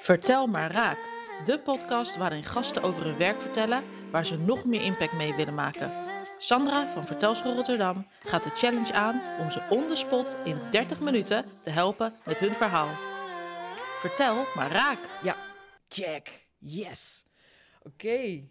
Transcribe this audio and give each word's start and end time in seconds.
Vertel 0.00 0.46
maar 0.46 0.72
raak. 0.72 0.98
De 1.44 1.58
podcast 1.64 2.16
waarin 2.16 2.44
gasten 2.44 2.82
over 2.82 3.04
hun 3.04 3.16
werk 3.16 3.40
vertellen 3.40 3.84
waar 4.10 4.26
ze 4.26 4.38
nog 4.38 4.64
meer 4.64 4.82
impact 4.82 5.12
mee 5.12 5.34
willen 5.34 5.54
maken. 5.54 5.92
Sandra 6.38 6.88
van 6.88 7.06
Vertelschool 7.06 7.54
Rotterdam 7.54 8.06
gaat 8.20 8.44
de 8.44 8.50
challenge 8.50 8.92
aan 8.92 9.22
om 9.38 9.50
ze 9.50 9.62
on 9.70 9.86
the 9.86 9.96
spot 9.96 10.36
in 10.44 10.58
30 10.70 11.00
minuten 11.00 11.44
te 11.62 11.70
helpen 11.70 12.14
met 12.24 12.38
hun 12.38 12.54
verhaal. 12.54 12.88
Vertel 13.98 14.44
maar 14.54 14.70
raak. 14.70 14.98
Ja, 15.22 15.36
check. 15.88 16.46
Yes. 16.58 17.24
Oké. 17.82 18.48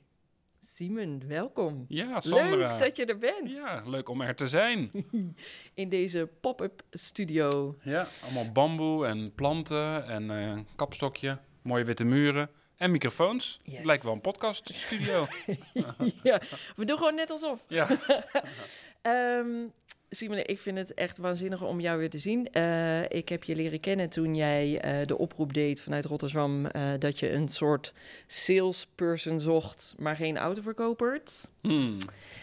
Simon, 0.66 1.24
welkom. 1.28 1.86
Ja, 1.88 2.20
Sandra. 2.20 2.70
Leuk 2.70 2.80
dat 2.80 2.96
je 2.96 3.06
er 3.06 3.18
bent. 3.18 3.50
Ja, 3.50 3.84
leuk 3.86 4.10
om 4.10 4.22
er 4.22 4.36
te 4.36 4.48
zijn. 4.48 4.92
In 5.74 5.90
deze 5.90 6.30
pop-up 6.42 6.82
studio. 6.92 7.78
ja, 7.84 8.08
allemaal 8.24 8.52
bamboe 8.52 9.06
en 9.06 9.34
planten 9.36 10.06
en 10.06 10.30
een 10.30 10.68
kapstokje, 10.76 11.38
mooie 11.62 11.84
witte 11.84 12.04
muren 12.04 12.50
en 12.78 12.92
microfoons. 12.92 13.60
Yes. 13.64 13.86
Lijkt 13.86 14.04
wel 14.04 14.14
een 14.14 14.22
podcaststudio. 14.22 15.28
ja, 16.24 16.42
we 16.76 16.86
doen 16.86 16.98
gewoon 16.98 17.16
net 17.16 17.30
alsof. 17.30 17.66
ja. 17.68 17.88
Ehm 19.02 19.68
Simon, 20.14 20.38
ik 20.38 20.60
vind 20.60 20.78
het 20.78 20.94
echt 20.94 21.18
waanzinnig 21.18 21.64
om 21.64 21.80
jou 21.80 22.00
weer 22.00 22.10
te 22.10 22.18
zien. 22.18 22.48
Eh, 22.52 23.02
ik 23.02 23.30
heb 23.30 23.44
je 23.44 23.56
leren 23.56 23.80
kennen 23.80 24.10
toen 24.10 24.36
jij 24.36 24.80
eh, 24.80 25.08
de 25.08 25.18
oproep 25.18 25.54
deed 25.54 25.82
vanuit 25.82 26.06
Rotterdam... 26.06 26.66
eh, 26.66 26.92
dat 27.00 27.20
je 27.20 27.32
een 27.32 27.48
soort 27.48 27.94
salesperson 28.28 29.40
zocht, 29.40 29.96
maar 29.98 30.16
geen 30.16 30.38
autoverkopers. 30.38 31.48
Hmm. 31.62 31.98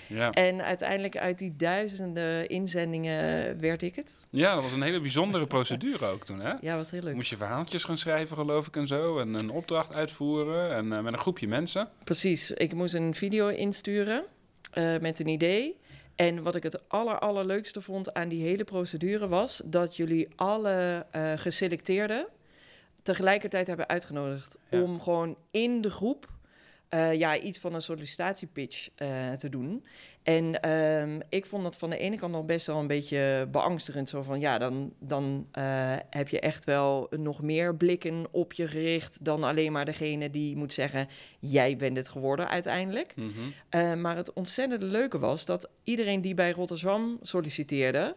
ja. 0.08 0.32
En 0.32 0.62
uiteindelijk 0.62 1.16
uit 1.16 1.38
die 1.38 1.56
duizenden 1.56 2.48
inzendingen 2.48 3.60
werd 3.60 3.82
ik 3.82 3.96
het. 3.96 4.12
ja, 4.30 4.54
dat 4.54 4.62
was 4.62 4.72
een 4.72 4.82
hele 4.82 5.00
bijzondere 5.00 5.46
procedure 5.46 6.06
ook 6.06 6.24
toen, 6.24 6.40
hè? 6.40 6.52
Ja, 6.60 6.76
was 6.76 6.90
heel 6.90 7.02
leuk. 7.02 7.14
Moest 7.14 7.30
je 7.30 7.36
verhaaltjes 7.36 7.84
gaan 7.84 7.98
schrijven, 7.98 8.36
geloof 8.36 8.66
ik, 8.66 8.76
en 8.76 8.86
zo. 8.86 9.18
En 9.18 9.34
een 9.34 9.50
opdracht 9.50 9.92
uitvoeren 9.92 10.72
en 10.74 10.88
met 10.88 11.12
een 11.12 11.18
groepje 11.18 11.48
mensen. 11.48 11.88
Precies. 12.04 12.50
Ik 12.50 12.74
moest 12.74 12.94
een 12.94 13.14
video 13.14 13.48
insturen 13.48 14.24
met 15.00 15.18
een 15.18 15.28
idee. 15.28 15.76
En 16.18 16.42
wat 16.42 16.54
ik 16.54 16.62
het 16.62 16.88
aller, 16.88 17.18
allerleukste 17.18 17.80
vond 17.80 18.14
aan 18.14 18.28
die 18.28 18.42
hele 18.42 18.64
procedure 18.64 19.28
was... 19.28 19.62
dat 19.64 19.96
jullie 19.96 20.28
alle 20.36 21.06
eh, 21.10 21.32
geselecteerden 21.36 22.26
tegelijkertijd 23.02 23.66
hebben 23.66 23.88
uitgenodigd... 23.88 24.58
Ja. 24.70 24.82
om 24.82 25.00
gewoon 25.00 25.36
in 25.50 25.80
de 25.80 25.90
groep 25.90 26.28
eh, 26.88 27.14
ja, 27.14 27.38
iets 27.38 27.58
van 27.58 27.74
een 27.74 27.82
sollicitatiepitch 27.82 28.88
eh, 28.94 29.32
te 29.32 29.48
doen. 29.48 29.84
En 30.22 30.60
ehm, 30.60 31.20
ik 31.28 31.46
vond 31.46 31.62
dat 31.62 31.76
van 31.76 31.90
de 31.90 31.98
ene 31.98 32.16
kant 32.16 32.32
nog 32.32 32.44
best 32.44 32.66
wel 32.66 32.78
een 32.78 32.86
beetje 32.86 33.48
beangstigend. 33.50 34.08
Zo 34.08 34.22
van, 34.22 34.40
ja, 34.40 34.58
dan, 34.58 34.92
dan 34.98 35.46
eh, 35.52 35.96
heb 36.10 36.28
je 36.28 36.40
echt 36.40 36.64
wel 36.64 37.06
nog 37.10 37.42
meer 37.42 37.76
blikken 37.76 38.26
op 38.30 38.52
je 38.52 38.68
gericht... 38.68 39.24
dan 39.24 39.44
alleen 39.44 39.72
maar 39.72 39.84
degene 39.84 40.30
die 40.30 40.56
moet 40.56 40.72
zeggen... 40.72 41.08
jij 41.38 41.76
bent 41.76 41.96
het 41.96 42.08
geworden 42.08 42.48
uiteindelijk. 42.48 43.14
Mhm. 43.16 44.00
Maar 44.00 44.16
het 44.16 44.32
ontzettende 44.32 44.86
leuke 44.86 45.18
was 45.18 45.44
dat 45.44 45.70
iedereen 45.84 46.20
die 46.20 46.34
bij 46.34 46.52
Rotterdam 46.52 47.18
solliciteerde... 47.22 48.16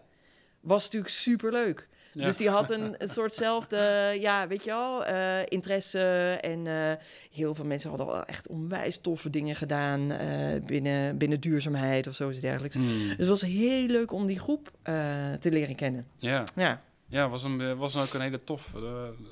was 0.59 0.83
natuurlijk 0.83 1.13
superleuk. 1.13 1.87
Ja. 2.13 2.25
Dus 2.25 2.37
die 2.37 2.49
had 2.49 2.71
een, 2.71 2.95
een 2.97 3.09
soortzelfde, 3.09 3.77
ja, 4.19 4.47
weet 4.47 4.63
je 4.63 4.69
wel, 4.69 5.05
eh, 5.05 5.45
interesse. 5.45 6.37
En 6.41 6.67
eh, 6.67 6.91
heel 7.31 7.55
veel 7.55 7.65
mensen 7.65 7.89
hadden 7.89 8.07
wel 8.07 8.25
echt 8.25 8.47
onwijs 8.47 8.97
toffe 8.97 9.29
dingen 9.29 9.55
gedaan 9.55 10.11
eh, 10.11 10.61
binnen, 10.65 11.17
binnen 11.17 11.39
duurzaamheid 11.39 12.07
of 12.07 12.15
zoiets 12.15 12.39
dergelijks. 12.39 12.75
Hmm. 12.75 13.07
Dus 13.07 13.17
het 13.17 13.27
was 13.27 13.41
heel 13.41 13.87
leuk 13.87 14.11
om 14.11 14.25
die 14.25 14.39
groep 14.39 14.71
te 15.39 15.49
leren 15.51 15.75
kennen. 15.75 16.07
Ja, 16.17 16.43
Ja, 16.55 16.81
ja 17.11 17.29
was, 17.29 17.43
een, 17.43 17.77
was 17.77 17.95
ook 17.97 18.13
een 18.13 18.21
hele 18.21 18.43
tof. 18.43 18.75
eh, 18.75 18.81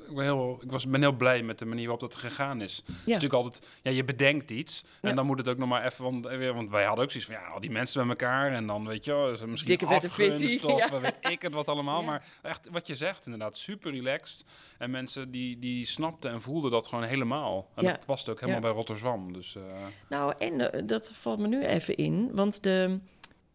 ik, 0.09 0.15
ben 0.15 0.23
heel, 0.23 0.59
ik 0.63 0.71
was, 0.71 0.87
ben 0.87 1.01
heel 1.01 1.11
blij 1.15 1.43
met 1.43 1.59
de 1.59 1.65
manier 1.65 1.87
waarop 1.87 2.09
dat 2.09 2.15
gegaan 2.19 2.61
is. 2.61 2.75
Het 2.75 2.87
is 2.87 2.95
ja. 2.95 3.01
natuurlijk 3.13 3.33
altijd, 3.43 3.67
ja, 3.83 3.91
je 3.91 4.03
bedenkt 4.03 4.51
iets 4.51 4.83
en 5.01 5.09
Ja. 5.09 5.15
dan 5.15 5.25
moet 5.25 5.37
het 5.37 5.47
ook 5.47 5.57
nog 5.57 5.69
maar 5.69 5.85
even, 5.85 6.03
want, 6.03 6.25
eh, 6.25 6.51
want 6.51 6.69
wij 6.69 6.83
hadden 6.83 7.03
ook 7.03 7.11
zoiets 7.11 7.29
van, 7.31 7.39
ja, 7.41 7.47
al 7.47 7.59
die 7.59 7.71
mensen 7.71 7.99
bij 8.01 8.09
elkaar 8.09 8.51
en 8.51 8.67
dan 8.67 8.87
weet 8.87 9.05
je 9.05 9.37
misschien 9.45 9.69
Dikke 9.69 9.87
vette 9.87 10.07
afgunst 10.07 10.43
fitty, 10.43 10.65
of 10.65 10.77
ja. 10.79 10.85
eh, 10.85 11.01
weet 11.01 11.17
ik 11.21 11.41
het 11.41 11.53
wat 11.53 11.67
allemaal, 11.67 11.99
Ja. 12.03 12.05
maar 12.05 12.25
echt 12.41 12.67
wat 12.71 12.87
je 12.87 12.95
zegt 12.95 13.25
inderdaad, 13.25 13.57
super 13.57 13.91
relaxed 13.91 14.45
en 14.77 14.91
mensen 14.91 15.31
die, 15.31 15.59
die 15.59 15.85
snapten 15.85 16.31
en 16.31 16.41
voelden 16.41 16.71
dat 16.71 16.87
gewoon 16.87 17.03
helemaal. 17.03 17.69
En 17.75 17.83
Ja. 17.83 17.91
dat 17.91 18.05
past 18.05 18.29
ook 18.29 18.39
helemaal 18.39 18.61
Ja. 18.61 18.67
bij 18.67 18.75
Rotterdam, 18.75 19.33
dus 19.33 19.55
eh, 19.55 19.61
Nou, 20.09 20.33
en 20.37 20.71
eh, 20.71 20.81
dat 20.85 21.11
valt 21.13 21.39
me 21.39 21.47
nu 21.47 21.63
even 21.65 21.95
in. 21.95 22.29
Want 22.33 22.63
de, 22.63 22.99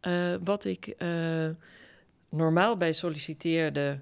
eh, 0.01 0.35
wat 0.45 0.65
ik 0.65 0.87
eh, 0.87 1.49
normaal 2.29 2.77
bij 2.77 2.93
solliciteerde 2.93 4.01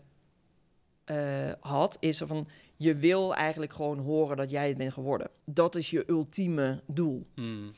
eh, 1.04 1.16
had, 1.60 1.96
is 2.00 2.16
zo 2.16 2.26
van... 2.26 2.48
je 2.76 2.94
wil 2.94 3.34
eigenlijk 3.34 3.72
gewoon 3.72 3.98
horen 3.98 4.36
dat 4.36 4.50
jij 4.50 4.68
het 4.68 4.76
bent 4.76 4.92
geworden. 4.92 5.30
Dat 5.44 5.74
is 5.76 5.90
je 5.90 6.04
ultieme 6.06 6.80
doel. 6.86 7.26
hmm, 7.34 7.70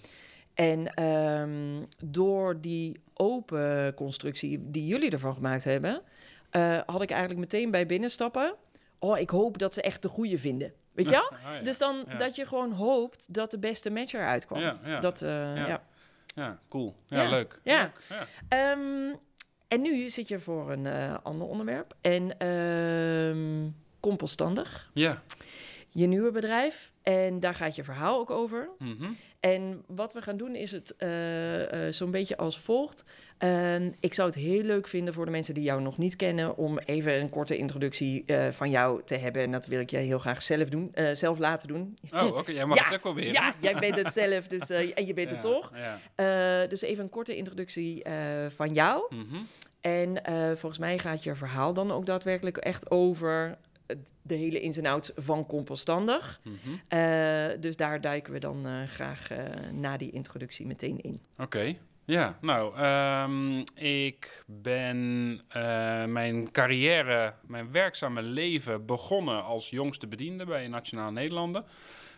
En 0.54 0.94
ehm, 0.94 1.82
door 2.04 2.60
die 2.60 3.00
open 3.14 3.94
constructie 3.94 4.70
die 4.70 4.86
jullie 4.86 5.10
ervan 5.10 5.34
gemaakt 5.34 5.64
hebben... 5.64 6.02
eh, 6.50 6.78
had 6.86 7.02
ik 7.02 7.10
eigenlijk 7.10 7.40
meteen 7.40 7.70
bij 7.70 7.86
binnenstappen... 7.86 8.54
oh, 8.98 9.18
ik 9.18 9.30
hoop 9.30 9.58
dat 9.58 9.74
ze 9.74 9.82
echt 9.82 10.02
de 10.02 10.08
goede 10.08 10.38
vinden. 10.38 10.72
Weet 10.92 11.04
je 11.06 11.10
wel? 11.20 11.30
Ah, 11.32 11.54
ja. 11.54 11.60
Dus 11.62 11.78
dan 11.78 12.04
Ja. 12.08 12.16
dat 12.16 12.34
je 12.36 12.46
gewoon 12.46 12.72
hoopt 12.72 13.34
dat 13.34 13.50
de 13.50 13.58
beste 13.58 13.90
match 13.90 14.12
eruit 14.12 14.46
kwam. 14.46 14.60
Ja, 14.60 14.78
ja. 14.84 15.00
Dat, 15.00 15.22
eh, 15.22 15.28
ja. 15.56 15.82
ja, 16.34 16.58
cool. 16.68 16.94
Ja, 17.06 17.28
leuk. 17.28 17.60
Ja. 17.64 17.82
Leuk, 17.82 18.00
ja. 18.48 18.76
En 19.74 19.80
nu 19.80 20.08
zit 20.08 20.28
je 20.28 20.38
voor 20.40 20.70
een 20.70 20.86
eh, 20.86 21.14
ander 21.22 21.46
onderwerp. 21.46 21.94
En 22.00 22.38
ehm 22.38 23.70
compoststandig, 24.00 24.90
Ja. 24.92 25.22
Je 25.94 26.06
nieuwe 26.06 26.30
bedrijf. 26.30 26.92
En 27.02 27.40
daar 27.40 27.54
gaat 27.54 27.74
je 27.76 27.84
verhaal 27.84 28.18
ook 28.18 28.30
over. 28.30 28.70
Mhm. 28.78 29.10
En 29.40 29.84
wat 29.86 30.12
we 30.12 30.22
gaan 30.22 30.36
doen 30.36 30.54
is 30.54 30.70
het 30.70 30.96
eh, 30.96 31.86
eh, 31.86 31.92
zo'n 31.92 32.10
beetje 32.10 32.36
als 32.36 32.58
volgt. 32.58 33.04
Ehm, 33.38 33.90
ik 34.00 34.14
zou 34.14 34.28
het 34.28 34.38
heel 34.38 34.62
leuk 34.62 34.86
vinden 34.86 35.14
voor 35.14 35.24
de 35.24 35.30
mensen 35.30 35.54
die 35.54 35.62
jou 35.62 35.82
nog 35.82 35.98
niet 35.98 36.16
kennen... 36.16 36.56
om 36.56 36.78
even 36.78 37.20
een 37.20 37.30
korte 37.30 37.56
introductie 37.56 38.24
eh, 38.26 38.50
van 38.50 38.70
jou 38.70 39.02
te 39.04 39.14
hebben. 39.16 39.42
En 39.42 39.52
dat 39.52 39.66
wil 39.66 39.80
ik 39.80 39.90
jij 39.90 40.02
heel 40.02 40.18
graag 40.18 40.42
zelf, 40.42 40.68
doen, 40.68 40.94
zelf 41.12 41.38
laten 41.38 41.68
doen. 41.68 41.96
Oh, 42.12 42.36
oké, 42.36 42.50
jij 42.50 42.66
mag 42.66 42.84
het 42.84 42.94
ook 42.94 43.04
wel 43.04 43.14
weer. 43.14 43.32
ja, 43.32 43.54
jij 43.60 43.74
bent 43.74 44.02
het 44.02 44.12
zelf, 44.12 44.46
dus, 44.46 44.70
en 44.70 45.06
je 45.06 45.14
bent 45.14 45.30
Ja, 45.30 45.36
het 45.36 45.44
toch. 45.44 45.72
Ja. 46.16 46.66
Dus 46.66 46.82
even 46.82 47.04
een 47.04 47.10
korte 47.10 47.36
introductie 47.36 48.02
van 48.48 48.72
jou. 48.72 49.14
Mhm. 49.14 49.36
En 49.80 50.22
volgens 50.56 50.80
mij 50.80 50.98
gaat 50.98 51.22
je 51.24 51.34
verhaal 51.34 51.74
dan 51.74 51.92
ook 51.92 52.06
daadwerkelijk 52.06 52.56
echt 52.56 52.90
over 52.90 53.58
de 54.22 54.34
hele 54.34 54.60
ins 54.60 54.76
en 54.76 54.86
outs 54.86 55.10
van 55.16 55.46
compoststandig. 55.46 56.40
Mhm. 56.42 56.56
Eh, 56.88 57.60
dus 57.60 57.76
daar 57.76 58.00
duiken 58.00 58.32
we 58.32 58.38
dan 58.38 58.66
eh, 58.66 58.82
graag 58.86 59.30
eh, 59.30 59.38
na 59.72 59.96
die 59.96 60.10
introductie 60.10 60.66
meteen 60.66 61.00
in. 61.00 61.20
Oké. 61.38 61.76
Ja, 62.06 62.38
nou, 62.40 62.76
ehm, 62.76 63.58
ik 63.84 64.44
ben 64.46 65.40
mijn 66.12 66.50
carrière, 66.50 67.34
mijn 67.46 67.72
werkzame 67.72 68.22
leven 68.22 68.86
begonnen 68.86 69.44
als 69.44 69.70
jongste 69.70 70.06
bediende 70.06 70.44
bij 70.44 70.68
Nationaal 70.68 71.12
Nederlanden. 71.12 71.64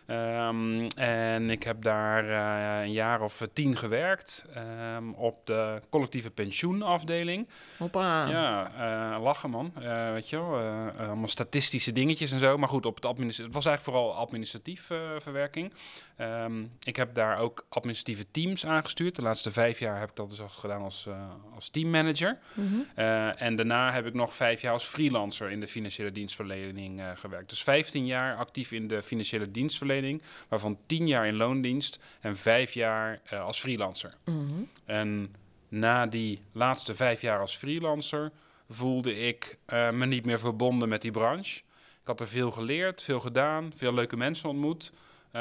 Ehm, 0.07 0.87
en 0.95 1.49
ik 1.49 1.63
heb 1.63 1.81
daar 1.81 2.29
eh, 2.29 2.81
een 2.85 2.91
jaar 2.91 3.21
of 3.21 3.47
tien 3.53 3.77
gewerkt 3.77 4.45
ehm, 4.53 5.11
op 5.11 5.45
de 5.45 5.79
collectieve 5.89 6.31
pensioenafdeling. 6.31 7.47
Hoppa. 7.77 8.25
Ja, 8.25 8.71
eh, 9.15 9.21
lachen 9.23 9.49
man. 9.49 9.71
Eh, 9.75 10.11
weet 10.11 10.29
je 10.29 10.35
wel, 10.35 10.59
eh, 10.59 10.87
eh, 10.87 11.07
allemaal 11.07 11.27
statistische 11.27 11.91
dingetjes 11.91 12.31
en 12.31 12.39
zo. 12.39 12.57
Maar 12.57 12.69
goed, 12.69 12.85
op 12.85 12.95
het, 12.95 13.03
het 13.37 13.53
was 13.53 13.65
eigenlijk 13.65 13.81
vooral 13.83 14.15
administratief 14.15 14.89
eh, 14.89 14.97
verwerking. 15.17 15.73
Ehm, 16.17 16.63
ik 16.83 16.95
heb 16.95 17.13
daar 17.13 17.37
ook 17.37 17.65
administratieve 17.69 18.25
teams 18.31 18.65
aangestuurd. 18.65 19.15
De 19.15 19.21
laatste 19.21 19.51
vijf 19.51 19.79
jaar 19.79 19.99
heb 19.99 20.09
ik 20.09 20.15
dat 20.15 20.29
dus 20.29 20.41
al 20.41 20.49
gedaan 20.49 20.81
als, 20.81 21.05
eh, 21.05 21.29
als 21.55 21.69
teammanager. 21.69 22.37
Mhm. 22.53 22.75
Eh, 22.95 23.41
en 23.41 23.55
daarna 23.55 23.93
heb 23.93 24.05
ik 24.05 24.13
nog 24.13 24.33
vijf 24.33 24.61
jaar 24.61 24.73
als 24.73 24.83
freelancer 24.83 25.51
in 25.51 25.59
de 25.59 25.67
financiële 25.67 26.11
dienstverlening 26.11 26.99
eh, 26.99 27.09
gewerkt. 27.15 27.49
Dus 27.49 27.63
15 27.63 28.05
jaar 28.05 28.35
actief 28.35 28.71
in 28.71 28.87
de 28.87 29.01
financiële 29.01 29.51
dienstverlening, 29.51 30.21
waarvan 30.47 30.77
10 30.85 31.07
jaar 31.07 31.27
in 31.27 31.35
loondienst 31.35 31.99
en 32.19 32.37
vijf 32.37 32.73
jaar 32.73 33.21
als 33.29 33.59
freelancer. 33.59 34.13
Mhm. 34.25 34.63
En 34.85 35.35
na 35.67 36.05
die 36.05 36.41
laatste 36.51 36.93
vijf 36.93 37.21
jaar 37.21 37.39
als 37.39 37.57
freelancer 37.57 38.31
voelde 38.69 39.15
ik 39.15 39.57
me 39.91 40.05
niet 40.05 40.25
meer 40.25 40.39
verbonden 40.39 40.89
met 40.89 41.01
die 41.01 41.11
branche. 41.11 41.57
Ik 42.01 42.13
had 42.13 42.19
er 42.19 42.27
veel 42.27 42.51
geleerd, 42.51 43.01
veel 43.01 43.19
gedaan, 43.19 43.71
veel 43.75 43.93
leuke 43.93 44.17
mensen 44.17 44.49
ontmoet. 44.49 44.91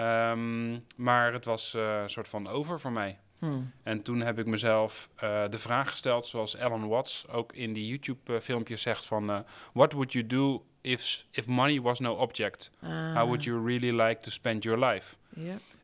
Ehm, 0.00 0.78
maar 0.96 1.32
het 1.32 1.44
was 1.44 1.75
eh, 1.75 2.00
een 2.02 2.10
soort 2.10 2.28
van 2.28 2.48
over 2.48 2.81
voor 2.81 2.93
mij. 2.93 3.19
Hmm. 3.38 3.72
En 3.82 4.02
toen 4.02 4.20
heb 4.20 4.38
ik 4.38 4.46
mezelf 4.46 5.08
eh, 5.16 5.44
de 5.48 5.58
vraag 5.58 5.90
gesteld, 5.90 6.26
zoals 6.26 6.56
Alan 6.58 6.88
Watts 6.88 7.28
ook 7.28 7.52
in 7.52 7.72
die 7.72 7.87
YouTube-filmpjes 7.87 8.82
zegt 8.82 9.04
van... 9.06 9.31
eh, 9.31 9.38
What 9.72 9.93
would 9.93 10.12
you 10.12 10.26
do 10.26 10.64
if, 10.81 11.25
if 11.31 11.46
money 11.46 11.81
was 11.81 11.98
no 11.98 12.14
object? 12.14 12.70
Ah, 12.82 12.90
How 13.14 13.25
would 13.25 13.44
you 13.44 13.66
really 13.66 14.02
like 14.02 14.20
to 14.20 14.31
spend 14.31 14.62
your 14.62 14.84
life? 14.87 15.16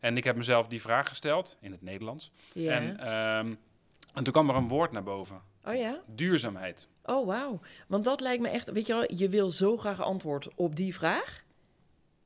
En 0.01 0.17
ik 0.17 0.25
heb 0.25 0.37
mezelf 0.37 0.67
die 0.67 0.81
vraag 0.81 1.09
gesteld, 1.09 1.57
in 1.61 1.71
het 1.73 1.83
Nederlands. 1.83 2.31
En, 2.55 2.99
ehm, 2.99 3.55
en 4.15 4.25
toen 4.25 4.33
kwam 4.33 4.49
er 4.49 4.55
een 4.57 4.69
woord 4.69 4.93
naar 4.93 5.03
boven. 5.03 5.41
oh 5.65 5.75
ja? 5.75 6.01
Duurzaamheid. 6.07 6.89
Oh, 7.05 7.27
wauw. 7.27 7.61
Want 7.87 8.05
dat 8.05 8.21
lijkt 8.21 8.43
me 8.43 8.49
echt, 8.49 8.71
weet 8.73 8.87
je 8.87 8.93
wel, 8.93 9.15
je 9.17 9.29
wil 9.29 9.51
zo 9.51 9.77
graag 9.77 10.01
antwoord 10.01 10.49
op 10.55 10.77
die 10.77 10.95
vraag. 10.95 11.45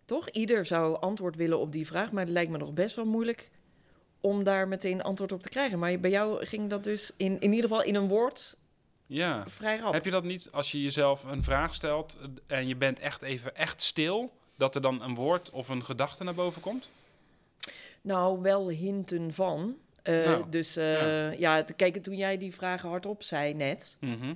Toch? 0.07 0.29
Ieder 0.31 0.67
zou 0.67 1.01
antwoord 1.01 1.37
willen 1.37 1.59
op 1.59 1.73
die 1.73 1.87
vraag, 1.87 2.13
maar 2.13 2.23
het 2.25 2.33
lijkt 2.33 2.51
me 2.51 2.59
nog 2.59 2.73
best 2.73 2.97
wel 2.97 3.05
moeilijk 3.05 3.49
om 4.21 4.43
daar 4.45 4.69
meteen 4.69 5.03
antwoord 5.03 5.33
op 5.33 5.43
te 5.43 5.49
krijgen. 5.49 5.79
Maar 5.79 6.01
bij 6.01 6.11
jou 6.11 6.45
ging 6.47 6.71
dat 6.71 6.85
dus 6.85 7.13
in, 7.17 7.41
in 7.41 7.53
ieder 7.53 7.69
geval 7.71 7.83
in 7.85 7.95
een 7.95 8.09
woord 8.09 8.57
Ja. 9.07 9.45
vrij 9.49 9.79
rap. 9.79 9.93
Heb 9.93 10.05
je 10.05 10.11
dat 10.11 10.25
niet 10.25 10.49
als 10.53 10.73
je 10.73 10.83
jezelf 10.83 11.25
een 11.25 11.43
vraag 11.43 11.75
stelt 11.75 12.19
eh, 12.47 12.59
en 12.59 12.69
je 12.69 12.77
bent 12.77 12.99
echt 12.99 13.23
even 13.23 13.57
echt 13.57 13.83
stil, 13.83 14.33
dat 14.57 14.75
er 14.75 14.81
dan 14.81 15.03
een 15.03 15.15
woord 15.15 15.51
of 15.51 15.69
een 15.69 15.85
gedachte 15.85 16.25
naar 16.25 16.35
boven 16.35 16.63
komt? 16.63 16.91
Nou, 18.01 18.41
wel 18.43 18.69
hinten 18.69 19.33
van. 19.35 19.77
Eh, 20.03 20.25
Nou, 20.25 20.45
dus 20.51 20.77
eh, 20.77 21.39
ja, 21.39 21.65
te 21.65 21.75
kijken 21.75 22.03
toen 22.03 22.17
jij 22.17 22.39
die 22.39 22.55
vragen 22.55 22.89
hardop 22.89 23.23
zei 23.23 23.55
net, 23.55 23.97
Mhm. 24.01 24.35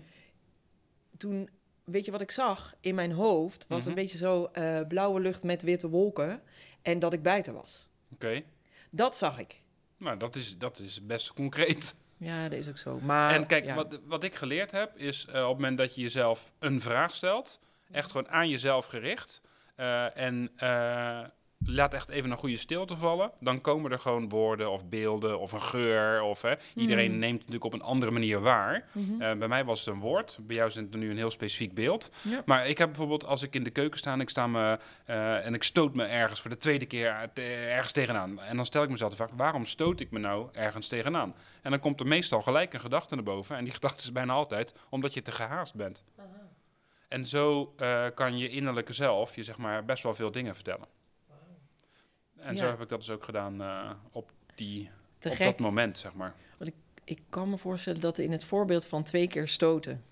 toen 1.17 1.49
weet 1.91 2.05
je 2.05 2.11
wat 2.11 2.21
ik 2.21 2.31
zag 2.31 2.75
in 2.81 2.95
mijn 2.95 3.13
hoofd 3.13 3.67
was 3.69 3.81
Mhm. 3.81 3.89
een 3.89 3.95
beetje 3.95 4.19
zo 4.19 4.45
eh, 4.45 4.81
blauwe 4.89 5.21
lucht 5.21 5.43
met 5.45 5.63
witte 5.63 5.89
wolken 5.89 6.43
en 6.83 6.99
dat 6.99 7.13
ik 7.13 7.23
buiten 7.23 7.55
was. 7.55 7.89
Oké. 8.13 8.43
Dat 8.91 9.17
zag 9.17 9.39
ik. 9.39 9.61
Nou, 9.97 10.17
dat 10.17 10.37
is, 10.37 10.59
dat 10.59 10.79
is 10.79 11.07
best 11.07 11.33
concreet. 11.33 11.97
Ja, 12.17 12.43
dat 12.49 12.59
is 12.59 12.69
ook 12.69 12.79
zo. 12.79 12.99
Maar 13.01 13.35
en 13.35 13.47
kijk, 13.47 13.65
ja. 13.65 13.75
wat, 13.75 14.01
wat 14.05 14.25
ik 14.25 14.35
geleerd 14.35 14.71
heb, 14.71 14.97
is 14.97 15.27
eh, 15.27 15.33
op 15.43 15.49
het 15.49 15.57
moment 15.57 15.79
dat 15.79 15.95
je 15.95 16.01
jezelf 16.01 16.53
een 16.59 16.81
vraag 16.81 17.15
stelt, 17.15 17.61
echt 17.91 18.11
gewoon 18.11 18.29
aan 18.29 18.49
jezelf 18.49 18.87
gericht, 18.87 19.41
eh, 19.77 20.17
en 20.17 20.51
laat 21.65 21.95
echt 21.95 22.09
even 22.09 22.31
een 22.31 22.37
goede 22.37 22.57
stilte 22.57 22.97
vallen, 22.97 23.31
dan 23.41 23.61
komen 23.61 23.91
er 23.93 23.99
gewoon 23.99 24.29
woorden 24.29 24.71
of 24.71 24.89
beelden 24.89 25.39
of 25.39 25.53
een 25.53 25.63
geur. 25.63 26.23
Of, 26.23 26.43
hè, 26.43 26.55
iedereen 26.75 27.11
Hmm. 27.11 27.19
neemt 27.19 27.39
het 27.39 27.41
natuurlijk 27.49 27.65
op 27.65 27.81
een 27.81 27.87
andere 27.87 28.11
manier 28.13 28.41
waar. 28.41 28.89
Mhm. 28.93 29.23
Eh, 29.23 29.37
bij 29.39 29.49
mij 29.49 29.65
was 29.65 29.85
het 29.85 29.95
een 29.95 30.01
woord, 30.01 30.39
bij 30.41 30.57
jou 30.57 30.69
is 30.69 30.75
het 30.75 30.95
nu 30.95 31.11
een 31.11 31.17
heel 31.17 31.31
specifiek 31.31 31.75
beeld. 31.75 32.11
Ja. 32.23 32.43
Maar 32.45 32.67
ik 32.69 32.79
heb 32.79 32.89
bijvoorbeeld, 32.89 33.25
als 33.27 33.43
ik 33.43 33.55
in 33.55 33.65
de 33.65 33.71
keuken 33.71 33.99
sta 33.99 34.13
en 34.13 34.21
ik, 34.21 34.31
sta 34.31 34.47
me, 34.47 34.79
eh, 35.05 35.47
en 35.47 35.55
ik 35.55 35.63
stoot 35.63 35.95
me 35.95 36.05
ergens 36.05 36.41
voor 36.41 36.51
de 36.51 36.57
tweede 36.57 36.87
keer 36.87 37.31
ergens 37.35 37.93
tegenaan. 37.93 38.41
En 38.41 38.57
dan 38.57 38.65
stel 38.67 38.83
ik 38.83 38.89
mezelf 38.91 39.11
de 39.11 39.17
vraag, 39.17 39.31
waarom 39.37 39.65
stoot 39.65 40.01
ik 40.01 40.11
me 40.11 40.19
nou 40.19 40.49
ergens 40.53 40.89
tegenaan? 40.89 41.35
En 41.63 41.71
dan 41.71 41.81
komt 41.81 42.01
er 42.01 42.07
meestal 42.07 42.43
gelijk 42.43 42.73
een 42.75 42.81
gedachte 42.81 43.15
naar 43.15 43.25
boven. 43.25 43.57
En 43.57 43.65
die 43.65 43.73
gedachte 43.81 44.03
is 44.03 44.13
bijna 44.13 44.33
altijd 44.33 44.75
omdat 44.91 45.15
je 45.15 45.23
te 45.23 45.33
gehaast 45.33 45.75
bent. 45.75 46.05
En 47.09 47.27
zo 47.27 47.75
eh, 47.77 48.05
kan 48.15 48.39
je 48.39 48.49
innerlijke 48.49 48.93
zelf 48.93 49.35
je 49.37 49.43
zeg 49.43 49.59
maar 49.59 49.85
best 49.85 50.03
wel 50.03 50.15
veel 50.15 50.31
dingen 50.31 50.55
vertellen. 50.55 50.87
En 52.41 52.57
zo 52.57 52.67
heb 52.67 52.81
ik 52.81 52.89
dat 52.89 52.99
dus 52.99 53.11
ook 53.11 53.25
gedaan 53.25 53.63
eh, 53.63 53.91
op, 54.13 54.31
die, 54.55 54.91
Te 55.19 55.29
op 55.29 55.35
gek. 55.35 55.47
dat 55.47 55.59
moment, 55.59 55.99
zeg 55.99 56.15
maar. 56.15 56.35
Ik 57.05 57.23
kan 57.29 57.51
me 57.51 57.59
voorstellen 57.59 58.01
dat 58.01 58.19
in 58.19 58.33
het 58.33 58.45
voorbeeld 58.45 58.87
van 58.87 59.03
twee 59.03 59.29
keer 59.29 59.49
stoten, 59.49 60.05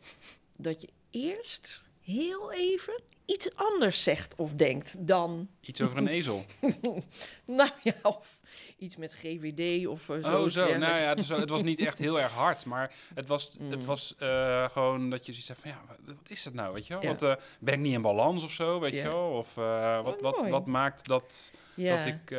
dat 0.59 0.81
je 0.81 0.89
eerst 1.11 1.88
heel 2.13 2.53
even 2.53 3.01
iets 3.25 3.55
anders 3.55 4.03
zegt 4.03 4.35
of 4.37 4.53
denkt 4.53 5.07
dan, 5.07 5.49
Iets 5.61 5.81
over 5.81 5.97
een 5.97 6.09
ezel. 6.09 6.45
nou 7.45 7.71
ja, 7.83 7.95
of 8.03 8.41
iets 8.79 8.97
met 8.97 9.15
GVD 9.15 9.87
of 9.87 10.09
eh, 10.09 10.25
zo. 10.25 10.43
oh, 10.43 10.49
zo. 10.49 10.77
Nou 10.79 10.99
ja, 10.99 11.15
het, 11.15 11.49
was 11.51 11.63
niet 11.63 11.81
echt 11.81 11.99
heel 11.99 12.21
erg 12.21 12.33
hard, 12.33 12.65
maar 12.65 12.95
het 13.15 13.29
was, 13.29 13.51
Mm. 13.61 13.71
het 13.71 13.85
was 13.85 14.15
eh, 14.19 14.69
gewoon 14.71 15.11
dat 15.11 15.19
je 15.27 15.33
zoiets 15.33 15.47
zegt 15.47 15.61
van 15.61 15.71
ja, 15.71 15.81
wat, 15.89 15.97
wat 16.07 16.17
is 16.31 16.43
dat 16.43 16.53
nou, 16.53 16.75
weet 16.75 16.87
je 16.87 16.93
wel? 16.93 17.03
Ja. 17.03 17.09
Want, 17.09 17.23
eh, 17.23 17.35
ben 17.61 17.75
ik 17.75 17.81
niet 17.81 17.93
in 17.93 18.03
balans 18.03 18.45
of 18.45 18.53
zo, 18.53 18.81
weet 18.81 18.93
Ja. 18.93 19.03
je 19.03 19.09
wel? 19.09 19.31
Of 19.31 19.55
wat, 19.55 20.15
Oh, 20.17 20.21
wat, 20.21 20.37
mooi. 20.37 20.51
wat 20.51 20.67
maakt 20.67 21.07
dat, 21.07 21.53
ja. 21.75 21.97
dat 21.97 22.07
ik... 22.07 22.37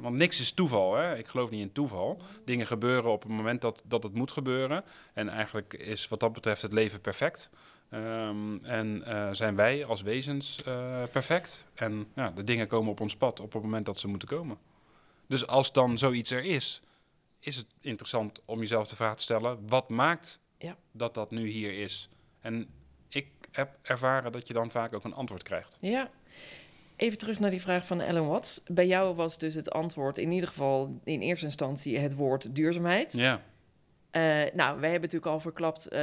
want 0.00 0.16
niks 0.16 0.40
is 0.40 0.52
toeval, 0.52 0.94
hè? 0.94 1.16
Ik 1.16 1.26
geloof 1.26 1.50
niet 1.50 1.60
in 1.60 1.72
toeval. 1.72 2.18
Dingen 2.44 2.66
gebeuren 2.66 3.10
op 3.10 3.22
het 3.22 3.32
moment 3.32 3.60
dat, 3.60 3.82
dat 3.84 4.02
het 4.02 4.14
moet 4.14 4.30
gebeuren. 4.30 4.84
En 5.12 5.28
eigenlijk 5.28 5.74
is 5.74 6.08
wat 6.08 6.20
dat 6.20 6.32
betreft 6.32 6.62
het 6.62 6.72
leven 6.72 7.00
perfect. 7.00 7.50
Ehm, 7.90 8.64
en 8.64 9.02
eh, 9.04 9.28
zijn 9.32 9.56
wij 9.56 9.84
als 9.84 10.02
wezens 10.02 10.62
eh, 10.62 11.02
perfect. 11.12 11.66
En 11.74 12.06
ja, 12.14 12.30
de 12.30 12.44
dingen 12.44 12.66
komen 12.66 12.90
op 12.90 13.00
ons 13.00 13.16
pad 13.16 13.40
op 13.40 13.52
het 13.52 13.62
moment 13.62 13.86
dat 13.86 13.98
ze 13.98 14.08
moeten 14.08 14.28
komen. 14.28 14.58
Dus 15.26 15.46
als 15.46 15.72
dan 15.72 15.98
zoiets 15.98 16.30
er 16.30 16.44
is, 16.44 16.82
is 17.40 17.56
het 17.56 17.66
interessant 17.80 18.40
om 18.44 18.58
jezelf 18.58 18.86
de 18.86 18.96
vraag 18.96 19.16
te 19.16 19.22
stellen: 19.22 19.68
wat 19.68 19.88
maakt 19.88 20.40
Ja. 20.58 20.76
dat 20.92 21.14
dat 21.14 21.30
nu 21.30 21.48
hier 21.48 21.78
is? 21.82 22.08
En 22.40 22.68
ik 23.08 23.26
heb 23.50 23.78
ervaren 23.82 24.32
dat 24.32 24.46
je 24.46 24.52
dan 24.54 24.70
vaak 24.70 24.94
ook 24.94 25.04
een 25.04 25.14
antwoord 25.14 25.42
krijgt. 25.42 25.78
Ja. 25.80 26.10
Even 26.96 27.18
terug 27.18 27.38
naar 27.38 27.50
die 27.50 27.60
vraag 27.60 27.86
van 27.86 28.00
Ellen 28.00 28.26
Watts. 28.26 28.60
Bij 28.66 28.86
jou 28.86 29.14
was 29.14 29.38
dus 29.38 29.54
het 29.54 29.70
antwoord 29.70 30.18
in 30.18 30.30
ieder 30.32 30.48
geval 30.48 31.00
in 31.04 31.20
eerste 31.20 31.44
instantie 31.46 31.98
het 31.98 32.14
woord 32.14 32.54
duurzaamheid. 32.54 33.12
Ja, 33.12 33.40
Eh, 34.16 34.22
nou, 34.52 34.80
wij 34.80 34.90
hebben 34.90 35.10
natuurlijk 35.10 35.26
al 35.26 35.40
verklapt 35.40 35.86
eh, 35.86 36.00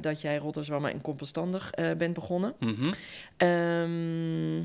dat 0.00 0.20
jij 0.20 0.36
Rotterdam 0.36 0.84
en 0.84 1.00
compostandig 1.00 1.70
eh, 1.70 1.92
bent 1.92 2.14
begonnen. 2.14 2.54
Ehm, 3.36 4.56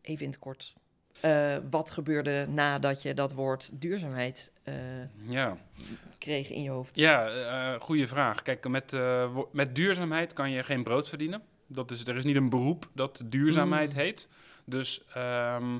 even 0.00 0.24
in 0.24 0.30
het 0.30 0.38
kort. 0.38 0.74
Wat 1.70 1.90
gebeurde 1.90 2.46
nadat 2.48 3.02
je 3.02 3.14
dat 3.14 3.32
woord 3.32 3.80
duurzaamheid 3.80 4.52
ja. 5.28 5.56
kreeg 6.18 6.50
in 6.50 6.62
je 6.62 6.70
hoofd? 6.70 6.96
Ja, 6.96 7.78
goede 7.78 8.06
vraag. 8.06 8.42
Kijk, 8.42 8.68
met, 8.68 8.96
met 9.52 9.74
duurzaamheid 9.74 10.32
kan 10.32 10.50
je 10.50 10.62
geen 10.62 10.82
brood 10.82 11.08
verdienen. 11.08 11.42
Dat 11.66 11.90
is, 11.90 12.06
er 12.06 12.16
is 12.16 12.24
niet 12.24 12.36
een 12.36 12.48
beroep 12.48 12.88
dat 12.94 13.22
duurzaamheid 13.24 13.92
Mm. 13.92 13.98
heet. 13.98 14.28
Dus, 14.64 15.04
ehm, 15.14 15.78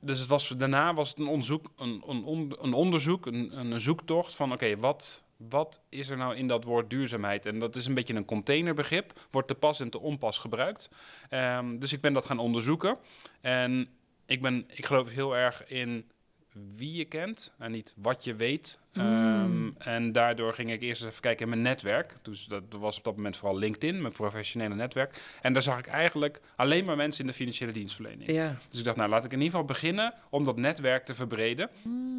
dus 0.00 0.18
het 0.18 0.28
was, 0.28 0.48
daarna 0.48 0.94
was 0.94 1.08
het 1.08 1.18
een, 1.18 1.26
onderzoek, 1.26 1.66
een, 1.76 2.02
een, 2.06 2.54
een 2.60 2.72
onderzoek, 2.72 3.26
een, 3.26 3.58
een 3.58 3.80
zoektocht 3.80 4.34
van 4.34 4.52
oké, 4.52 4.76
wat, 4.76 5.24
wat 5.36 5.80
is 5.88 6.08
er 6.08 6.16
nou 6.16 6.36
in 6.36 6.48
dat 6.48 6.64
woord 6.64 6.90
duurzaamheid? 6.90 7.46
En 7.46 7.58
dat 7.58 7.76
is 7.76 7.86
een 7.86 7.94
beetje 7.94 8.14
een 8.14 8.24
containerbegrip, 8.24 9.12
wordt 9.30 9.48
te 9.48 9.54
pas 9.54 9.80
en 9.80 9.90
te 9.90 10.00
onpas 10.00 10.38
gebruikt. 10.38 10.90
Ehm, 11.28 11.78
dus 11.78 11.92
ik 11.92 12.00
ben 12.00 12.12
dat 12.12 12.24
gaan 12.24 12.38
onderzoeken. 12.38 12.98
En 13.40 13.88
ik, 14.26 14.40
ben, 14.40 14.64
ik 14.68 14.86
geloof 14.86 15.08
heel 15.08 15.36
erg 15.36 15.66
in 15.66 16.10
wie 16.76 16.92
je 16.92 17.04
kent 17.04 17.54
en 17.58 17.70
niet 17.70 17.94
wat 17.96 18.24
je 18.24 18.34
weet. 18.34 18.78
Ehm, 18.92 19.70
en 19.78 20.12
daardoor 20.12 20.54
ging 20.54 20.72
ik 20.72 20.82
eerst 20.82 21.04
even 21.04 21.20
kijken 21.20 21.42
in 21.42 21.48
mijn 21.48 21.62
netwerk. 21.62 22.14
Dus 22.22 22.44
dat 22.44 22.62
was 22.68 22.98
op 22.98 23.04
dat 23.04 23.16
moment 23.16 23.36
vooral 23.36 23.58
LinkedIn, 23.58 24.00
mijn 24.00 24.12
professionele 24.12 24.74
netwerk. 24.74 25.22
En 25.42 25.52
daar 25.52 25.62
zag 25.62 25.78
ik 25.78 25.86
eigenlijk 25.86 26.40
alleen 26.56 26.84
maar 26.84 26.96
mensen 26.96 27.24
in 27.24 27.30
de 27.30 27.36
financiële 27.36 27.72
dienstverlening. 27.72 28.30
Ja. 28.30 28.56
Dus 28.68 28.78
ik 28.78 28.84
dacht, 28.84 28.96
nou 28.96 29.08
laat 29.10 29.24
ik 29.24 29.32
in 29.32 29.36
ieder 29.38 29.50
geval 29.50 29.66
beginnen 29.66 30.14
om 30.30 30.44
dat 30.44 30.56
netwerk 30.56 31.04
te 31.04 31.14
verbreden. 31.14 31.70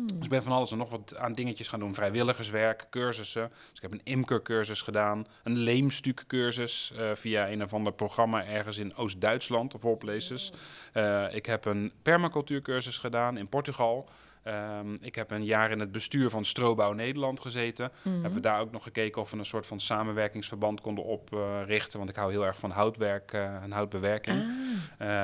Dus 0.06 0.24
ik 0.24 0.30
ben 0.30 0.44
van 0.44 0.52
alles 0.52 0.72
en 0.72 0.78
nog 0.78 0.90
wat 0.90 1.18
aan 1.18 1.34
dingetjes 1.34 1.68
gaan 1.68 1.80
doen. 1.80 1.94
Vrijwilligerswerk, 1.94 2.88
cursussen. 2.90 3.50
Dus 3.50 3.76
ik 3.76 3.82
heb 3.82 3.92
een 3.92 4.02
imkercursus 4.04 4.82
gedaan. 4.82 5.26
Een 5.44 5.58
leemstukcursus 5.58 6.94
eh 6.98 7.12
via 7.14 7.50
een 7.50 7.64
of 7.64 7.74
ander 7.74 7.94
programma 7.94 8.46
ergens 8.46 8.78
in 8.78 8.96
Oost-Duitsland 8.96 9.76
of 9.76 9.86
all 9.86 9.96
places. 9.96 10.54
Eh, 10.94 11.36
ik 11.36 11.46
heb 11.46 11.66
een 11.66 11.92
permacultuurcursus 12.02 12.98
gedaan 12.98 13.38
in 13.38 13.50
Portugal. 13.50 14.10
Ehm, 14.44 14.94
ik 15.02 15.16
heb 15.16 15.32
een 15.32 15.46
jaar 15.46 15.72
in 15.72 15.80
het 15.80 15.92
bestuur 15.92 16.30
van 16.30 16.46
Strobouw 16.46 16.92
Nederland 16.94 17.40
gezeten. 17.40 17.92
Mhm. 18.02 18.14
Hebben 18.14 18.34
we 18.34 18.40
daar 18.40 18.60
ook 18.60 18.72
nog 18.72 18.84
gekeken 18.84 19.22
of 19.22 19.32
we 19.32 19.38
een 19.38 19.46
soort 19.46 19.66
van 19.68 19.80
samenwerkingsverband 19.80 20.82
konden 20.82 21.04
oprichten. 21.04 21.98
want 21.98 22.10
ik 22.10 22.16
hou 22.16 22.32
heel 22.32 22.46
erg 22.46 22.58
van 22.60 22.72
houtwerk 22.72 23.34
eh, 23.34 23.56
en 23.64 23.72
houtbewerking. 23.72 24.42
Ah, 24.42 24.52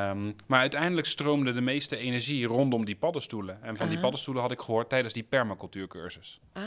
Ehm, 0.10 0.32
maar 0.48 0.60
uiteindelijk 0.60 1.08
stroomde 1.08 1.54
de 1.54 1.62
meeste 1.62 1.98
energie 1.98 2.46
rondom 2.46 2.86
die 2.86 2.96
paddenstoelen. 2.96 3.64
En 3.64 3.78
van 3.78 3.86
die 3.86 3.94
Aha. 3.94 4.02
paddenstoelen 4.02 4.42
had 4.44 4.52
ik 4.52 4.60
gehoord 4.60 4.90
tijdens 4.90 5.14
die 5.14 5.24
permacultuurcursus. 5.24 6.40
ah. 6.54 6.64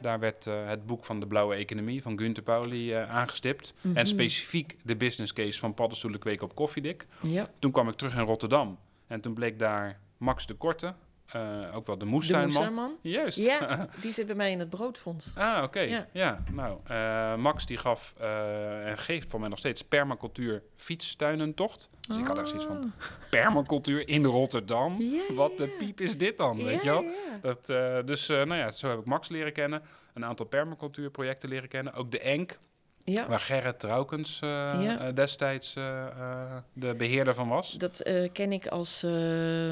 Daar 0.00 0.18
werd 0.18 0.46
eh, 0.46 0.66
het 0.66 0.86
boek 0.86 1.04
van 1.04 1.20
de 1.20 1.26
blauwe 1.26 1.54
economie 1.54 2.02
van 2.02 2.18
Gunther 2.18 2.42
Pauli 2.42 2.92
eh, 2.94 3.10
aangestipt. 3.10 3.74
Mhm. 3.80 3.96
En 3.96 4.06
specifiek 4.06 4.76
de 4.82 4.96
business 4.96 5.32
case 5.32 5.58
van 5.58 5.74
paddenstoelen 5.74 6.20
kweken 6.20 6.44
op 6.46 6.54
koffiedik. 6.54 7.06
Ja. 7.22 7.46
Toen 7.58 7.70
kwam 7.70 7.88
ik 7.88 7.94
terug 7.94 8.14
in 8.14 8.20
Rotterdam. 8.24 8.78
En 9.06 9.20
toen 9.20 9.34
bleek 9.34 9.58
daar 9.58 9.98
Max 10.18 10.46
de 10.46 10.54
Korte, 10.54 10.94
eh, 11.34 11.76
ook 11.76 11.86
wel 11.86 11.98
de 11.98 12.04
De 12.04 12.10
moestuinman. 12.10 12.46
moestuinman? 12.48 12.96
Juist. 13.00 13.38
Ja, 13.38 13.88
die 14.02 14.12
zit 14.12 14.26
bij 14.26 14.34
mij 14.34 14.50
in 14.50 14.58
het 14.58 14.70
broodfonds. 14.70 15.32
Ah, 15.36 15.62
oké. 15.62 15.80
Ja. 15.80 16.06
Ja. 16.12 16.42
nou, 16.52 16.78
eh, 16.86 17.36
Max 17.36 17.66
die 17.66 17.76
gaf 17.76 18.14
eh, 18.18 18.88
en 18.90 18.98
geeft 18.98 19.30
voor 19.30 19.40
mij 19.40 19.48
nog 19.48 19.58
steeds 19.58 19.82
permacultuur 19.82 20.62
fietstuinentocht. 20.76 21.88
Dus 22.08 22.16
ik 22.16 22.26
had 22.26 22.38
echt 22.38 22.48
zoiets 22.48 22.66
van, 22.66 22.92
permacultuur 23.30 24.08
in 24.08 24.24
Rotterdam? 24.24 24.94
Ah. 24.94 25.00
Ja, 25.12 25.34
Wat 25.34 25.58
de 25.58 25.68
piep 25.68 26.00
is 26.00 26.18
dit 26.18 26.36
dan, 26.36 26.56
weet 26.64 26.82
je 26.82 26.88
wel? 26.88 27.04
Dat, 27.42 27.66
dus 28.06 28.26
nou 28.28 28.54
ja, 28.54 28.70
zo 28.70 28.88
heb 28.88 28.98
ik 28.98 29.04
Max 29.06 29.28
leren 29.28 29.52
kennen. 29.52 29.82
Een 30.14 30.24
aantal 30.24 30.46
permacultuurprojecten 30.46 31.48
leren 31.48 31.68
kennen. 31.68 31.92
Ook 31.92 32.10
de 32.10 32.20
ENK, 32.20 32.58
Ja, 33.04 33.26
waar 33.26 33.40
Gerrit 33.40 33.78
Traukens 33.80 34.40
eh, 34.40 34.48
Ja. 34.82 34.98
eh, 34.98 35.14
destijds 35.14 35.76
eh, 35.76 36.56
de 36.72 36.94
beheerder 36.94 37.34
van 37.34 37.48
was. 37.48 37.72
dat 37.72 38.02
ken 38.32 38.52
ik 38.52 38.66
als 38.66 39.06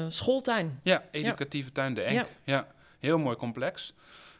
schooltuin. 0.07 0.79
Ja, 0.83 1.03
educatieve 1.11 1.71
tuin 1.71 1.93
de 1.93 2.01
Enk. 2.01 2.15
Ja. 2.15 2.27
Ja. 2.43 2.67
heel 2.99 3.17
mooi 3.17 3.35
complex. 3.35 3.93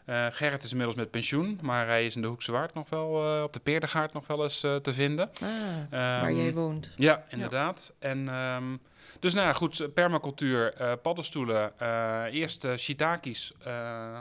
Eh, 0.06 0.26
Gerrit 0.32 0.64
is 0.64 0.70
inmiddels 0.72 0.98
met 0.98 1.12
pensioen, 1.12 1.60
maar 1.62 1.88
hij 1.88 2.06
is 2.06 2.16
in 2.16 2.22
de 2.22 2.28
Hoekse 2.28 2.52
Waard 2.52 2.74
nog 2.74 2.90
wel, 2.90 3.36
eh, 3.38 3.44
op 3.44 3.54
de 3.54 3.60
Peerdegaard 3.60 4.14
nog 4.14 4.28
wel 4.28 4.44
eens 4.44 4.64
eh, 4.64 4.76
te 4.76 4.94
vinden. 4.94 5.30
Ah, 5.34 5.50
waar 5.90 6.24
Ehm, 6.30 6.36
jij 6.36 6.54
woont. 6.54 6.92
Ja, 6.96 7.26
inderdaad. 7.30 7.94
En, 8.00 8.30
ehm, 8.30 8.64
dus 9.20 9.34
nou 9.34 9.48
ja, 9.48 9.54
goed, 9.54 9.94
permacultuur, 9.94 10.74
paddenstoelen, 11.02 11.74
eerst 12.32 12.68
shiitakes 12.78 13.54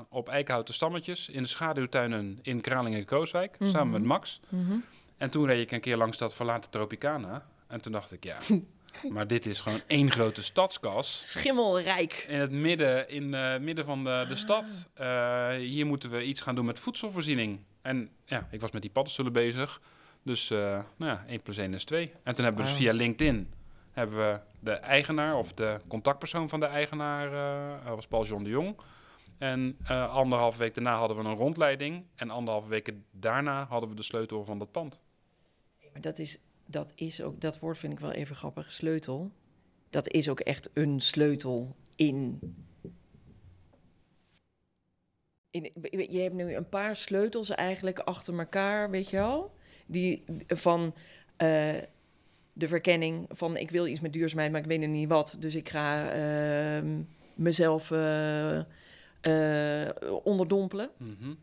op 0.09 0.29
eikenhouten 0.29 0.75
stammetjes 0.75 1.29
in 1.29 1.43
de 1.43 1.49
schaduwtuinen 1.49 2.39
in 2.43 2.61
Kralingen 2.61 2.99
en 2.99 3.05
Kooswijk, 3.05 3.57
samen 3.63 3.93
met 3.93 4.03
Max. 4.03 4.41
Mhm. 4.49 4.73
En 5.17 5.31
toen 5.31 5.47
reed 5.47 5.61
ik 5.61 5.71
een 5.71 5.81
keer 5.81 5.97
langs 5.97 6.19
dat 6.19 6.35
verlaten 6.35 6.71
Tropicana. 6.71 7.47
En 7.67 7.81
toen 7.81 7.93
dacht 7.93 8.13
ik, 8.13 8.25
ja, 8.25 8.37
maar 9.11 9.27
dit 9.27 9.47
is 9.47 9.61
gewoon 9.61 9.81
één 9.87 10.11
grote 10.11 10.43
stadskas. 10.43 11.31
Schimmelrijk. 11.31 12.25
In 12.29 12.39
het 12.39 12.53
midden, 12.53 13.09
in, 13.09 13.35
eh, 13.35 13.59
midden 13.59 13.85
van 13.85 14.05
de, 14.05 14.25
de 14.29 14.35
stad. 14.35 14.89
Eh, 14.95 15.49
hier 15.49 15.87
moeten 15.87 16.11
we 16.11 16.25
iets 16.25 16.41
gaan 16.41 16.55
doen 16.55 16.65
met 16.65 16.79
voedselvoorziening. 16.79 17.61
En 17.83 18.11
ja, 18.25 18.49
ik 18.51 18.61
was 18.61 18.71
met 18.71 18.83
die 18.83 18.91
paddenstoelen 18.91 19.33
bezig. 19.33 19.81
Dus 20.23 20.51
eh, 20.51 20.59
nou 20.97 21.13
ja, 21.13 21.25
1 21.29 21.43
plus 21.43 21.57
1 21.57 21.75
is 21.75 21.85
2. 21.85 22.13
En 22.23 22.35
toen 22.35 22.45
hebben 22.45 22.65
we 22.65 22.71
dus 22.71 22.79
via 22.79 22.93
LinkedIn 22.93 23.53
hebben 23.91 24.19
we 24.19 24.41
de 24.61 24.73
eigenaar 24.73 25.37
of 25.37 25.53
de 25.53 25.81
contactpersoon 25.89 26.49
van 26.49 26.61
de 26.61 26.67
eigenaar, 26.67 27.31
dat 27.85 27.95
was 27.95 28.07
Paul 28.07 28.25
John 28.25 28.43
de 28.43 28.51
Jong. 28.51 28.77
En 29.43 29.77
eh 29.85 30.15
anderhalve 30.15 30.59
week 30.59 30.75
daarna 30.75 30.97
hadden 30.97 31.17
we 31.17 31.25
een 31.25 31.37
rondleiding. 31.37 32.05
En 32.15 32.31
anderhalve 32.31 32.69
weken 32.69 33.05
daarna 33.11 33.67
hadden 33.69 33.89
we 33.89 33.95
de 33.95 34.03
sleutel 34.03 34.45
van 34.45 34.59
dat 34.59 34.71
pand. 34.71 35.01
Maar 35.93 36.01
dat 36.01 36.19
is, 36.19 36.39
dat 36.73 36.93
is 36.95 37.23
ook, 37.23 37.41
dat 37.41 37.59
woord 37.59 37.79
vind 37.79 37.93
ik 37.93 38.01
wel 38.01 38.13
even 38.13 38.37
grappig, 38.37 38.73
sleutel. 38.73 39.31
Dat 39.91 40.09
is 40.09 40.29
ook 40.29 40.41
echt 40.41 40.71
een 40.73 41.01
sleutel 41.01 41.77
in. 41.97 42.39
in 45.51 45.71
je 46.09 46.21
hebt 46.21 46.35
nu 46.35 46.55
een 46.55 46.69
paar 46.69 46.97
sleutels 46.97 47.51
eigenlijk 47.51 47.99
achter 47.99 48.39
elkaar, 48.39 48.91
weet 48.91 49.11
je 49.11 49.17
wel? 49.17 49.55
Die 49.87 50.25
van 50.47 50.95
eh, 51.37 51.75
de 52.53 52.69
verkenning 52.69 53.27
van 53.29 53.57
ik 53.57 53.71
wil 53.71 53.87
iets 53.87 54.01
met 54.01 54.13
duurzaamheid, 54.13 54.53
maar 54.53 54.61
ik 54.61 54.67
weet 54.67 54.81
nog 54.81 54.89
niet 54.89 55.09
wat. 55.09 55.37
Dus 55.39 55.55
ik 55.55 55.69
ga 55.69 56.11
ehm, 56.11 57.03
mezelf 57.35 57.91
eh, 57.91 58.59
eh, 59.21 59.91
onderdompelen. 60.23 60.91
Mhm. 60.97 61.35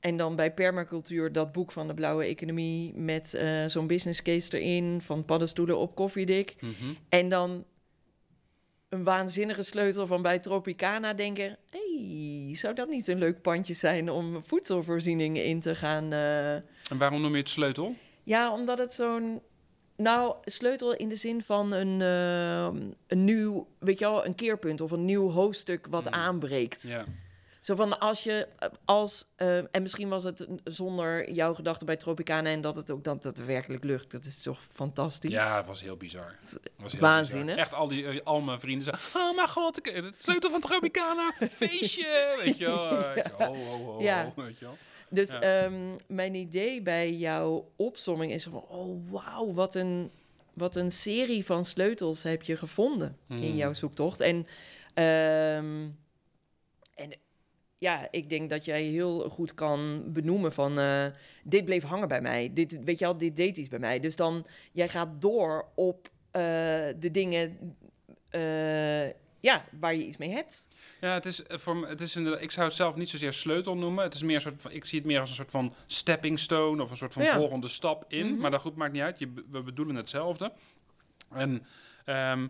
En 0.00 0.16
dan 0.16 0.36
bij 0.36 0.52
permacultuur 0.54 1.32
dat 1.32 1.52
boek 1.52 1.72
van 1.72 1.86
de 1.88 1.94
blauwe 1.94 2.24
economie 2.24 2.94
met 2.96 3.34
eh, 3.34 3.64
zo'n 3.66 3.86
business 3.86 4.22
case 4.22 4.58
erin 4.60 5.00
van 5.00 5.24
paddenstoelen 5.24 5.78
op 5.78 5.94
koffiedik. 5.94 6.54
Mhm. 6.60 6.92
En 7.08 7.28
dan 7.28 7.64
een 8.88 9.04
waanzinnige 9.04 9.62
sleutel 9.62 10.06
van 10.06 10.22
bij 10.22 10.38
Tropicana 10.38 11.14
denken... 11.14 11.56
hey, 11.70 12.50
zou 12.54 12.74
dat 12.74 12.88
niet 12.88 13.08
een 13.08 13.18
leuk 13.18 13.42
pandje 13.42 13.74
zijn 13.74 14.10
om 14.10 14.42
voedselvoorzieningen 14.44 15.44
in 15.44 15.60
te 15.60 15.74
gaan... 15.74 16.12
eh, 16.12 16.54
En 16.54 16.98
waarom 16.98 17.20
noem 17.20 17.32
je 17.32 17.36
het 17.38 17.48
sleutel? 17.48 17.94
Ja, 18.22 18.52
omdat 18.52 18.78
het 18.78 18.92
zo'n... 18.92 19.40
Nou, 19.96 20.34
sleutel 20.44 20.94
in 20.94 21.08
de 21.08 21.16
zin 21.16 21.42
van 21.42 21.72
een, 21.72 22.02
eh, 22.02 22.80
een 23.06 23.24
nieuw, 23.24 23.68
weet 23.78 23.98
je 23.98 24.04
wel, 24.04 24.26
een 24.26 24.34
keerpunt 24.34 24.80
of 24.80 24.90
een 24.90 25.04
nieuw 25.04 25.30
hoofdstuk 25.30 25.86
wat 25.90 26.04
Mm. 26.04 26.12
aanbreekt. 26.12 26.88
Ja. 26.88 27.04
Zo 27.68 27.74
van 27.74 27.98
als 27.98 28.24
je 28.24 28.48
als 28.84 29.26
eh, 29.36 29.56
en 29.56 29.82
misschien 29.82 30.08
was 30.08 30.24
het 30.24 30.46
zonder 30.64 31.32
jouw 31.32 31.54
gedachten 31.54 31.86
bij 31.86 31.96
Tropicana 31.96 32.50
en 32.50 32.60
dat 32.60 32.74
het 32.74 32.90
ook 32.90 33.04
dat 33.04 33.24
het 33.24 33.44
werkelijk 33.44 33.84
lucht. 33.84 34.10
Dat 34.10 34.24
is 34.24 34.42
toch 34.42 34.60
fantastisch. 34.72 35.30
Ja, 35.30 35.56
het 35.56 35.66
was 35.66 35.82
heel 35.82 35.96
bizar. 35.96 36.34
Het 36.40 36.60
was 36.76 36.92
heel 36.92 37.00
Waanzinnig. 37.00 37.44
bizar. 37.46 37.60
Echt 37.60 37.74
al, 37.74 37.88
die, 37.88 38.06
eh, 38.06 38.20
al 38.24 38.40
mijn 38.40 38.60
vrienden 38.60 38.84
zeiden... 38.84 39.30
Oh 39.30 39.36
mijn 39.36 39.48
god, 39.48 39.78
ik, 39.86 39.94
het 39.94 40.22
sleutel 40.22 40.50
van 40.50 40.60
Tropicana, 40.60 41.32
feestje. 41.50 42.40
Weet 42.44 42.58
je 42.58 42.64
wel. 42.64 42.90
eh, 42.98 43.24
zo, 43.38 43.44
Ho, 43.44 43.54
ho, 43.54 43.84
ho, 43.84 44.02
Ja. 44.02 44.32
weet 44.36 44.58
je 44.58 44.64
wel. 44.64 44.76
Dus 45.10 45.32
Ja. 45.32 45.40
ehm, 45.40 45.96
mijn 46.06 46.34
idee 46.34 46.82
bij 46.82 47.12
jouw 47.12 47.70
opsomming 47.76 48.32
is 48.32 48.44
van 48.44 48.64
oh 48.68 49.10
wauw, 49.10 49.52
wat 49.52 49.74
een 49.74 50.10
wat 50.52 50.76
een 50.76 50.90
serie 50.92 51.44
van 51.44 51.64
sleutels 51.64 52.22
heb 52.22 52.42
je 52.42 52.56
gevonden 52.56 53.16
in 53.28 53.36
Hmm. 53.36 53.54
jouw 53.56 53.72
zoektocht. 53.72 54.20
En 54.20 54.46
en 54.94 55.98
ja, 57.78 58.08
ik 58.10 58.28
denk 58.28 58.50
dat 58.50 58.64
jij 58.64 58.82
heel 58.82 59.28
goed 59.28 59.54
kan 59.54 60.02
benoemen 60.12 60.52
van... 60.52 60.78
eh, 60.78 61.06
dit 61.44 61.64
bleef 61.64 61.82
hangen 61.82 62.08
bij 62.08 62.20
mij. 62.20 62.50
Dit, 62.52 62.78
weet 62.84 62.98
je 62.98 63.06
al, 63.06 63.16
dit 63.18 63.36
deed 63.36 63.56
iets 63.56 63.68
bij 63.68 63.78
mij. 63.78 64.00
Dus 64.00 64.16
dan, 64.16 64.46
jij 64.72 64.88
gaat 64.88 65.08
door 65.20 65.68
op 65.74 66.08
eh, 66.30 66.42
de 66.98 67.10
dingen... 67.12 67.76
eh, 68.28 69.06
ja, 69.40 69.64
waar 69.80 69.94
je 69.94 70.06
iets 70.06 70.16
mee 70.16 70.30
hebt. 70.30 70.68
Ja, 71.00 71.14
het 71.14 71.26
is, 71.26 71.42
voor, 71.46 71.76
me- 71.76 71.86
het 71.86 72.00
is 72.00 72.16
inderdaad, 72.16 72.42
ik 72.42 72.50
zou 72.50 72.66
het 72.66 72.76
zelf 72.76 72.94
niet 72.96 73.08
zozeer 73.10 73.32
sleutel 73.32 73.76
noemen. 73.76 74.04
Het 74.04 74.14
is 74.14 74.22
meer 74.22 74.34
een 74.34 74.40
soort 74.40 74.60
van, 74.62 74.70
ik 74.70 74.84
zie 74.84 74.98
het 74.98 75.06
meer 75.08 75.20
als 75.20 75.30
een 75.30 75.36
soort 75.36 75.50
van 75.50 75.74
stepping 75.86 76.38
stone 76.38 76.82
of 76.82 76.90
een 76.90 76.96
soort 76.96 77.12
van 77.12 77.22
Ja. 77.22 77.36
volgende 77.36 77.68
stap 77.68 78.04
in. 78.08 78.26
Mhm. 78.26 78.40
Maar 78.40 78.50
dat 78.50 78.60
goed 78.60 78.76
maakt 78.76 78.92
niet 78.92 79.02
uit. 79.02 79.18
Je, 79.18 79.32
we 79.50 79.62
bedoelen 79.62 79.94
hetzelfde. 79.94 80.52
En 81.32 81.66
ehm, 82.04 82.46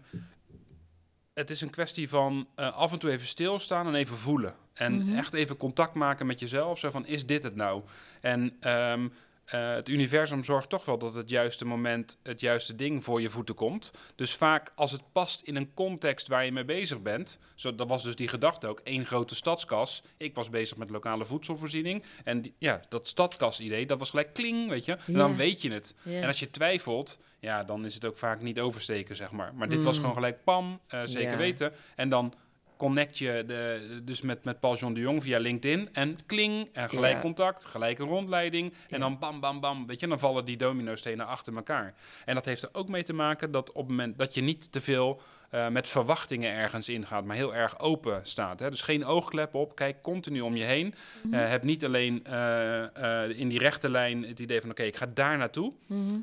het 1.38 1.50
is 1.50 1.60
een 1.60 1.70
kwestie 1.70 2.08
van 2.08 2.46
eh, 2.54 2.76
af 2.76 2.92
en 2.92 2.98
toe 2.98 3.10
even 3.10 3.26
stilstaan 3.26 3.86
en 3.86 3.94
even 3.94 4.16
voelen. 4.18 4.54
En 4.72 5.04
Mhm. 5.04 5.16
echt 5.16 5.34
even 5.34 5.56
contact 5.56 5.94
maken 5.94 6.26
met 6.26 6.40
jezelf. 6.40 6.78
Zo 6.78 6.90
van, 6.90 7.06
is 7.06 7.26
dit 7.26 7.42
het 7.42 7.54
nou? 7.54 7.82
En 8.20 8.56
ehm, 8.60 9.08
eh, 9.48 9.72
het 9.74 9.88
universum 9.88 10.44
zorgt 10.44 10.68
toch 10.68 10.84
wel 10.84 10.98
dat 10.98 11.14
het 11.14 11.30
juiste 11.30 11.64
moment 11.64 12.18
het 12.22 12.40
juiste 12.40 12.74
ding 12.76 13.04
voor 13.04 13.20
je 13.20 13.30
voeten 13.30 13.54
komt. 13.54 13.90
Dus 14.14 14.34
vaak 14.34 14.72
als 14.74 14.92
het 14.92 15.02
past 15.12 15.40
in 15.40 15.56
een 15.56 15.74
context 15.74 16.28
waar 16.28 16.44
je 16.44 16.52
mee 16.52 16.64
bezig 16.64 17.02
bent. 17.02 17.38
Zo, 17.54 17.74
dat 17.74 17.88
was 17.88 18.02
dus 18.02 18.14
die 18.16 18.28
gedachte 18.28 18.66
ook, 18.66 18.80
één 18.84 19.06
grote 19.06 19.34
stadskas. 19.34 20.02
Ik 20.16 20.34
was 20.34 20.50
bezig 20.50 20.76
met 20.76 20.90
lokale 20.90 21.24
voedselvoorziening. 21.24 22.02
En 22.24 22.42
die- 22.42 22.54
ja, 22.58 22.80
dat 22.88 23.08
stadkas-idee, 23.08 23.86
dat 23.86 23.98
was 23.98 24.10
gelijk 24.10 24.34
kling, 24.34 24.68
weet 24.68 24.84
je. 24.84 24.92
En 25.06 25.12
dan 25.12 25.36
weet 25.36 25.62
je 25.62 25.70
het. 25.72 25.94
En 26.04 26.24
als 26.26 26.38
je 26.38 26.50
twijfelt, 26.50 27.18
ja, 27.40 27.64
dan 27.64 27.84
is 27.84 27.94
het 27.94 28.04
ook 28.04 28.18
vaak 28.18 28.40
niet 28.40 28.60
oversteken, 28.60 29.16
zeg 29.16 29.30
maar. 29.30 29.54
Maar 29.54 29.68
dit 29.68 29.82
was 29.82 29.94
Mm. 29.94 30.00
gewoon 30.00 30.14
gelijk 30.14 30.44
pam, 30.44 30.80
eh, 30.86 31.00
zeker 31.04 31.36
weten. 31.36 31.72
En 31.96 32.08
dan 32.08 32.34
connect 32.78 33.18
je 33.18 33.44
de, 33.46 34.00
dus 34.04 34.22
met, 34.22 34.44
met 34.44 34.60
Paul 34.60 34.76
John 34.76 34.92
de 34.94 35.00
Jong 35.00 35.22
via 35.22 35.38
LinkedIn. 35.38 35.88
En 35.92 36.18
kling, 36.26 36.68
en 36.72 36.88
gelijk 36.88 37.14
Ja. 37.14 37.20
contact, 37.20 37.64
gelijk 37.64 37.98
een 37.98 38.06
rondleiding. 38.06 38.72
Ja. 38.72 38.94
En 38.94 39.00
dan 39.00 39.18
bam, 39.18 39.40
bam, 39.40 39.60
bam. 39.60 39.86
Weet 39.86 40.00
je, 40.00 40.06
dan 40.08 40.18
vallen 40.18 40.44
die 40.44 40.56
domino-stenen 40.56 41.26
achter 41.26 41.54
elkaar. 41.56 41.94
En 42.24 42.34
dat 42.34 42.44
heeft 42.44 42.62
er 42.62 42.68
ook 42.72 42.88
mee 42.88 43.02
te 43.02 43.12
maken 43.12 43.50
dat 43.50 43.68
op 43.72 43.76
het 43.76 43.88
moment 43.88 44.18
dat 44.18 44.34
je 44.34 44.40
niet 44.40 44.72
te 44.72 44.80
veel 44.80 45.20
eh, 45.50 45.68
met 45.68 45.88
verwachtingen 45.88 46.50
ergens 46.52 46.88
ingaat, 46.88 47.24
maar 47.24 47.36
heel 47.36 47.54
erg 47.54 47.78
open 47.80 48.20
staat. 48.22 48.60
Hè? 48.60 48.70
Dus 48.70 48.82
geen 48.82 49.04
oogklep 49.04 49.54
op, 49.54 49.74
kijk 49.74 50.02
continu 50.02 50.40
om 50.40 50.56
je 50.56 50.64
heen. 50.64 50.94
Mhm. 51.22 51.34
Eh, 51.34 51.48
heb 51.48 51.62
niet 51.62 51.84
alleen 51.84 52.24
eh, 52.24 53.28
in 53.28 53.48
die 53.48 53.58
rechte 53.58 53.90
lijn 53.90 54.22
het 54.24 54.38
idee 54.40 54.60
van 54.60 54.70
oké, 54.70 54.82
ik 54.82 54.96
ga 54.96 55.06
daar 55.14 55.38
naartoe. 55.38 55.72
Mhm. 55.86 56.14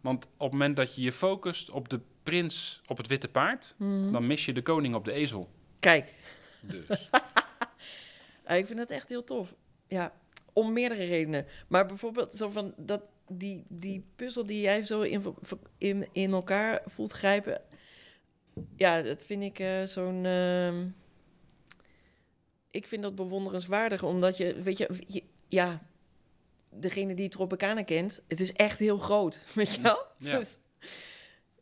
Want 0.00 0.24
op 0.24 0.30
het 0.42 0.52
moment 0.52 0.76
dat 0.76 0.94
je 0.94 1.02
je 1.02 1.12
focust 1.12 1.70
op 1.70 1.88
de 1.88 2.00
prins 2.22 2.80
op 2.86 2.96
het 2.96 3.06
witte 3.06 3.28
paard, 3.28 3.74
Mhm. 3.78 4.12
dan 4.12 4.26
mis 4.26 4.44
je 4.44 4.52
de 4.52 4.62
koning 4.62 4.94
op 4.94 5.04
de 5.04 5.12
ezel. 5.12 5.48
Kijk, 5.86 6.12
Dus. 6.60 7.08
Ik 8.58 8.66
vind 8.66 8.78
het 8.78 8.90
echt 8.90 9.08
heel 9.08 9.24
tof. 9.24 9.54
Ja, 9.88 10.12
om 10.52 10.72
meerdere 10.72 11.04
redenen. 11.04 11.46
Maar 11.68 11.86
bijvoorbeeld 11.86 12.34
zo 12.34 12.50
van 12.50 12.74
dat, 12.76 13.02
die, 13.28 13.64
die 13.68 14.04
puzzel 14.16 14.46
die 14.46 14.60
jij 14.60 14.82
zo 14.82 15.00
in, 15.00 15.34
in, 15.78 16.08
in 16.12 16.32
elkaar 16.32 16.82
voelt 16.86 17.12
grijpen. 17.12 17.60
Ja, 18.76 19.02
dat 19.02 19.24
vind 19.24 19.42
ik 19.42 19.58
eh, 19.58 19.82
zo'n. 19.84 20.24
ehm, 20.24 20.86
ik 22.70 22.86
vind 22.86 23.02
dat 23.02 23.14
bewonderenswaardig, 23.14 24.02
omdat 24.02 24.36
je, 24.36 24.62
weet 24.62 24.78
je, 24.78 24.88
je- 25.06 25.24
ja, 25.48 25.82
degene 26.70 27.14
die 27.14 27.28
Tropicana 27.28 27.82
kent, 27.82 28.22
het 28.28 28.40
is 28.40 28.52
echt 28.52 28.78
heel 28.78 28.98
groot, 28.98 29.44
weet 29.54 29.74
je 29.74 29.80
wel? 29.80 30.06
Ja. 30.18 30.38
Dus, 30.38 30.58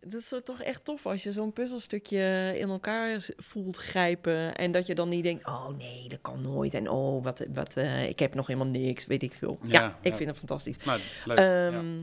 het 0.05 0.15
is 0.15 0.35
toch 0.45 0.63
echt 0.63 0.85
tof 0.85 1.07
als 1.07 1.23
je 1.23 1.33
zo'n 1.33 1.53
puzzelstukje 1.53 2.53
in 2.59 2.69
elkaar 2.69 3.29
voelt 3.37 3.77
grijpen. 3.77 4.55
En 4.57 4.73
dat 4.73 4.87
je 4.87 4.95
dan 4.95 5.09
niet 5.09 5.23
denkt, 5.25 5.47
oh 5.47 5.69
nee, 5.69 6.09
dat 6.09 6.19
kan 6.23 6.41
nooit. 6.43 6.75
En 6.75 6.89
oh, 6.89 7.25
wat, 7.25 7.47
wat, 7.55 7.77
eh, 7.77 8.09
ik 8.09 8.19
heb 8.19 8.35
nog 8.35 8.47
helemaal 8.47 8.69
niks, 8.69 9.07
weet 9.07 9.23
ik 9.23 9.35
veel. 9.35 9.59
Ja, 9.63 9.81
Ja, 9.81 9.99
ik 10.01 10.11
ja. 10.11 10.17
vind 10.17 10.29
het 10.29 10.39
fantastisch. 10.39 10.77
Nou, 10.85 11.01
leuk. 11.25 11.39
ja. 11.39 11.67
Ehm, 11.69 12.03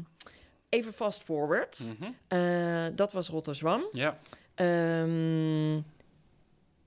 Even 0.69 0.93
fast 0.93 1.23
forward. 1.23 1.79
Mhm. 1.99 2.11
Eh, 2.27 2.85
dat 2.95 3.11
was 3.11 3.27
Rotterdam. 3.29 3.83
ja, 3.91 4.17
Ehm, 4.55 5.79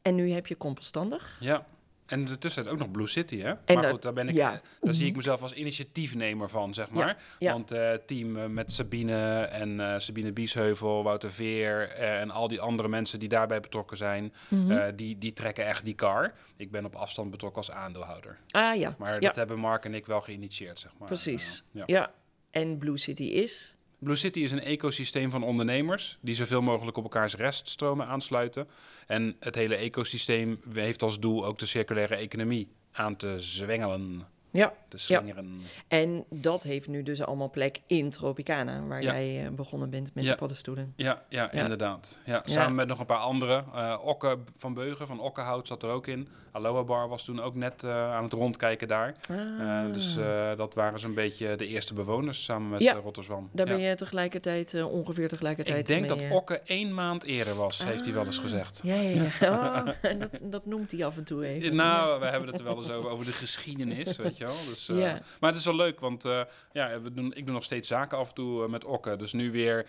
en 0.02 0.14
nu 0.14 0.30
heb 0.30 0.46
je 0.46 0.56
compostandig. 0.56 1.36
ja. 1.40 1.66
En 2.06 2.18
ondertussen 2.20 2.66
ook 2.68 2.78
nog 2.78 2.90
Blue 2.90 3.06
City, 3.06 3.38
hè? 3.40 3.48
En 3.48 3.58
maar 3.66 3.82
dat- 3.82 3.90
goed, 3.90 4.02
daar, 4.02 4.12
ben 4.12 4.28
ik, 4.28 4.34
ja. 4.34 4.60
daar 4.80 4.94
zie 4.94 5.06
ik 5.06 5.16
mezelf 5.16 5.42
als 5.42 5.52
initiatiefnemer 5.52 6.48
van, 6.48 6.74
zeg 6.74 6.90
maar. 6.90 7.22
ja. 7.38 7.52
Want 7.52 7.70
eh 7.70 7.92
team 7.92 8.36
eh, 8.36 8.46
met 8.46 8.72
Sabine 8.72 9.42
en 9.42 9.80
eh, 9.80 9.98
Sabine 9.98 10.32
Biesheuvel, 10.32 11.02
Wouter 11.02 11.32
Veer 11.32 11.88
en 11.90 12.30
al 12.30 12.48
die 12.48 12.60
andere 12.60 12.88
mensen 12.88 13.18
die 13.18 13.28
daarbij 13.28 13.60
betrokken 13.60 13.96
zijn, 13.96 14.32
Mhm. 14.48 14.96
die, 14.96 15.18
die 15.18 15.32
trekken 15.32 15.66
echt 15.66 15.84
die 15.84 15.94
car. 15.94 16.32
Ik 16.56 16.70
ben 16.70 16.84
op 16.84 16.94
afstand 16.94 17.30
betrokken 17.30 17.58
als 17.58 17.70
aandeelhouder. 17.70 18.38
ah 18.50 18.76
ja, 18.78 18.94
Maar 18.98 19.20
dat 19.20 19.36
hebben 19.36 19.58
Mark 19.58 19.84
en 19.84 19.94
ik 19.94 20.06
wel 20.06 20.20
geïnitieerd, 20.20 20.78
zeg 20.80 20.92
maar. 20.98 21.08
precies. 21.08 21.62
Ja. 21.86 22.12
En 22.50 22.78
Blue 22.78 22.96
City 22.98 23.24
is... 23.24 23.76
Blue 24.04 24.16
City 24.16 24.40
is 24.40 24.52
een 24.52 24.62
ecosysteem 24.62 25.30
van 25.30 25.42
ondernemers 25.42 26.18
die 26.20 26.34
zoveel 26.34 26.62
mogelijk 26.62 26.96
op 26.96 27.02
elkaars 27.02 27.34
reststromen 27.34 28.06
aansluiten. 28.06 28.68
En 29.06 29.36
het 29.40 29.54
hele 29.54 29.74
ecosysteem 29.74 30.60
heeft 30.72 31.02
als 31.02 31.20
doel 31.20 31.46
ook 31.46 31.58
de 31.58 31.66
circulaire 31.66 32.14
economie 32.14 32.68
aan 32.92 33.16
te 33.16 33.34
zwengelen, 33.40 34.22
Ja, 34.54 34.72
te 34.88 34.98
slingeren. 34.98 35.60
en 35.88 36.24
dat 36.30 36.62
heeft 36.62 36.88
nu 36.88 37.02
dus 37.02 37.22
allemaal 37.22 37.50
plek 37.50 37.80
in 37.86 38.10
Tropicana, 38.10 38.86
waar 38.86 39.02
Ja. 39.02 39.12
jij 39.12 39.44
eh, 39.44 39.50
begonnen 39.50 39.90
bent 39.90 40.14
met 40.14 40.24
Ja. 40.24 40.30
de 40.30 40.36
paddenstoelen. 40.36 40.92
Ja, 40.96 41.22
ja, 41.28 41.52
inderdaad. 41.52 42.18
Ja, 42.24 42.42
samen 42.44 42.74
met 42.74 42.88
nog 42.88 42.98
een 42.98 43.06
paar 43.06 43.18
anderen. 43.18 43.64
Eh 43.74 43.98
Okke 44.04 44.38
van 44.56 44.74
Beugen 44.74 45.06
van 45.06 45.20
Okkehout 45.20 45.66
zat 45.66 45.82
er 45.82 45.88
ook 45.88 46.06
in. 46.06 46.28
Aloha 46.52 46.82
Bar 46.82 47.08
was 47.08 47.24
toen 47.24 47.40
ook 47.42 47.54
net 47.54 47.84
eh, 47.84 48.14
aan 48.14 48.22
het 48.24 48.32
rondkijken 48.32 48.88
daar. 48.88 49.14
Eh, 49.28 49.92
dus 49.92 50.18
dat 50.56 50.74
waren 50.74 51.00
zo'n 51.00 51.14
beetje 51.14 51.56
de 51.56 51.66
eerste 51.66 51.94
bewoners 51.94 52.44
samen 52.44 52.70
met 52.70 52.80
Ah. 52.80 52.86
Ja. 52.86 52.92
Rotterdam. 52.94 53.48
Daar 53.52 53.66
ben 53.66 53.80
je 53.80 53.94
tegelijkertijd, 53.94 54.82
ongeveer 54.84 55.28
tegelijkertijd 55.28 55.78
Ik 55.78 55.86
denk 55.86 56.00
mee, 56.16 56.28
dat 56.28 56.38
Okke 56.38 56.60
één 56.64 56.94
maand 56.94 57.24
eerder 57.24 57.54
was, 57.54 57.84
heeft 57.84 58.04
hij 58.04 58.14
wel 58.14 58.24
eens 58.24 58.36
Ah. 58.36 58.42
gezegd. 58.42 58.80
Ja, 58.82 58.94
ja, 58.94 59.26
ja. 59.40 59.54
Oh, 60.02 60.18
dat, 60.20 60.40
dat 60.44 60.66
noemt 60.66 60.90
hij 60.92 61.04
af 61.04 61.16
en 61.16 61.24
toe 61.24 61.44
even. 61.46 61.74
Nou, 61.76 62.20
we 62.20 62.26
hebben 62.26 62.48
het 62.48 62.58
er 62.58 62.64
wel 62.64 62.76
eens 62.76 62.90
over, 62.90 63.10
over 63.10 63.24
de 63.24 63.32
geschiedenis, 63.32 64.16
weet 64.16 64.36
je 64.36 64.43
wel. 64.44 64.54
Dus, 64.68 64.88
eh. 64.88 64.96
Maar 65.40 65.50
het 65.50 65.56
is 65.58 65.64
wel 65.64 65.74
leuk, 65.76 66.00
want 66.00 66.24
eh, 66.24 66.40
ja, 66.72 67.00
we 67.00 67.12
doen, 67.12 67.34
ik 67.34 67.44
doe 67.44 67.54
nog 67.54 67.64
steeds 67.64 67.88
zaken 67.88 68.18
af 68.18 68.28
en 68.28 68.34
toe 68.34 68.64
eh, 68.64 68.70
met 68.70 68.84
Okke. 68.84 69.16
Dus 69.16 69.32
nu 69.32 69.50
weer 69.50 69.86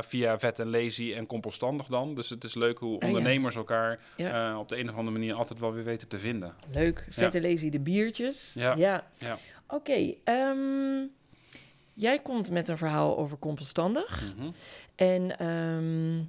via 0.00 0.38
Vet 0.38 0.58
en 0.58 0.70
Lazy 0.70 1.14
en 1.16 1.26
Compostandig 1.26 1.86
dan. 1.86 2.14
Dus 2.14 2.30
het 2.30 2.44
is 2.44 2.54
leuk 2.54 2.78
hoe 2.78 2.94
Ah, 2.94 3.00
ja. 3.00 3.06
ondernemers 3.06 3.56
elkaar 3.56 3.98
Ja. 4.16 4.58
op 4.58 4.68
de 4.68 4.78
een 4.78 4.88
of 4.88 4.96
andere 4.96 5.18
manier 5.18 5.34
altijd 5.34 5.58
wel 5.60 5.72
weer 5.72 5.84
weten 5.84 6.08
te 6.08 6.18
vinden. 6.18 6.54
Leuk. 6.72 7.06
Vette 7.10 7.42
lazy 7.42 7.68
de 7.68 7.80
biertjes. 7.80 8.52
Ja. 8.54 8.74
ja. 8.76 9.38
Oké, 9.68 10.14
ehm, 10.24 11.04
jij 11.94 12.18
komt 12.22 12.50
met 12.50 12.68
een 12.68 12.78
verhaal 12.78 13.18
over 13.18 13.38
compostandig. 13.38 14.34
Mhm. 14.36 14.50
En 14.96 15.38
ehm, 15.38 16.24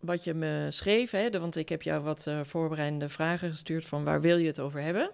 wat 0.00 0.24
je 0.24 0.34
me 0.34 0.66
schreef, 0.70 1.10
hè, 1.10 1.30
want 1.30 1.56
ik 1.56 1.68
heb 1.68 1.82
jou 1.82 2.02
wat 2.02 2.26
eh, 2.26 2.40
voorbereidende 2.44 3.08
vragen 3.08 3.50
gestuurd 3.50 3.86
van 3.86 4.04
waar 4.04 4.20
wil 4.20 4.36
je 4.36 4.46
het 4.46 4.60
over 4.60 4.80
hebben? 4.80 5.10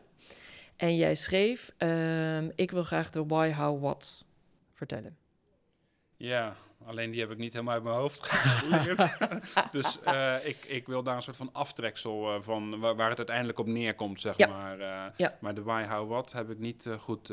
En 0.82 0.96
jij 0.96 1.14
schreef, 1.14 1.72
ehm, 1.76 2.50
ik 2.54 2.70
wil 2.70 2.82
graag 2.82 3.10
de 3.10 3.26
why, 3.26 3.52
how, 3.52 3.80
what 3.82 4.24
vertellen. 4.74 5.16
Ja, 6.16 6.56
alleen 6.84 7.10
die 7.10 7.20
heb 7.20 7.30
ik 7.30 7.38
niet 7.38 7.52
helemaal 7.52 7.74
uit 7.74 7.82
mijn 7.82 7.94
hoofd 7.96 8.26
geleerd. 8.32 9.16
dus 9.72 10.00
eh, 10.00 10.34
ik, 10.46 10.56
ik 10.64 10.86
wil 10.86 11.02
daar 11.02 11.16
een 11.16 11.22
soort 11.22 11.36
van 11.36 11.52
aftreksel 11.52 12.34
eh, 12.34 12.40
van 12.40 12.80
waar, 12.80 12.96
waar 12.96 13.08
het 13.08 13.18
uiteindelijk 13.18 13.58
op 13.58 13.66
neerkomt, 13.66 14.20
zeg 14.20 14.36
Ja. 14.36 14.46
maar. 14.48 14.80
eh, 14.80 15.12
Ja. 15.16 15.36
Maar 15.40 15.54
de 15.54 15.62
why, 15.62 15.84
how, 15.84 16.08
what 16.10 16.32
heb 16.32 16.50
ik 16.50 16.58
niet 16.58 16.88
goed, 16.98 17.32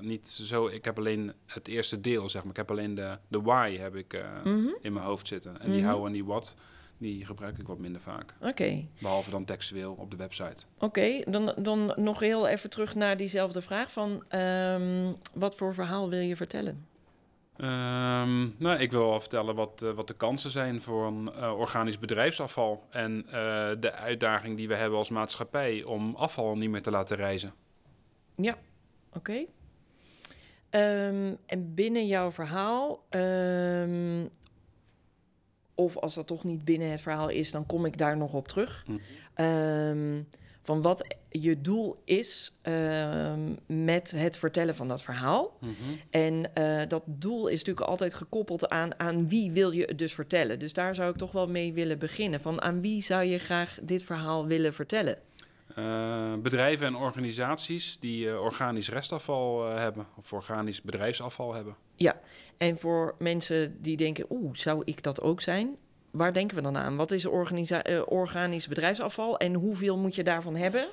niet 0.00 0.28
zo... 0.28 0.66
Ik 0.66 0.84
heb 0.84 0.98
alleen 0.98 1.32
het 1.46 1.68
eerste 1.68 2.00
deel, 2.00 2.28
zeg 2.28 2.42
maar. 2.42 2.50
Ik 2.50 2.56
heb 2.56 2.70
alleen 2.70 2.94
de, 2.94 3.18
de 3.28 3.40
why 3.42 3.76
heb 3.76 3.94
ik 3.94 4.24
Mhm. 4.44 4.68
in 4.80 4.92
mijn 4.92 5.04
hoofd 5.06 5.26
zitten. 5.26 5.60
En 5.60 5.70
die 5.72 5.82
Mhm. 5.82 5.90
how 5.90 6.06
en 6.06 6.12
die 6.12 6.24
what, 6.24 6.54
die 6.98 7.24
gebruik 7.26 7.58
ik 7.58 7.66
wat 7.66 7.78
minder 7.78 8.00
vaak. 8.00 8.34
Oké, 8.40 8.86
Behalve 9.00 9.30
dan 9.30 9.44
textueel 9.44 9.94
op 9.98 10.10
de 10.10 10.16
website. 10.16 10.64
oké. 10.78 11.22
Dan, 11.30 11.54
dan 11.58 11.92
nog 11.96 12.20
heel 12.20 12.46
even 12.48 12.70
terug 12.70 12.94
naar 12.94 13.16
diezelfde 13.16 13.62
vraag 13.62 13.92
van 13.92 14.24
ehm, 14.28 15.12
wat 15.34 15.56
voor 15.56 15.74
verhaal 15.74 16.10
wil 16.10 16.20
je 16.20 16.36
vertellen? 16.36 16.86
Ehm, 17.56 18.40
nou, 18.56 18.78
ik 18.78 18.90
wil 18.90 19.08
wel 19.08 19.20
vertellen 19.20 19.54
wat, 19.54 19.82
eh, 19.82 19.90
wat 19.90 20.06
de 20.06 20.14
kansen 20.14 20.50
zijn 20.50 20.80
voor 20.80 21.06
een 21.06 21.32
eh, 21.32 21.58
organisch 21.58 21.98
bedrijfsafval. 21.98 22.84
En 22.90 23.24
eh, 23.26 23.32
de 23.80 23.92
uitdaging 23.92 24.56
die 24.56 24.68
we 24.68 24.74
hebben 24.74 24.98
als 24.98 25.10
maatschappij 25.10 25.84
om 25.84 26.14
afval 26.16 26.56
niet 26.56 26.70
meer 26.70 26.82
te 26.82 26.90
laten 26.90 27.16
reizen. 27.16 27.52
Oké. 29.12 29.44
Ehm, 30.70 31.34
en 31.46 31.74
binnen 31.74 32.06
jouw 32.06 32.32
verhaal, 32.32 33.04
of 35.78 35.96
als 35.96 36.14
dat 36.14 36.26
toch 36.26 36.44
niet 36.44 36.64
binnen 36.64 36.90
het 36.90 37.00
verhaal 37.00 37.28
is, 37.28 37.50
dan 37.50 37.66
kom 37.66 37.84
ik 37.84 37.98
daar 37.98 38.16
nog 38.16 38.32
op 38.32 38.48
terug. 38.48 38.84
Mhm. 38.86 38.98
Ehm, 39.34 40.22
van 40.62 40.82
wat 40.82 41.16
je 41.30 41.60
doel 41.60 42.02
is 42.04 42.58
ehm, 42.62 43.54
met 43.66 44.10
het 44.10 44.38
vertellen 44.38 44.74
van 44.74 44.88
dat 44.88 45.02
verhaal. 45.02 45.58
En 46.10 46.54
eh, 46.54 46.88
dat 46.88 47.02
doel 47.06 47.48
is 47.48 47.58
natuurlijk 47.58 47.86
altijd 47.86 48.14
gekoppeld 48.14 48.68
aan, 48.68 49.00
aan 49.00 49.28
wie 49.28 49.52
wil 49.52 49.70
je 49.70 49.84
het 49.84 49.98
dus 49.98 50.14
vertellen. 50.14 50.58
Dus 50.58 50.72
daar 50.72 50.94
zou 50.94 51.10
ik 51.10 51.16
toch 51.16 51.32
wel 51.32 51.48
mee 51.48 51.72
willen 51.72 51.98
beginnen. 51.98 52.40
Van 52.40 52.62
aan 52.62 52.80
wie 52.80 53.02
zou 53.02 53.24
je 53.24 53.38
graag 53.38 53.78
dit 53.82 54.02
verhaal 54.02 54.46
willen 54.46 54.74
vertellen? 54.74 55.18
Eh, 55.74 56.34
bedrijven 56.42 56.86
en 56.86 56.96
organisaties 56.96 57.98
die 57.98 58.28
eh, 58.28 58.40
organisch 58.40 58.90
restafval 58.90 59.70
hebben, 59.70 60.06
of 60.16 60.32
organisch 60.32 60.82
bedrijfsafval 60.82 61.54
hebben. 61.54 61.76
En 62.58 62.78
voor 62.78 63.14
mensen 63.18 63.76
die 63.82 63.96
denken, 63.96 64.26
oeh, 64.30 64.54
zou 64.54 64.82
ik 64.84 65.02
dat 65.02 65.20
ook 65.20 65.40
zijn? 65.40 65.76
Waar 66.10 66.32
denken 66.32 66.56
we 66.56 66.62
dan 66.62 66.76
aan? 66.76 66.96
Wat 66.96 67.10
is 67.10 67.24
eh, 67.24 68.00
organisch 68.06 68.68
bedrijfsafval 68.68 69.38
en 69.38 69.54
hoeveel 69.54 69.96
moet 69.98 70.14
je 70.14 70.22
daarvan 70.24 70.56
hebben 70.56 70.86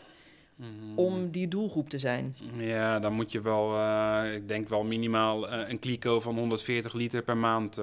om 0.96 1.32
die 1.32 1.48
doelgroep 1.48 1.90
te 1.90 1.98
zijn? 1.98 2.36
Ja, 2.58 3.00
dan 3.00 3.14
moet 3.14 3.32
je 3.32 3.42
wel, 3.42 3.76
eh, 3.78 4.34
ik 4.34 4.48
denk 4.48 4.70
wel 4.70 4.84
minimaal 4.84 5.50
eh, 5.50 5.70
een 5.70 5.80
kliko 5.80 6.20
van 6.20 6.38
140 6.38 6.94
liter 6.94 7.22
per 7.22 7.38
maand 7.38 7.82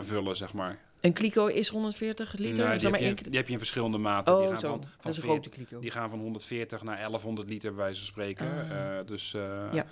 vullen, 0.00 0.36
zeg 0.36 0.52
maar. 0.52 0.78
Een 1.00 1.12
kliko 1.12 1.46
is 1.46 1.68
140 1.68 2.32
liter? 2.36 2.56
Nou, 2.58 2.70
die, 2.70 2.72
dat 2.72 2.82
heb 2.82 2.90
maar 2.90 3.00
je, 3.00 3.06
één- 3.06 3.16
die 3.30 3.36
heb 3.36 3.46
je 3.46 3.52
in 3.52 3.58
verschillende 3.58 3.98
maten. 3.98 4.34
die 4.34 4.42
Oh, 4.44 4.48
gaan 4.50 4.60
zo. 4.60 4.68
van, 4.68 4.80
dat 4.80 4.88
van 5.00 5.10
is 5.10 5.16
een 5.16 5.22
40 5.22 5.42
grote 5.42 5.48
kliko. 5.64 5.80
Die 5.82 5.90
gaan 5.90 6.10
van 6.10 6.18
140 6.18 6.82
naar 6.82 6.96
1100 6.96 7.48
liter, 7.48 7.70
bij 7.74 7.78
wijze 7.84 7.98
van 7.98 8.06
spreken. 8.08 8.46
Ah. 8.70 9.06
Dus 9.06 9.30
Ja. 9.72 9.86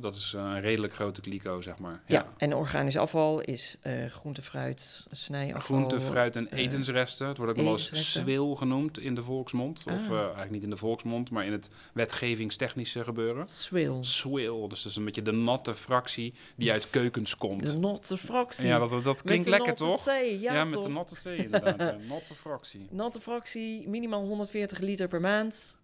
Dat 0.00 0.14
is 0.14 0.32
een 0.32 0.60
redelijk 0.60 0.94
grote 0.94 1.20
kliko, 1.20 1.60
zeg 1.60 1.78
maar. 1.78 2.02
Ja. 2.06 2.26
en 2.36 2.54
organisch 2.54 2.96
afval 2.96 3.40
is 3.40 3.76
eh 3.80 4.06
groente, 4.06 4.42
fruit, 4.42 5.06
snijafval. 5.10 5.60
Groente, 5.60 6.00
fruit 6.00 6.36
en 6.36 6.50
eh, 6.50 6.58
etensresten. 6.58 7.26
Het 7.26 7.36
wordt 7.36 7.52
ook 7.52 7.56
nog 7.58 7.66
wel 7.66 7.74
eens 7.74 8.10
swil 8.12 8.54
genoemd 8.54 8.98
in 8.98 9.14
de 9.14 9.22
volksmond. 9.22 9.84
Of 9.86 9.92
Ah. 9.92 10.10
eh, 10.16 10.20
eigenlijk 10.20 10.50
niet 10.50 10.62
in 10.62 10.70
de 10.70 10.76
volksmond, 10.76 11.30
maar 11.30 11.44
in 11.46 11.52
het 11.52 11.70
wetgevingstechnische 11.92 13.04
gebeuren. 13.04 13.48
Swill. 13.48 13.96
Swill, 14.02 14.68
dus 14.68 14.82
dat 14.82 14.90
is 14.90 14.96
een 14.96 15.04
beetje 15.04 15.22
de 15.22 15.32
natte 15.32 15.74
fractie 15.74 16.34
die 16.56 16.72
uit 16.72 16.90
keukens 16.90 17.36
komt. 17.36 17.66
De 17.72 17.78
notte 17.78 18.16
fractie. 18.18 18.66
Ja, 18.66 18.78
dat, 18.88 19.04
dat 19.04 19.22
klinkt 19.22 19.46
lekker, 19.46 19.74
toch? 19.74 20.02
thee, 20.02 20.40
Ja, 20.40 20.52
Ja, 20.54 20.64
met 20.64 20.72
toch? 20.72 20.84
de 20.84 20.90
natte 20.90 21.14
thee 21.14 21.36
inderdaad. 21.36 21.80
Een 21.80 22.06
natte 22.14 22.34
fractie. 22.34 22.86
Natte 22.90 23.20
fractie, 23.20 23.88
minimaal 23.88 24.24
140 24.26 24.78
liter 24.78 25.08
per 25.08 25.20
maand. 25.20 25.78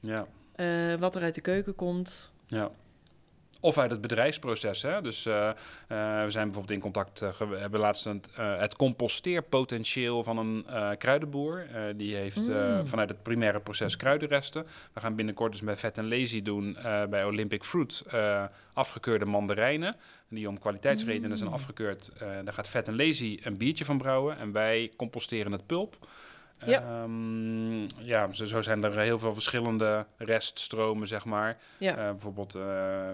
Ja, 0.00 0.26
wat 0.98 1.14
er 1.14 1.22
uit 1.22 1.34
de 1.34 1.40
keuken 1.40 1.74
komt. 1.74 2.32
ja. 2.46 2.70
Of 3.60 3.78
uit 3.78 3.90
het 3.90 4.00
bedrijfsproces. 4.00 4.82
Hè? 4.82 5.02
Dus 5.02 5.26
eh, 5.26 5.48
eh, 5.48 5.54
we 6.24 6.30
zijn 6.30 6.44
bijvoorbeeld 6.44 6.70
in 6.70 6.80
contact, 6.80 7.22
eh, 7.22 7.30
we 7.38 7.56
hebben 7.56 7.80
laatst 7.80 8.04
het, 8.04 8.30
eh, 8.36 8.58
het 8.58 8.76
composteerpotentieel 8.76 10.24
van 10.24 10.38
een 10.38 10.64
eh, 10.68 10.90
kruidenboer. 10.98 11.66
Eh, 11.72 11.82
die 11.96 12.14
heeft 12.16 12.48
eh, 12.48 12.78
Mm. 12.78 12.86
vanuit 12.86 13.08
het 13.08 13.22
primaire 13.22 13.60
proces 13.60 13.96
kruidenresten. 13.96 14.66
We 14.92 15.00
gaan 15.00 15.14
binnenkort 15.14 15.52
dus 15.52 15.60
met 15.60 15.78
Vet 15.78 15.98
en 15.98 16.08
Lazy 16.08 16.42
doen 16.42 16.76
eh, 16.76 17.04
bij 17.04 17.24
Olympic 17.24 17.64
Fruit 17.64 18.02
eh, 18.10 18.44
afgekeurde 18.72 19.24
mandarijnen. 19.24 19.96
Die 20.28 20.48
om 20.48 20.58
kwaliteitsredenen 20.58 21.36
zijn 21.38 21.48
Mm. 21.50 21.54
afgekeurd. 21.54 22.10
Eh, 22.18 22.28
daar 22.44 22.52
gaat 22.52 22.68
Vet 22.68 22.88
en 22.88 22.96
Lazy 22.96 23.38
een 23.42 23.56
biertje 23.56 23.84
van 23.84 23.98
brouwen. 23.98 24.38
En 24.38 24.52
wij 24.52 24.92
composteren 24.96 25.52
het 25.52 25.66
pulp. 25.66 25.96
Ja. 26.66 26.82
Ehm, 26.82 28.04
ja, 28.04 28.32
zo, 28.32 28.62
zijn 28.62 28.84
er 28.84 28.98
heel 28.98 29.18
veel 29.18 29.32
verschillende 29.32 30.06
reststromen, 30.16 31.06
zeg 31.06 31.24
maar. 31.24 31.58
Ja. 31.78 31.96
Eh, 31.96 32.10
bijvoorbeeld, 32.10 32.54
eh, 32.54 32.62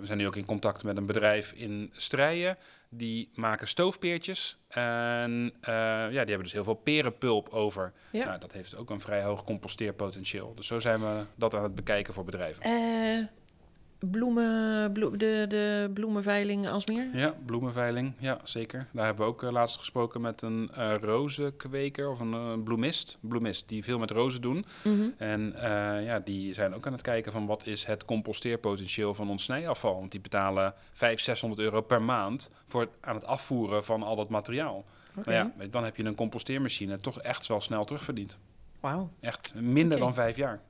we 0.01 0.03
zijn 0.03 0.19
nu 0.19 0.27
ook 0.27 0.37
in 0.37 0.45
contact 0.45 0.85
met 0.85 0.97
een 0.97 1.07
bedrijf 1.07 1.53
in 1.53 1.91
Strijen. 1.97 2.57
Die 2.89 3.31
maken 3.35 3.69
stoofpeertjes. 3.69 4.59
En 4.69 5.53
eh, 5.61 5.75
ja, 5.75 6.09
die 6.09 6.17
hebben 6.17 6.43
dus 6.43 6.53
heel 6.53 6.65
veel 6.65 6.75
perenpulp 6.75 7.49
over. 7.49 7.93
Ja. 8.11 8.25
Nou, 8.25 8.39
dat 8.39 8.53
heeft 8.53 8.77
ook 8.77 8.91
een 8.91 9.01
vrij 9.01 9.23
hoog 9.23 9.45
composteerpotentieel. 9.45 10.55
Dus 10.55 10.67
zo 10.67 10.81
zijn 10.81 11.01
we 11.01 11.23
dat 11.35 11.55
aan 11.55 11.63
het 11.63 11.75
bekijken 11.75 12.15
voor 12.15 12.25
bedrijven. 12.25 12.63
Bloemen, 13.99 14.93
bloe- 14.93 15.17
de, 15.17 15.45
de 15.49 15.91
bloemenveiling 15.95 16.69
Alsmeer? 16.69 17.09
Ja, 17.17 17.35
bloemenveiling. 17.47 18.13
Ja, 18.19 18.39
zeker. 18.45 18.87
Daar 18.93 19.05
hebben 19.05 19.25
we 19.25 19.31
ook 19.31 19.43
eh, 19.43 19.51
laatst 19.51 19.79
gesproken 19.79 20.21
met 20.21 20.43
een 20.43 20.71
eh 20.75 20.95
rozenkweker 21.01 22.11
of 22.11 22.21
een 22.21 22.33
eh, 22.35 22.53
bloemist. 22.65 23.19
Bloemist 23.21 23.69
die 23.69 23.85
veel 23.85 23.99
met 23.99 24.11
rozen 24.11 24.41
doen. 24.41 24.65
Mhm. 24.85 25.09
En 25.19 25.55
ja, 26.05 26.19
die 26.19 26.55
zijn 26.55 26.75
ook 26.75 26.87
aan 26.87 26.93
het 26.93 27.03
kijken 27.03 27.33
van 27.33 27.47
wat 27.47 27.67
is 27.67 27.85
het 27.85 28.05
composteerpotentieel 28.05 29.15
van 29.15 29.31
ons 29.31 29.43
snijafval. 29.43 29.99
Want 29.99 30.11
die 30.11 30.21
betalen 30.21 30.75
500, 30.93 31.21
600 31.23 31.61
euro 31.61 31.81
per 31.81 32.03
maand 32.03 32.51
voor 32.67 32.81
het 32.81 32.91
aan 33.01 33.15
het 33.15 33.25
afvoeren 33.25 33.85
van 33.85 34.03
al 34.03 34.17
dat 34.17 34.29
materiaal. 34.29 34.85
Maar 35.25 35.35
ja, 35.35 35.53
dan 35.71 35.85
heb 35.85 35.97
je 35.97 36.05
een 36.05 36.15
composteermachine 36.15 37.01
toch 37.01 37.21
echt 37.21 37.47
wel 37.47 37.61
snel 37.61 37.85
terugverdiend. 37.85 38.39
Wauw. 38.81 39.11
Echt 39.21 39.55
minder 39.55 39.99
dan 39.99 40.15
vijf 40.15 40.37
jaar. 40.37 40.61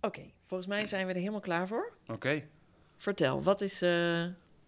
Oké, 0.00 0.20
volgens 0.46 0.68
mij 0.68 0.86
zijn 0.86 1.06
we 1.06 1.12
er 1.12 1.18
helemaal 1.18 1.40
klaar 1.40 1.68
voor. 1.68 1.92
Oké. 2.06 2.42
Vertel, 2.96 3.42
wat 3.42 3.60
is 3.60 3.82
eh 3.82 4.24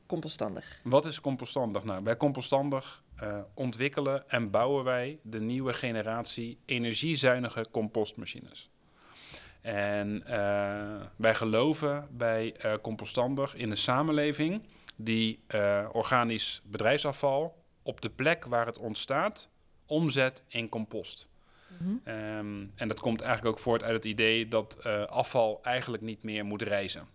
compostandig? 0.06 0.80
Wat 0.82 1.06
is 1.06 1.20
compostandig? 1.20 1.84
Nou, 1.84 2.02
bij 2.02 2.16
compostandig 2.16 3.02
eh, 3.16 3.40
ontwikkelen 3.54 4.28
en 4.28 4.50
bouwen 4.50 4.84
wij 4.84 5.18
de 5.22 5.40
nieuwe 5.40 5.72
generatie 5.72 6.58
energiezuinige 6.64 7.64
compostmachines. 7.70 8.70
En 9.60 10.22
eh, 10.26 11.06
wij 11.16 11.34
geloven 11.34 12.08
bij 12.10 12.56
compostandig 12.82 13.54
in 13.54 13.70
een 13.70 13.76
samenleving 13.76 14.62
die 14.96 15.40
organisch 15.92 16.62
bedrijfsafval 16.64 17.64
op 17.82 18.00
de 18.00 18.10
plek 18.10 18.44
waar 18.44 18.66
het 18.66 18.78
ontstaat 18.78 19.48
omzet 19.86 20.44
in 20.48 20.68
compost. 20.68 21.28
Mhm. 21.78 21.92
Ehm, 22.04 22.66
en 22.74 22.88
dat 22.88 23.00
komt 23.00 23.20
eigenlijk 23.20 23.56
ook 23.56 23.62
voort 23.62 23.82
uit 23.82 23.94
het 23.94 24.04
idee 24.04 24.48
dat 24.48 24.78
eh, 24.82 25.02
afval 25.02 25.58
eigenlijk 25.62 26.02
niet 26.02 26.22
meer 26.22 26.44
moet 26.44 26.62
reizen. 26.62 27.06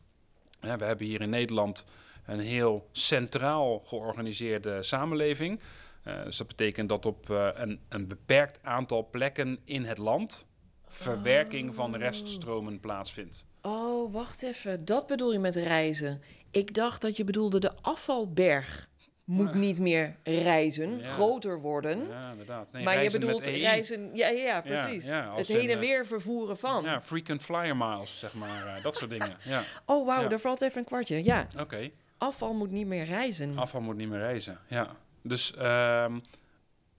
Ja, 0.62 0.78
we 0.78 0.86
hebben 0.86 1.08
hier 1.08 1.22
in 1.22 1.30
Nederland 1.30 1.86
een 2.26 2.39
heel 2.39 2.89
centraal 2.92 3.80
georganiseerde 3.80 4.84
samenleving. 4.84 5.60
Uh, 6.08 6.24
dus 6.24 6.38
dat 6.38 6.48
betekent 6.48 6.89
dat 6.89 7.06
op 7.06 7.30
uh, 7.30 7.50
een, 7.54 7.80
een, 7.89 8.08
beperkt 8.08 8.60
aantal 8.63 9.10
plekken 9.10 9.60
in 9.63 9.84
het 9.84 9.98
land 9.98 10.46
verwerking 10.88 11.70
oh. 11.70 11.76
van 11.76 11.96
reststromen 11.96 12.80
plaatsvindt. 12.80 13.46
Oh, 13.62 14.13
wacht 14.13 14.44
even. 14.44 14.86
Dat 14.86 15.08
bedoel 15.08 15.32
je 15.32 15.39
met 15.39 15.56
reizen. 15.56 16.22
Ik 16.52 16.74
dacht 16.74 17.02
dat 17.02 17.18
je 17.18 17.24
bedoelde 17.24 17.60
de 17.60 17.76
afvalberg 17.82 18.89
moet 19.23 19.53
niet 19.53 19.79
meer 19.79 20.15
reizen, 20.23 20.97
ja. 20.97 21.07
groter 21.07 21.59
worden. 21.59 22.07
Ja, 22.09 22.31
inderdaad. 22.31 22.71
Nee, 22.71 22.83
maar 22.83 23.03
je 23.03 23.12
bedoelt 23.12 23.45
reizen, 23.45 24.09
ja, 24.13 24.27
ja, 24.27 24.62
precies. 24.62 25.05
Ja, 25.05 25.36
het 25.36 25.47
heen 25.47 25.69
en 25.69 25.79
weer 25.79 26.05
vervoeren 26.05 26.57
van. 26.57 26.83
Ja, 26.83 27.01
frequent 27.01 27.43
flyer 27.43 27.77
miles, 27.77 28.19
zeg 28.19 28.33
maar, 28.33 28.65
uh, 28.65 28.83
dat 28.83 28.95
soort 28.95 29.12
dingen. 29.12 29.38
Ja. 29.43 29.63
Oh, 29.86 30.05
wauw, 30.05 30.27
daar 30.27 30.39
valt 30.39 30.62
even 30.62 30.77
een 30.77 30.86
kwartje. 30.86 31.23
Ja. 31.23 31.47
Oké. 31.53 31.62
Okay. 31.62 31.93
Afval 32.17 32.53
moet 32.53 32.71
niet 32.71 32.88
meer 32.88 33.05
reizen. 33.05 33.57
Afval 33.57 33.81
moet 33.81 33.95
niet 33.95 34.09
meer 34.09 34.19
reizen, 34.19 34.59
ja. 34.67 34.88
Dus 35.21 35.53
um, 35.62 36.21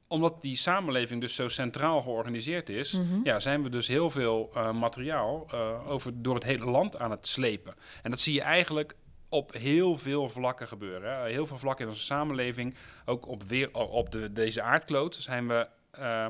omdat 0.09 0.43
die 0.43 0.57
samenleving 0.57 1.21
dus 1.21 1.35
zo 1.35 1.49
centraal 1.49 2.03
georganiseerd 2.03 2.69
is, 2.69 2.93
mm 2.93 3.09
-hmm. 3.09 3.21
ja, 3.25 3.41
zijn 3.41 3.63
we 3.63 3.69
dus 3.69 3.89
heel 3.89 4.11
veel 4.11 4.51
uh, 4.55 4.73
materiaal 4.73 5.47
uh, 5.55 5.91
over, 5.91 6.23
door 6.23 6.35
het 6.35 6.45
hele 6.45 6.65
land 6.65 6.99
aan 6.99 7.11
het 7.11 7.27
slepen. 7.27 7.75
En 8.03 8.11
dat 8.11 8.21
zie 8.21 8.35
je 8.35 8.43
eigenlijk 8.43 8.97
op 9.35 9.53
heel 9.53 9.97
veel 9.97 10.29
vlakken 10.29 10.69
gebeuren. 10.69 11.17
Hè. 11.17 11.31
Heel 11.31 11.47
veel 11.47 11.59
vlakken 11.59 11.85
in 11.85 11.91
onze 11.91 12.05
samenleving, 12.05 12.75
ook 13.05 13.27
op, 13.27 13.43
weer, 13.43 13.75
op 13.75 14.11
de, 14.11 14.33
deze 14.33 14.63
aardkloot, 14.63 15.15
zijn 15.15 15.49
we 15.49 15.69
uh, 15.99 16.27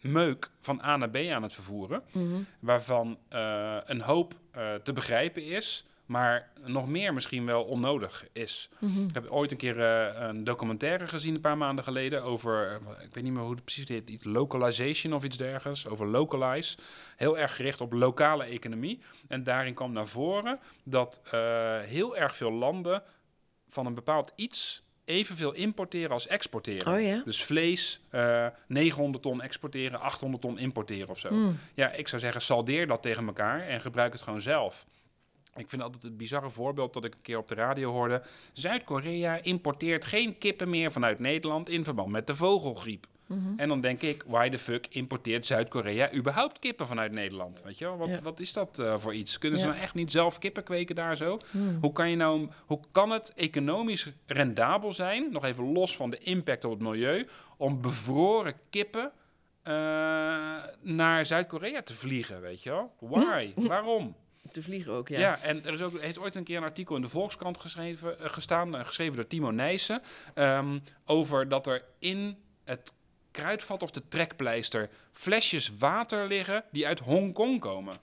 meuk 0.00 0.50
van 0.60 0.82
A 0.82 0.96
naar 0.96 1.10
B 1.10 1.16
aan 1.16 1.42
het 1.42 1.54
vervoeren. 1.54 2.02
Mm 2.12 2.32
-hmm. 2.32 2.46
Waarvan 2.60 3.18
uh, 3.30 3.76
een 3.84 4.00
hoop 4.00 4.34
uh, 4.56 4.74
te 4.74 4.92
begrijpen 4.92 5.44
is, 5.44 5.86
maar 6.06 6.50
nog 6.64 6.88
meer 6.88 7.14
misschien 7.14 7.46
wel 7.46 7.64
onnodig 7.64 8.26
is. 8.32 8.68
Mm 8.78 8.94
-hmm. 8.94 9.08
Ik 9.08 9.14
heb 9.14 9.30
ooit 9.30 9.50
een 9.50 9.56
keer 9.56 9.78
uh, 9.78 10.28
een 10.28 10.44
documentaire 10.44 11.06
gezien, 11.06 11.34
een 11.34 11.40
paar 11.40 11.56
maanden 11.56 11.84
geleden, 11.84 12.22
over, 12.22 12.80
ik 13.02 13.14
weet 13.14 13.24
niet 13.24 13.32
meer 13.32 13.42
hoe 13.42 13.54
het 13.54 13.64
precies 13.64 13.88
heet, 13.88 14.10
iets 14.10 14.24
localization 14.24 15.12
of 15.12 15.24
iets 15.24 15.36
dergelijks, 15.36 15.88
over 15.88 16.06
localize. 16.06 16.76
Heel 17.16 17.38
erg 17.38 17.56
gericht 17.56 17.80
op 17.80 17.92
lokale 17.92 18.44
economie. 18.44 19.00
En 19.28 19.42
daarin 19.44 19.74
kwam 19.74 19.92
naar 19.92 20.06
voren 20.06 20.58
dat 20.84 21.20
uh, 21.24 21.30
heel 21.80 22.16
erg 22.16 22.36
veel 22.36 22.52
landen 22.52 23.02
van 23.68 23.86
een 23.86 23.94
bepaald 23.94 24.32
iets 24.36 24.84
evenveel 25.04 25.52
importeren 25.52 26.10
als 26.10 26.26
exporteren. 26.26 26.94
Oh, 26.94 27.00
ja? 27.00 27.22
Dus 27.24 27.44
vlees, 27.44 28.00
uh, 28.12 28.46
900 28.68 29.22
ton 29.22 29.42
exporteren, 29.42 30.00
800 30.00 30.42
ton 30.42 30.58
importeren 30.58 31.08
of 31.08 31.18
zo. 31.18 31.30
Mm. 31.30 31.58
Ja, 31.74 31.92
ik 31.92 32.08
zou 32.08 32.20
zeggen, 32.20 32.40
saldeer 32.40 32.86
dat 32.86 33.02
tegen 33.02 33.26
elkaar 33.26 33.66
en 33.68 33.80
gebruik 33.80 34.12
het 34.12 34.22
gewoon 34.22 34.40
zelf. 34.40 34.86
Ik 35.56 35.68
vind 35.68 35.82
altijd 35.82 36.02
het 36.02 36.16
bizarre 36.16 36.50
voorbeeld 36.50 36.92
dat 36.92 37.04
ik 37.04 37.14
een 37.14 37.22
keer 37.22 37.38
op 37.38 37.48
de 37.48 37.54
radio 37.54 37.92
hoorde. 37.92 38.22
Zuid-Korea 38.52 39.42
importeert 39.42 40.04
geen 40.04 40.38
kippen 40.38 40.70
meer 40.70 40.92
vanuit 40.92 41.18
Nederland 41.18 41.68
in 41.68 41.84
verband 41.84 42.10
met 42.10 42.26
de 42.26 42.34
vogelgriep. 42.34 43.06
Mm 43.26 43.44
-hmm. 43.44 43.58
En 43.58 43.68
dan 43.68 43.80
denk 43.80 44.02
ik, 44.02 44.24
why 44.26 44.48
the 44.48 44.58
fuck 44.58 44.86
importeert 44.90 45.46
Zuid-Korea 45.46 46.12
überhaupt 46.14 46.58
kippen 46.58 46.86
vanuit 46.86 47.12
Nederland? 47.12 47.62
Weet 47.62 47.78
je 47.78 47.84
wel, 47.84 47.96
wat, 47.96 48.08
ja. 48.08 48.20
wat 48.22 48.40
is 48.40 48.52
dat 48.52 48.78
uh, 48.78 48.98
voor 48.98 49.14
iets? 49.14 49.38
Kunnen 49.38 49.58
ze 49.58 49.64
ja. 49.64 49.70
nou 49.70 49.82
echt 49.82 49.94
niet 49.94 50.10
zelf 50.10 50.38
kippen 50.38 50.62
kweken 50.62 50.94
daar 50.94 51.16
zo? 51.16 51.38
Mm. 51.52 51.78
Hoe, 51.80 51.92
kan 51.92 52.10
je 52.10 52.16
nou, 52.16 52.48
hoe 52.66 52.80
kan 52.92 53.10
het 53.10 53.32
economisch 53.34 54.12
rendabel 54.26 54.92
zijn, 54.92 55.32
nog 55.32 55.44
even 55.44 55.72
los 55.72 55.96
van 55.96 56.10
de 56.10 56.18
impact 56.18 56.64
op 56.64 56.70
het 56.70 56.80
milieu, 56.80 57.28
om 57.56 57.80
bevroren 57.80 58.54
kippen 58.70 59.12
uh, 59.64 59.72
naar 60.80 61.26
Zuid-Korea 61.26 61.82
te 61.82 61.94
vliegen, 61.94 62.40
weet 62.40 62.62
je 62.62 62.70
wel? 62.70 62.92
Why? 62.98 63.52
Waarom? 63.54 64.16
Te 64.56 64.62
vliegen 64.62 64.92
ook, 64.92 65.08
ja. 65.08 65.18
Ja, 65.18 65.38
en 65.38 65.64
er 65.64 65.72
is 65.72 65.80
ook, 65.80 66.00
heeft 66.00 66.18
ooit 66.18 66.34
een 66.34 66.44
keer 66.44 66.56
een 66.56 66.62
artikel 66.62 66.96
in 66.96 67.02
de 67.02 67.08
Volkskrant 67.08 67.58
geschreven, 67.58 68.16
uh, 68.20 68.28
gestaan, 68.28 68.74
uh, 68.74 68.84
geschreven 68.84 69.16
door 69.16 69.26
Timo 69.26 69.50
Nijssen, 69.50 70.02
um, 70.34 70.82
over 71.04 71.48
dat 71.48 71.66
er 71.66 71.84
in 71.98 72.38
het 72.64 72.92
kruidvat 73.30 73.82
of 73.82 73.90
de 73.90 74.08
trekpleister 74.08 74.88
flesjes 75.12 75.72
water 75.78 76.26
liggen 76.26 76.64
die 76.70 76.86
uit 76.86 76.98
Hongkong 76.98 77.60
komen. 77.60 77.94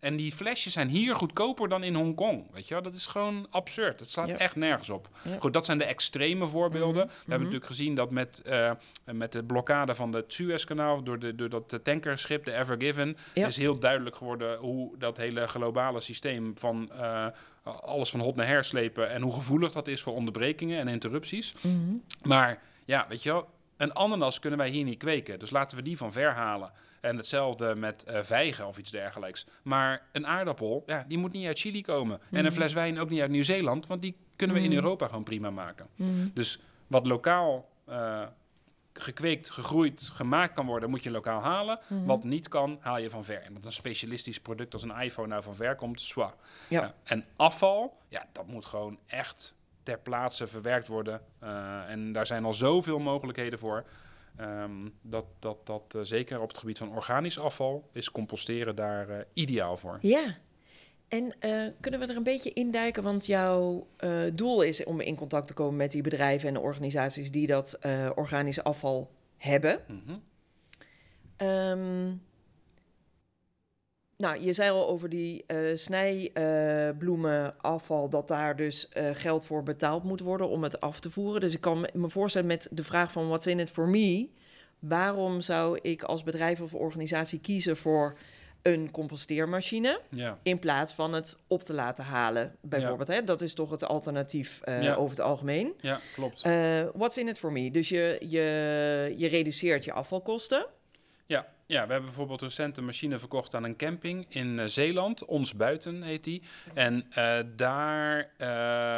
En 0.00 0.16
die 0.16 0.32
flesjes 0.32 0.72
zijn 0.72 0.88
hier 0.88 1.14
goedkoper 1.14 1.68
dan 1.68 1.82
in 1.82 1.94
Hongkong. 1.94 2.46
Weet 2.52 2.68
je 2.68 2.74
wel? 2.74 2.82
Dat 2.82 2.94
is 2.94 3.06
gewoon 3.06 3.46
absurd. 3.50 4.00
Het 4.00 4.10
slaat 4.10 4.28
ja. 4.28 4.36
echt 4.36 4.56
nergens 4.56 4.90
op. 4.90 5.08
Ja. 5.24 5.36
Goed, 5.38 5.52
dat 5.52 5.66
zijn 5.66 5.78
de 5.78 5.84
extreme 5.84 6.46
voorbeelden. 6.46 7.02
Mm 7.04 7.08
-hmm. 7.08 7.08
We 7.08 7.14
hebben 7.14 7.24
mm 7.24 7.32
-hmm. 7.32 7.42
natuurlijk 7.42 7.66
gezien 7.66 7.94
dat 7.94 8.10
met, 8.10 8.42
uh, 8.46 8.70
met 9.04 9.32
de 9.32 9.44
blokkade 9.44 9.94
van 9.94 10.14
het 10.14 10.32
Suezkanaal... 10.32 11.02
door, 11.02 11.18
de, 11.18 11.34
door 11.34 11.48
dat 11.48 11.78
tankerschip, 11.82 12.44
de 12.44 12.52
Ever 12.52 12.76
Given... 12.78 13.16
Ja. 13.34 13.46
is 13.46 13.56
heel 13.56 13.78
duidelijk 13.78 14.16
geworden 14.16 14.58
hoe 14.58 14.98
dat 14.98 15.16
hele 15.16 15.46
globale 15.46 16.00
systeem... 16.00 16.52
van 16.58 16.90
uh, 16.92 17.26
alles 17.62 18.10
van 18.10 18.20
hot 18.20 18.36
naar 18.36 18.46
her 18.46 18.64
slepen... 18.64 19.10
en 19.10 19.22
hoe 19.22 19.32
gevoelig 19.32 19.72
dat 19.72 19.88
is 19.88 20.02
voor 20.02 20.14
onderbrekingen 20.14 20.78
en 20.78 20.88
interrupties. 20.88 21.54
Mm 21.60 21.70
-hmm. 21.70 22.02
Maar 22.22 22.62
ja, 22.84 23.06
weet 23.08 23.22
je 23.22 23.32
wel... 23.32 23.48
Een 23.76 23.94
ananas 23.94 24.38
kunnen 24.38 24.58
wij 24.58 24.68
hier 24.68 24.84
niet 24.84 24.98
kweken. 24.98 25.38
Dus 25.38 25.50
laten 25.50 25.76
we 25.76 25.82
die 25.82 25.96
van 25.96 26.12
ver 26.12 26.32
halen. 26.32 26.72
En 27.00 27.16
hetzelfde 27.16 27.74
met 27.74 28.04
uh, 28.08 28.18
vijgen 28.22 28.66
of 28.66 28.78
iets 28.78 28.90
dergelijks. 28.90 29.46
Maar 29.62 30.02
een 30.12 30.26
aardappel, 30.26 30.82
ja, 30.86 31.04
die 31.08 31.18
moet 31.18 31.32
niet 31.32 31.46
uit 31.46 31.58
Chili 31.58 31.82
komen. 31.82 32.20
Mm. 32.30 32.38
En 32.38 32.44
een 32.44 32.52
fles 32.52 32.72
wijn 32.72 32.98
ook 32.98 33.10
niet 33.10 33.20
uit 33.20 33.30
Nieuw-Zeeland, 33.30 33.86
want 33.86 34.02
die 34.02 34.16
kunnen 34.36 34.56
we 34.56 34.62
in 34.62 34.72
Europa 34.72 35.06
gewoon 35.06 35.24
prima 35.24 35.50
maken. 35.50 35.86
Mm. 35.96 36.30
Dus 36.34 36.60
wat 36.86 37.06
lokaal 37.06 37.68
uh, 37.88 38.22
gekweekt, 38.92 39.50
gegroeid, 39.50 40.10
gemaakt 40.12 40.54
kan 40.54 40.66
worden, 40.66 40.90
moet 40.90 41.02
je 41.02 41.10
lokaal 41.10 41.40
halen. 41.40 41.78
-hmm. 41.86 42.06
Wat 42.06 42.24
niet 42.24 42.48
kan, 42.48 42.78
haal 42.80 42.98
je 42.98 43.10
van 43.10 43.24
ver. 43.24 43.42
En 43.42 43.54
dat 43.54 43.64
een 43.64 43.72
specialistisch 43.72 44.40
product 44.40 44.72
als 44.72 44.82
een 44.82 45.00
iPhone 45.00 45.28
nou 45.28 45.42
van 45.42 45.54
ver 45.54 45.76
komt, 45.76 46.00
zwa. 46.00 46.34
Ja. 46.68 46.94
En 47.02 47.24
afval, 47.36 47.98
ja, 48.08 48.26
dat 48.32 48.46
moet 48.46 48.64
gewoon 48.64 48.98
echt 49.06 49.54
ter 49.82 49.98
plaatse 49.98 50.46
verwerkt 50.46 50.88
worden. 50.88 51.20
Uh, 51.42 51.90
en 51.90 52.12
daar 52.12 52.26
zijn 52.26 52.44
al 52.44 52.54
zoveel 52.54 52.98
mogelijkheden 52.98 53.58
voor. 53.58 53.84
Um, 54.40 54.94
dat 55.02 55.26
dat, 55.38 55.66
dat 55.66 55.94
uh, 55.96 56.02
zeker 56.02 56.40
op 56.40 56.48
het 56.48 56.58
gebied 56.58 56.78
van 56.78 56.94
organisch 56.94 57.38
afval 57.38 57.88
is 57.92 58.10
composteren 58.10 58.76
daar 58.76 59.10
uh, 59.10 59.16
ideaal 59.32 59.76
voor. 59.76 59.98
Ja. 60.00 60.36
En 61.08 61.24
uh, 61.24 61.66
kunnen 61.80 62.00
we 62.00 62.06
er 62.06 62.16
een 62.16 62.22
beetje 62.22 62.52
induiken? 62.52 63.02
Want 63.02 63.26
jouw 63.26 63.86
doel 64.32 64.62
is 64.62 64.84
om 64.84 65.00
in 65.00 65.16
contact 65.16 65.46
te 65.46 65.54
komen 65.54 65.76
met 65.76 65.90
die 65.90 66.02
bedrijven 66.02 66.48
en 66.48 66.54
de 66.54 66.60
organisaties 66.60 67.30
die 67.30 67.46
dat 67.46 67.78
organisch 68.14 68.62
afval 68.62 69.10
hebben. 69.36 69.80
Mm 69.86 70.02
-hmm. 70.06 70.22
um, 71.48 72.22
nou, 74.20 74.40
je 74.40 74.52
zei 74.52 74.70
al 74.70 74.88
over 74.88 75.08
die 75.08 75.44
uh, 75.46 75.76
snijbloemenafval, 75.76 78.04
uh, 78.04 78.10
dat 78.10 78.28
daar 78.28 78.56
dus 78.56 78.88
uh, 78.96 79.08
geld 79.12 79.46
voor 79.46 79.62
betaald 79.62 80.04
moet 80.04 80.20
worden 80.20 80.48
om 80.48 80.62
het 80.62 80.80
af 80.80 81.00
te 81.00 81.10
voeren. 81.10 81.40
Dus 81.40 81.54
ik 81.54 81.60
kan 81.60 81.86
me 81.92 82.10
voorstellen 82.10 82.48
met 82.48 82.68
de 82.70 82.82
vraag 82.82 83.12
van 83.12 83.28
what's 83.28 83.46
in 83.46 83.58
it 83.58 83.70
for 83.70 83.88
me? 83.88 84.28
Waarom 84.78 85.40
zou 85.40 85.78
ik 85.82 86.02
als 86.02 86.22
bedrijf 86.22 86.60
of 86.60 86.74
organisatie 86.74 87.40
kiezen 87.40 87.76
voor 87.76 88.18
een 88.62 88.90
composteermachine 88.90 90.00
ja. 90.10 90.38
in 90.42 90.58
plaats 90.58 90.94
van 90.94 91.12
het 91.12 91.38
op 91.46 91.62
te 91.62 91.72
laten 91.72 92.04
halen, 92.04 92.56
bijvoorbeeld? 92.60 93.08
Ja. 93.08 93.14
Hè? 93.14 93.24
Dat 93.24 93.40
is 93.40 93.54
toch 93.54 93.70
het 93.70 93.84
alternatief 93.84 94.60
ja. 94.64 94.94
over 94.94 95.10
het 95.10 95.20
algemeen. 95.20 95.72
Ja, 95.80 96.00
klopt. 96.14 96.42
what's 96.94 97.16
in 97.16 97.28
it 97.28 97.38
for 97.38 97.52
me? 97.52 97.70
Dus 97.70 97.88
je, 97.88 98.16
je, 98.28 99.14
je 99.16 99.28
reduceert 99.28 99.84
je 99.84 99.92
afvalkosten. 99.92 100.66
Ja, 101.30 101.46
ja, 101.66 101.86
we 101.86 101.92
hebben 101.92 102.04
bijvoorbeeld 102.04 102.42
recent 102.42 102.76
een 102.76 102.84
machine 102.84 103.18
verkocht 103.18 103.54
aan 103.54 103.64
een 103.64 103.76
camping 103.76 104.26
in 104.28 104.58
uh, 104.58 104.64
Zeeland. 104.66 105.24
Ons 105.24 105.54
Buiten 105.54 106.02
heet 106.02 106.24
die. 106.24 106.42
En 106.74 107.06
uh, 107.18 107.38
daar 107.56 108.30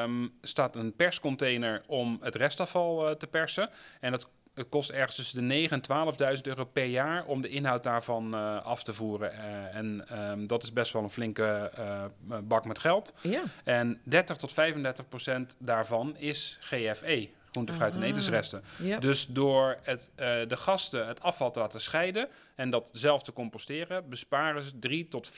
um, 0.04 0.32
staat 0.40 0.76
een 0.76 0.96
perscontainer 0.96 1.82
om 1.86 2.18
het 2.22 2.34
restafval 2.34 3.08
uh, 3.08 3.14
te 3.14 3.26
persen. 3.26 3.70
En 4.00 4.10
dat 4.10 4.28
kost 4.68 4.90
ergens 4.90 5.16
tussen 5.16 5.48
de 5.48 5.68
9.000 5.68 5.68
en 5.70 6.36
12.000 6.36 6.42
euro 6.42 6.64
per 6.64 6.84
jaar 6.84 7.24
om 7.24 7.40
de 7.40 7.48
inhoud 7.48 7.84
daarvan 7.84 8.34
af 8.64 8.82
te 8.82 8.92
voeren. 8.92 9.32
En 9.72 10.04
um, 10.30 10.46
dat 10.46 10.62
is 10.62 10.72
best 10.72 10.92
wel 10.92 11.02
een 11.02 11.10
flinke 11.10 11.70
bak 12.42 12.64
met 12.64 12.78
geld. 12.78 13.14
Ja. 13.20 13.42
En 13.64 14.00
30 14.04 14.36
tot 14.36 14.52
35 14.52 15.08
procent 15.08 15.56
daarvan 15.58 16.16
is 16.16 16.58
GFE, 16.60 17.28
groente, 17.52 17.72
fruit 17.72 17.94
en 17.94 18.02
etensresten. 18.02 18.62
Ja. 18.78 18.98
Dus 18.98 19.26
door 19.26 19.76
het, 19.82 20.10
uh, 20.10 20.26
de 20.48 20.56
gasten 20.56 21.06
het 21.06 21.22
afval 21.22 21.50
te 21.50 21.58
laten 21.58 21.80
scheiden 21.80 22.28
en 22.54 22.70
dat 22.70 22.90
zelf 22.92 23.22
te 23.22 23.32
composteren, 23.32 24.08
besparen 24.08 24.62
ze 24.62 24.78
3 24.78 25.08
tot 25.08 25.30
4.000 25.30 25.34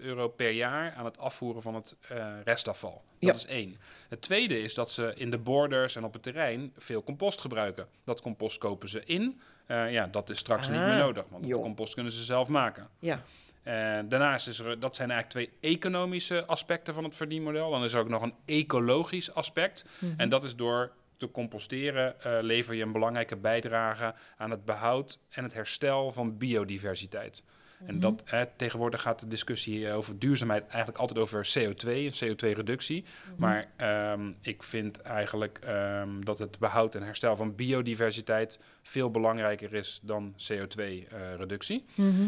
euro 0.00 0.28
per 0.28 0.50
jaar 0.50 0.94
aan 0.96 1.04
het 1.04 1.18
afvoeren 1.18 1.62
van 1.62 1.74
het 1.74 1.96
uh, 2.12 2.26
restafval. 2.44 3.02
Dat 3.18 3.36
is 3.36 3.46
één. 3.46 3.76
Het 4.08 4.22
tweede 4.22 4.62
is 4.62 4.74
dat 4.74 4.90
ze 4.90 5.12
in 5.16 5.30
de 5.30 5.38
borders 5.38 5.96
en 5.96 6.04
op 6.04 6.12
het 6.12 6.22
terrein 6.22 6.72
veel 6.78 7.04
compost 7.04 7.40
gebruiken. 7.40 7.86
Dat 8.04 8.20
compost 8.20 8.58
kopen 8.58 8.88
ze 8.88 9.04
in. 9.04 9.40
Uh, 9.66 9.92
ja, 9.92 10.06
dat 10.06 10.30
is 10.30 10.38
straks 10.38 10.66
ah, 10.66 10.72
niet 10.72 10.82
meer 10.82 10.96
nodig, 10.96 11.24
want 11.28 11.48
dat 11.48 11.60
compost 11.60 11.94
kunnen 11.94 12.12
ze 12.12 12.24
zelf 12.24 12.48
maken. 12.48 12.88
Ja. 12.98 13.22
Uh, 13.64 13.98
daarnaast 14.08 14.48
is 14.48 14.58
er, 14.58 14.80
dat 14.80 14.96
zijn 14.96 15.10
eigenlijk 15.10 15.50
twee 15.50 15.72
economische 15.72 16.44
aspecten 16.44 16.94
van 16.94 17.04
het 17.04 17.16
verdienmodel. 17.16 17.70
Dan 17.70 17.84
is 17.84 17.92
er 17.92 18.00
ook 18.00 18.08
nog 18.08 18.22
een 18.22 18.34
ecologisch 18.44 19.34
aspect. 19.34 19.84
Mm 19.84 20.08
-hmm. 20.08 20.18
En 20.18 20.28
dat 20.28 20.44
is 20.44 20.56
door 20.56 20.92
te 21.20 21.30
composteren 21.30 22.20
eh, 22.20 22.38
lever 22.40 22.74
je 22.74 22.82
een 22.82 22.92
belangrijke 22.92 23.36
bijdrage 23.36 24.14
aan 24.36 24.50
het 24.50 24.64
behoud 24.64 25.18
en 25.28 25.44
het 25.44 25.54
herstel 25.54 26.12
van 26.12 26.38
biodiversiteit. 26.38 27.42
En 27.86 28.00
dat, 28.00 28.22
hè, 28.24 28.46
tegenwoordig 28.56 29.00
gaat 29.00 29.20
de 29.20 29.28
discussie 29.28 29.92
over 29.92 30.18
duurzaamheid 30.18 30.62
eigenlijk 30.66 30.98
altijd 30.98 31.18
over 31.18 31.50
CO2 31.58 31.88
en 31.88 32.12
CO2-reductie. 32.12 33.04
Maar 33.36 33.70
ehm, 33.76 34.32
ik 34.40 34.62
vind 34.62 35.00
eigenlijk 35.00 35.58
ehm, 35.58 36.20
dat 36.20 36.38
het 36.38 36.58
behoud 36.58 36.94
en 36.94 37.02
herstel 37.02 37.36
van 37.36 37.54
biodiversiteit 37.54 38.60
veel 38.82 39.10
belangrijker 39.10 39.74
is 39.74 40.00
dan 40.02 40.34
CO2-reductie. 40.36 41.84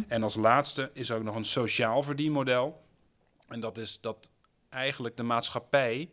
En 0.09 0.23
als 0.23 0.35
laatste 0.35 0.91
is 0.93 1.11
ook 1.11 1.23
nog 1.23 1.35
een 1.35 1.45
sociaal 1.45 2.03
verdienmodel. 2.03 2.85
En 3.49 3.61
dat 3.61 3.79
is 3.79 4.01
dat 4.01 4.31
eigenlijk 4.69 5.17
de 5.17 5.23
maatschappij 5.23 6.11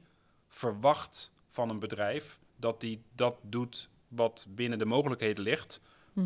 verwacht 0.48 1.32
van 1.50 1.70
een 1.70 1.80
bedrijf 1.80 2.40
dat 2.60 2.82
die 2.82 3.02
dat 3.16 3.36
doet 3.42 3.90
wat 4.08 4.46
binnen 4.50 4.80
de 4.80 4.86
mogelijkheden 4.86 5.44
ligt 5.44 5.82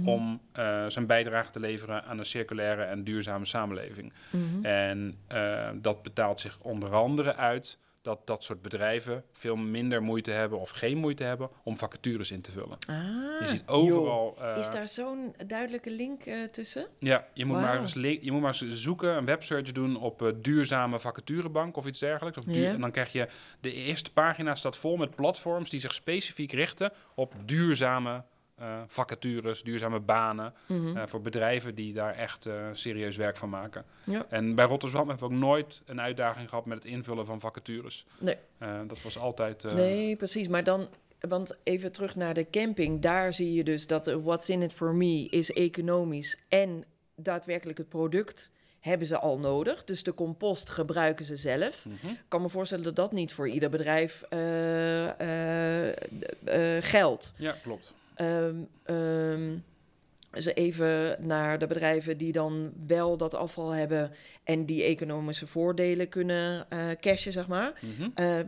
om 0.06 0.42
eh, 0.52 0.86
zijn 0.88 1.08
bijdrage 1.08 1.50
te 1.52 1.60
leveren 1.60 2.04
aan 2.04 2.20
een 2.20 2.26
circulaire 2.26 2.84
en 2.84 3.04
duurzame 3.04 3.46
samenleving. 3.46 4.14
En 4.62 5.18
eh, 5.28 5.70
dat 5.76 6.02
betaalt 6.02 6.40
zich 6.40 6.60
onder 6.60 6.94
andere 6.94 7.36
uit 7.36 7.78
dat 8.04 8.28
dat 8.28 8.44
soort 8.44 8.62
bedrijven 8.62 9.24
veel 9.34 9.56
minder 9.56 10.02
moeite 10.02 10.32
hebben 10.32 10.60
of 10.60 10.70
geen 10.70 10.98
moeite 10.98 11.24
hebben 11.24 11.50
om 11.64 11.78
vacatures 11.78 12.32
in 12.32 12.42
te 12.42 12.52
vullen. 12.52 12.78
Ah, 12.88 12.96
Je 13.40 13.48
ziet 13.48 13.68
overal. 13.68 14.38
eh, 14.42 14.58
Is 14.58 14.70
daar 14.72 14.88
zo'n 14.88 15.36
duidelijke 15.48 15.92
link 15.92 16.24
eh, 16.26 16.44
tussen? 16.44 16.88
Ja, 17.00 17.28
je 17.34 17.46
moet, 17.46 17.58
maar 17.62 17.82
eens 17.82 17.94
je 17.94 18.32
moet 18.32 18.42
maar 18.42 18.58
eens 18.62 18.82
zoeken, 18.82 19.18
een 19.18 19.26
websearch 19.26 19.72
doen 19.72 19.96
op 19.98 20.22
eh, 20.22 20.28
duurzame 20.36 21.00
vacaturebank 21.00 21.78
of 21.78 21.86
iets 21.86 22.00
dergelijks. 22.00 22.38
Of. 22.38 22.46
En 22.48 22.82
dan 22.82 22.92
krijg 22.92 23.12
je 23.12 23.28
de 23.60 23.74
eerste 23.74 24.12
pagina 24.12 24.56
staat 24.56 24.78
vol 24.78 24.98
met 24.98 25.16
platforms 25.16 25.70
die 25.70 25.80
zich 25.80 25.94
specifiek 25.94 26.52
richten 26.52 26.92
op 27.16 27.34
duurzame 27.46 28.24
eh, 28.56 28.82
vacatures, 28.88 29.64
duurzame 29.64 30.00
banen. 30.00 30.54
Mhm. 30.66 30.98
eh, 30.98 31.04
voor 31.08 31.22
bedrijven 31.22 31.76
die 31.76 31.94
daar 31.94 32.16
echt 32.16 32.46
eh, 32.46 32.68
serieus 32.72 33.16
werk 33.16 33.38
van 33.38 33.50
maken. 33.50 33.86
Ja. 34.04 34.26
En 34.30 34.56
bij 34.56 34.66
Rotterdam 34.66 35.10
hebben 35.10 35.28
we 35.30 35.34
ook 35.34 35.40
nooit 35.42 35.82
een 35.86 36.02
uitdaging 36.02 36.50
gehad 36.50 36.66
met 36.66 36.84
het 36.84 36.86
invullen 36.86 37.26
van 37.26 37.40
vacatures. 37.40 38.06
Nee. 38.18 38.38
Dat 38.88 39.02
was 39.02 39.18
altijd. 39.18 39.64
Nee, 39.64 40.16
precies. 40.16 40.48
Maar 40.48 40.64
dan, 40.64 40.88
want 41.20 41.58
even 41.64 41.92
terug 41.92 42.16
naar 42.16 42.34
de 42.34 42.50
camping. 42.50 43.00
Daar 43.00 43.34
zie 43.34 43.54
je 43.54 43.64
dus 43.64 43.88
dat 43.88 44.06
what's 44.06 44.50
in 44.50 44.62
it 44.62 44.74
for 44.74 44.96
me 44.96 45.28
is 45.30 45.52
economisch 45.52 46.40
en 46.50 46.84
daadwerkelijk 47.16 47.78
het 47.78 47.90
product 47.90 48.52
hebben 48.80 49.08
ze 49.08 49.20
al 49.20 49.40
nodig. 49.40 49.84
Dus 49.84 50.04
de 50.04 50.14
compost 50.14 50.70
gebruiken 50.70 51.26
ze 51.26 51.36
zelf. 51.36 51.86
mhm. 51.86 52.08
Ik 52.08 52.24
kan 52.28 52.42
me 52.42 52.50
voorstellen 52.50 52.84
dat 52.84 52.96
dat 52.96 53.12
niet 53.12 53.34
voor 53.34 53.50
ieder 53.50 53.70
bedrijf 53.70 54.22
eh, 54.22 54.40
geldt. 56.80 57.34
Ja, 57.38 57.56
klopt. 57.64 57.94
Ehm 58.16 58.56
ehm, 58.84 59.58
dus 60.34 60.46
even 60.46 61.18
naar 61.20 61.60
de 61.60 61.68
bedrijven 61.68 62.18
die 62.18 62.32
dan 62.32 62.72
wel 62.88 63.18
dat 63.18 63.34
afval 63.34 63.70
hebben 63.70 64.12
en 64.44 64.66
die 64.66 64.84
economische 64.84 65.48
voordelen 65.48 66.10
kunnen 66.10 66.70
eh 66.70 66.90
cashen, 67.00 67.32
zeg 67.32 67.48
maar. 67.48 67.80
Mhm. 67.82 68.10
Ehm, 68.16 68.48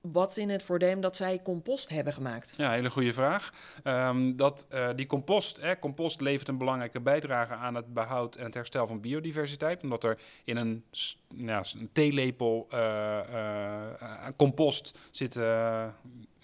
wat 0.00 0.30
is 0.30 0.38
in 0.38 0.50
het 0.50 0.62
voor 0.62 0.78
them 0.78 1.00
dat 1.00 1.16
zij 1.16 1.42
compost 1.42 1.88
hebben 1.88 2.12
gemaakt? 2.12 2.54
Ja, 2.56 2.70
hele 2.70 2.90
goede 2.90 3.12
vraag. 3.12 3.52
Ehm, 3.82 4.36
dat, 4.36 4.66
eh, 4.68 4.88
die 4.96 5.06
compost, 5.06 5.60
hè, 5.60 5.78
compost 5.78 6.20
levert 6.20 6.48
een 6.48 6.58
belangrijke 6.58 7.00
bijdrage 7.00 7.54
aan 7.54 7.74
het 7.74 7.94
behoud 7.94 8.36
en 8.36 8.44
het 8.44 8.54
herstel 8.54 8.86
van 8.86 9.00
biodiversiteit. 9.00 9.82
Omdat 9.82 10.04
er 10.04 10.18
in 10.44 10.56
een, 10.56 10.84
ja, 11.28 11.62
een 11.78 11.90
theelepel 11.92 12.66
eh, 12.70 14.28
compost 14.36 14.98
zitten 15.10 15.42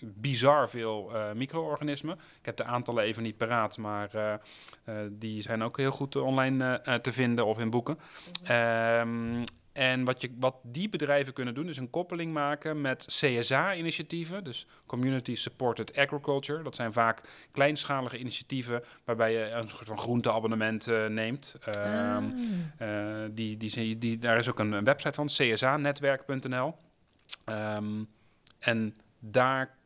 bizar 0.03 0.71
veel 0.71 1.15
eh, 1.15 1.33
micro-organismen. 1.33 2.15
Ik 2.15 2.47
heb 2.47 2.57
de 2.57 2.65
aantallen 2.65 3.05
even 3.05 3.23
niet 3.23 3.37
paraat, 3.37 3.79
maar 3.79 4.15
eh, 4.15 4.33
eh, 4.33 5.11
die 5.11 5.43
zijn 5.43 5.63
ook 5.63 5.77
heel 5.77 5.91
goed 5.91 6.17
online 6.17 6.81
te 7.03 7.13
vinden 7.13 7.47
of 7.47 7.59
in 7.59 7.71
boeken. 7.71 7.99
Ehm, 8.43 9.43
en 9.73 10.05
wat, 10.05 10.21
je, 10.21 10.31
wat 10.39 10.57
die 10.63 10.89
bedrijven 10.89 11.33
kunnen 11.33 11.55
doen, 11.55 11.69
is 11.69 11.77
een 11.77 11.91
koppeling 11.91 12.33
maken 12.33 12.81
met 12.81 13.05
CSA-initiatieven, 13.07 14.45
dus 14.45 14.67
Community 14.87 15.37
Supported 15.37 15.97
Agriculture. 15.97 16.63
Dat 16.63 16.75
zijn 16.75 16.93
vaak 16.93 17.21
kleinschalige 17.53 18.19
initiatieven 18.19 18.83
waarbij 19.05 19.33
je 19.33 19.51
een 19.51 19.69
soort 19.69 19.87
van 19.87 19.99
groenteabonnement 19.99 20.87
neemt. 21.09 21.57
Ehm, 21.61 22.25
eh, 22.79 23.23
die, 23.31 23.57
die, 23.57 23.71
die, 23.71 23.99
die, 23.99 24.19
daar 24.19 24.39
is 24.39 24.49
ook 24.49 24.59
een, 24.59 24.73
een 24.73 24.85
website 24.85 25.13
van, 25.15 25.27
csnetwerk.nl. 25.27 26.75
Ehm, 27.45 28.05
en 28.59 28.95
daar 29.19 29.79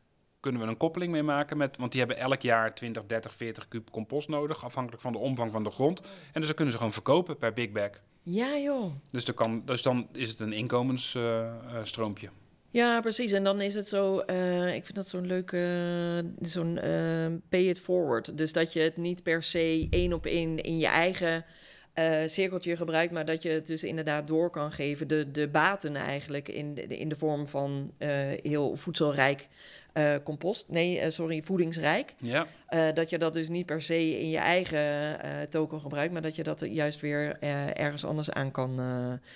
kunnen 0.45 0.63
we 0.63 0.69
een 0.69 0.77
koppeling 0.77 1.13
mee 1.13 1.23
maken 1.23 1.57
met, 1.57 1.77
want 1.77 1.93
die 1.93 2.01
hebben 2.01 2.19
elk 2.19 2.41
jaar 2.41 2.75
20, 2.75 3.07
30, 3.07 3.35
40 3.35 3.69
kub 3.69 3.91
compost 3.91 4.29
nodig, 4.29 4.65
afhankelijk 4.65 5.03
van 5.03 5.13
de 5.13 5.19
omvang 5.19 5.53
van 5.53 5.63
de 5.63 5.71
grond. 5.71 6.01
En 6.01 6.09
dus 6.33 6.47
dan 6.47 6.55
kunnen 6.55 6.73
ze 6.73 6.79
gewoon 6.79 6.93
verkopen 6.93 7.39
per 7.39 7.53
big 7.53 7.71
bag. 7.71 7.91
Ja, 8.23 8.59
joh. 8.59 8.93
Dus, 9.11 9.25
er 9.25 9.35
kan, 9.35 9.63
dus 9.65 9.83
dan 9.83 10.09
is 10.13 10.31
het 10.31 10.41
een 10.41 10.53
inkomensstroompje. 10.53 12.29
Ja, 12.71 13.01
precies. 13.01 13.33
En 13.33 13.45
dan 13.45 13.61
is 13.61 13.75
het 13.75 13.89
zo, 13.89 14.19
eh, 14.19 14.75
ik 14.75 14.85
vind 14.85 14.95
dat 14.95 15.09
zo'n 15.09 15.27
leuke, 15.27 15.59
eh, 16.39 16.49
zo'n 16.49 16.79
eh, 16.79 17.27
pay 17.49 17.69
it 17.69 17.81
forward. 17.81 18.39
Dus 18.39 18.53
dat 18.53 18.73
je 18.73 18.81
het 18.81 18.97
niet 18.97 19.23
per 19.23 19.43
se 19.43 19.87
één 19.91 20.13
op 20.13 20.27
één 20.27 20.59
in 20.59 20.79
je 20.79 20.87
eigen 20.87 21.45
eh, 21.95 22.23
cirkeltje 22.27 22.77
gebruikt, 22.77 23.13
maar 23.13 23.25
dat 23.25 23.43
je 23.43 23.49
het 23.49 23.67
dus 23.67 23.85
inderdaad 23.85 24.27
door 24.27 24.51
kan 24.51 24.73
geven. 24.73 25.09
De, 25.09 25.31
de 25.31 25.49
baten 25.49 25.97
eigenlijk 25.97 26.49
in 26.49 26.75
de, 26.75 26.87
in 26.87 27.09
de 27.09 27.17
vorm 27.17 27.47
van 27.47 27.93
eh, 27.99 28.09
heel 28.43 28.77
voedselrijk 28.77 29.49
eh, 29.95 30.15
compost. 30.25 30.69
Nee, 30.69 30.99
eh, 30.99 31.11
sorry, 31.11 31.43
voedingsrijk. 31.43 32.15
ja, 32.17 32.47
Eh, 32.67 32.93
dat 32.95 33.11
je 33.11 33.19
dat 33.19 33.33
dus 33.33 33.49
niet 33.49 33.67
per 33.67 33.83
se 33.83 34.21
in 34.21 34.31
je 34.31 34.39
eigen 34.39 35.29
token 35.51 35.81
gebruikt, 35.81 36.13
maar 36.13 36.23
dat 36.23 36.37
je 36.37 36.43
dat 36.43 36.65
juist 36.69 37.01
weer 37.01 37.39
ergens 37.77 38.05
anders 38.05 38.31
aan 38.31 38.51
kan 38.51 38.75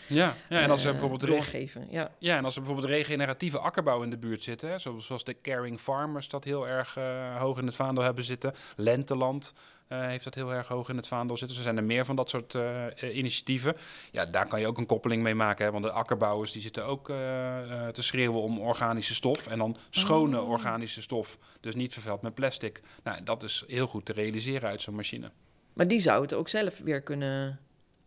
ja, 0.07 0.35
ja. 0.49 0.61
En 0.61 0.71
als 0.71 0.81
er 0.81 0.87
eh, 0.87 0.93
bijvoorbeeld 0.93 1.31
doorgeven. 1.31 1.87
Ja. 1.91 2.11
Ja, 2.19 2.37
en 2.37 2.45
als 2.45 2.57
er 2.57 2.63
bijvoorbeeld 2.63 2.93
regeneratieve 2.93 3.59
akkerbouw 3.59 4.03
in 4.03 4.11
de 4.11 4.19
buurt 4.19 4.45
zit, 4.45 4.61
hè, 4.61 4.79
zoals 4.79 5.25
de 5.25 5.41
Caring 5.43 5.81
Farmers 5.81 6.29
dat 6.29 6.45
heel 6.45 6.69
erg 6.69 6.95
hoog 7.39 7.59
in 7.59 7.67
het 7.67 7.75
vaandel 7.75 8.05
hebben 8.05 8.25
zitten. 8.25 8.53
Lenteland 8.77 9.55
heeft 9.89 10.25
dat 10.25 10.35
heel 10.35 10.53
erg 10.53 10.69
hoog 10.69 10.89
in 10.89 10.97
het 10.97 11.09
vaandel 11.09 11.37
zitten. 11.37 11.57
Er 11.57 11.63
zijn 11.63 11.77
er 11.77 11.85
meer 11.85 12.05
van 12.05 12.17
dat 12.17 12.31
soort 12.31 12.55
eh, 12.55 12.87
eh, 12.87 13.17
initiatieven. 13.17 13.77
Ja, 14.11 14.25
daar 14.27 14.47
kan 14.49 14.61
je 14.61 14.67
ook 14.67 14.79
een 14.79 14.87
koppeling 14.87 15.23
mee 15.23 15.35
maken. 15.35 15.65
Hè, 15.65 15.71
want 15.73 15.85
de 15.85 15.91
akkerbouwers 15.91 16.53
die 16.53 16.63
zitten 16.63 16.87
ook 16.87 17.09
eh, 17.11 17.87
eh, 17.87 17.89
te 17.89 18.03
schreeuwen 18.03 18.43
om 18.43 18.59
organische 18.61 19.15
stof. 19.15 19.47
En 19.47 19.59
dan 19.59 19.77
schone 19.91 20.41
Oh. 20.41 20.49
organische 20.51 21.03
stof. 21.03 21.39
Dus 21.61 21.75
niet 21.75 21.93
vervuild 21.93 22.23
met 22.23 22.35
plastic. 22.35 22.81
Nou, 23.05 23.23
dat 23.23 23.43
is 23.43 23.65
heel 23.67 23.87
goed 23.87 24.05
te 24.05 24.13
realiseren 24.13 24.69
uit 24.69 24.83
zo'n 24.83 24.95
machine. 24.95 25.31
Maar 25.73 25.89
die 25.89 26.01
zou 26.01 26.23
het 26.23 26.35
ook 26.35 26.49
zelf 26.49 26.79
weer 26.79 27.03
kunnen 27.03 27.59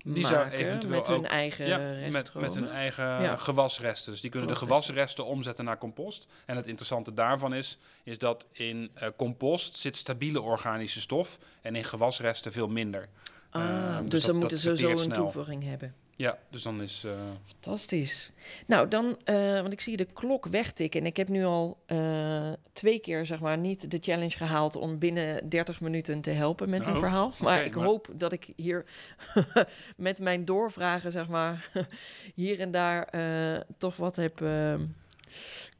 Die 0.06 0.26
zou 0.28 0.50
eventueel 0.50 0.94
met 0.98 1.08
hun 1.08 1.18
ook- 1.18 1.26
eigen 1.26 1.68
Ja, 1.68 1.78
met, 2.12 2.34
met 2.34 2.54
hun 2.54 2.70
eigen 2.70 3.04
Ja. 3.06 3.36
gewasresten. 3.36 4.12
Dus 4.12 4.22
die 4.22 4.30
kunnen 4.32 4.50
de 4.50 4.56
Gewasresten. 4.56 5.26
omzetten 5.26 5.66
naar 5.66 5.78
compost. 5.78 6.28
En 6.46 6.56
het 6.56 6.68
interessante 6.68 7.14
daarvan 7.14 7.54
is, 7.54 7.78
is 8.04 8.18
dat 8.18 8.48
in 8.52 8.92
eh, 8.94 9.08
compost 9.18 9.78
zit 9.78 9.96
stabiele 9.96 10.42
organische 10.42 11.02
stof 11.02 11.38
en 11.62 11.76
in 11.76 11.84
gewasresten 11.84 12.52
veel 12.52 12.68
minder. 12.68 13.10
Ah, 13.50 13.62
Eh, 13.64 13.98
dus, 14.02 14.10
dus 14.10 14.24
dan 14.26 14.36
moeten 14.36 14.58
ze 14.58 14.68
verteert 14.70 14.92
een 14.92 14.98
snel. 15.04 15.16
toevoeging 15.16 15.64
hebben. 15.64 15.94
Ja, 16.22 16.38
dus 16.50 16.62
dan 16.64 16.82
is... 16.82 17.04
eh, 17.06 17.12
Fantastisch. 17.46 18.32
Nou, 18.68 18.88
dan, 18.88 19.18
eh, 19.24 19.36
want 19.62 19.74
ik 19.74 19.82
zie 19.82 19.98
de 19.98 20.06
klok 20.14 20.46
wegtikken. 20.46 21.00
En 21.00 21.06
ik 21.06 21.18
heb 21.18 21.28
nu 21.28 21.44
al 21.46 21.78
eh, 21.86 22.52
twee 22.74 23.00
keer, 23.00 23.26
zeg 23.26 23.40
maar, 23.40 23.58
niet 23.58 23.92
de 23.92 23.98
challenge 24.02 24.38
gehaald 24.38 24.76
om 24.76 25.00
binnen 25.00 25.50
30 25.50 25.82
minuten 25.82 26.22
te 26.22 26.32
helpen 26.32 26.70
met 26.70 26.86
een 26.86 26.94
Oh, 26.94 27.00
verhaal. 27.00 27.34
Maar 27.40 27.66
ik 27.66 27.76
maar- 27.76 27.86
hoop 27.86 28.08
dat 28.14 28.32
ik 28.32 28.48
hier 28.56 28.86
met 29.98 30.20
mijn 30.20 30.46
doorvragen, 30.46 31.12
zeg 31.12 31.28
maar, 31.28 31.70
hier 32.36 32.60
en 32.60 32.72
daar 32.72 33.10
toch 33.78 33.96
wat 33.96 34.16
heb 34.16 34.40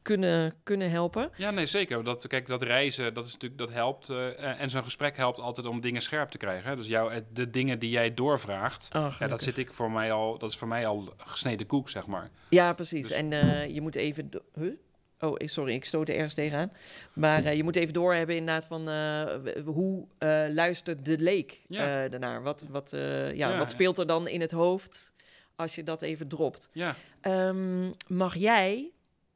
kunnen, 0.02 0.54
kunnen 0.62 0.90
helpen. 0.90 1.30
ja, 1.36 1.50
nee, 1.50 1.66
zeker. 1.66 2.04
Dat, 2.04 2.26
kijk, 2.26 2.46
dat 2.46 2.62
reizen, 2.62 3.14
dat, 3.14 3.26
is 3.26 3.32
natuurlijk, 3.32 3.60
dat 3.60 3.70
helpt. 3.72 4.08
eh, 4.08 4.60
en 4.60 4.70
zo'n 4.70 4.84
gesprek 4.84 5.16
helpt 5.16 5.38
altijd 5.38 5.66
om 5.66 5.80
dingen 5.80 6.02
scherp 6.02 6.30
te 6.30 6.38
krijgen. 6.38 6.70
Hè? 6.70 6.76
Dus 6.76 6.86
jou, 6.86 7.12
het- 7.12 7.36
de 7.36 7.50
dingen 7.50 7.78
die 7.78 7.90
jij 7.90 8.14
doorvraagt, 8.14 8.88
Oh, 8.96 9.16
ja, 9.18 9.26
dat, 9.26 9.42
zit 9.42 9.58
ik 9.58 9.72
voor 9.72 9.90
mij 9.90 10.12
al, 10.12 10.38
dat 10.38 10.50
is 10.50 10.56
voor 10.56 10.68
mij 10.68 10.86
al 10.86 11.12
gesneden 11.16 11.66
koek, 11.66 11.88
zeg 11.88 12.06
maar. 12.06 12.30
Ja, 12.48 12.72
precies. 12.72 13.08
Dus- 13.08 13.16
En 13.16 13.32
eh, 13.32 13.74
je 13.74 13.80
moet 13.80 13.94
even... 13.94 14.30
Huh? 14.54 14.72
Oh, 15.20 15.34
sorry, 15.38 15.72
ik 15.74 15.84
stoot 15.84 16.08
er 16.08 16.14
ergens 16.14 16.34
tegenaan. 16.34 16.72
Maar 17.14 17.44
eh, 17.44 17.54
je 17.56 17.62
moet 17.62 17.76
even 17.76 17.92
doorhebben 17.92 18.36
inderdaad 18.36 18.66
van 18.66 18.88
eh, 18.88 19.62
hoe 19.64 20.06
eh, 20.18 20.44
luistert 20.48 21.04
de 21.04 21.18
leek 21.18 21.60
Ja. 21.68 22.04
eh, 22.04 22.10
daarnaar? 22.10 22.42
Wat, 22.42 22.64
wat, 22.70 22.92
eh, 22.92 23.34
ja, 23.34 23.50
Ja, 23.50 23.58
wat 23.58 23.70
speelt 23.70 23.98
er 23.98 24.06
dan 24.06 24.28
in 24.28 24.40
het 24.40 24.50
hoofd 24.50 25.12
als 25.56 25.74
je 25.74 25.82
dat 25.82 26.02
even 26.02 26.28
dropt? 26.28 26.68
Ja, 26.72 26.94
Ehm, 27.20 27.90
mag 28.06 28.34
jij 28.36 28.90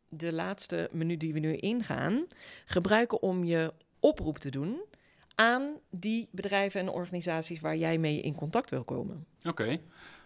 de 0.08 0.32
laatste 0.32 0.88
minuut 0.92 1.20
die 1.20 1.32
we 1.32 1.38
nu 1.38 1.56
ingaan 1.56 2.26
gebruiken 2.64 3.22
om 3.22 3.44
je 3.44 3.72
oproep 4.00 4.38
te 4.38 4.50
doen 4.50 4.80
aan 5.34 5.78
die 5.90 6.28
bedrijven 6.30 6.80
en 6.80 6.88
organisaties 6.88 7.60
waar 7.60 7.76
jij 7.76 7.98
mee 7.98 8.20
in 8.20 8.34
contact 8.34 8.70
wil 8.70 8.84
komen? 8.84 9.26
Oké. 9.44 9.78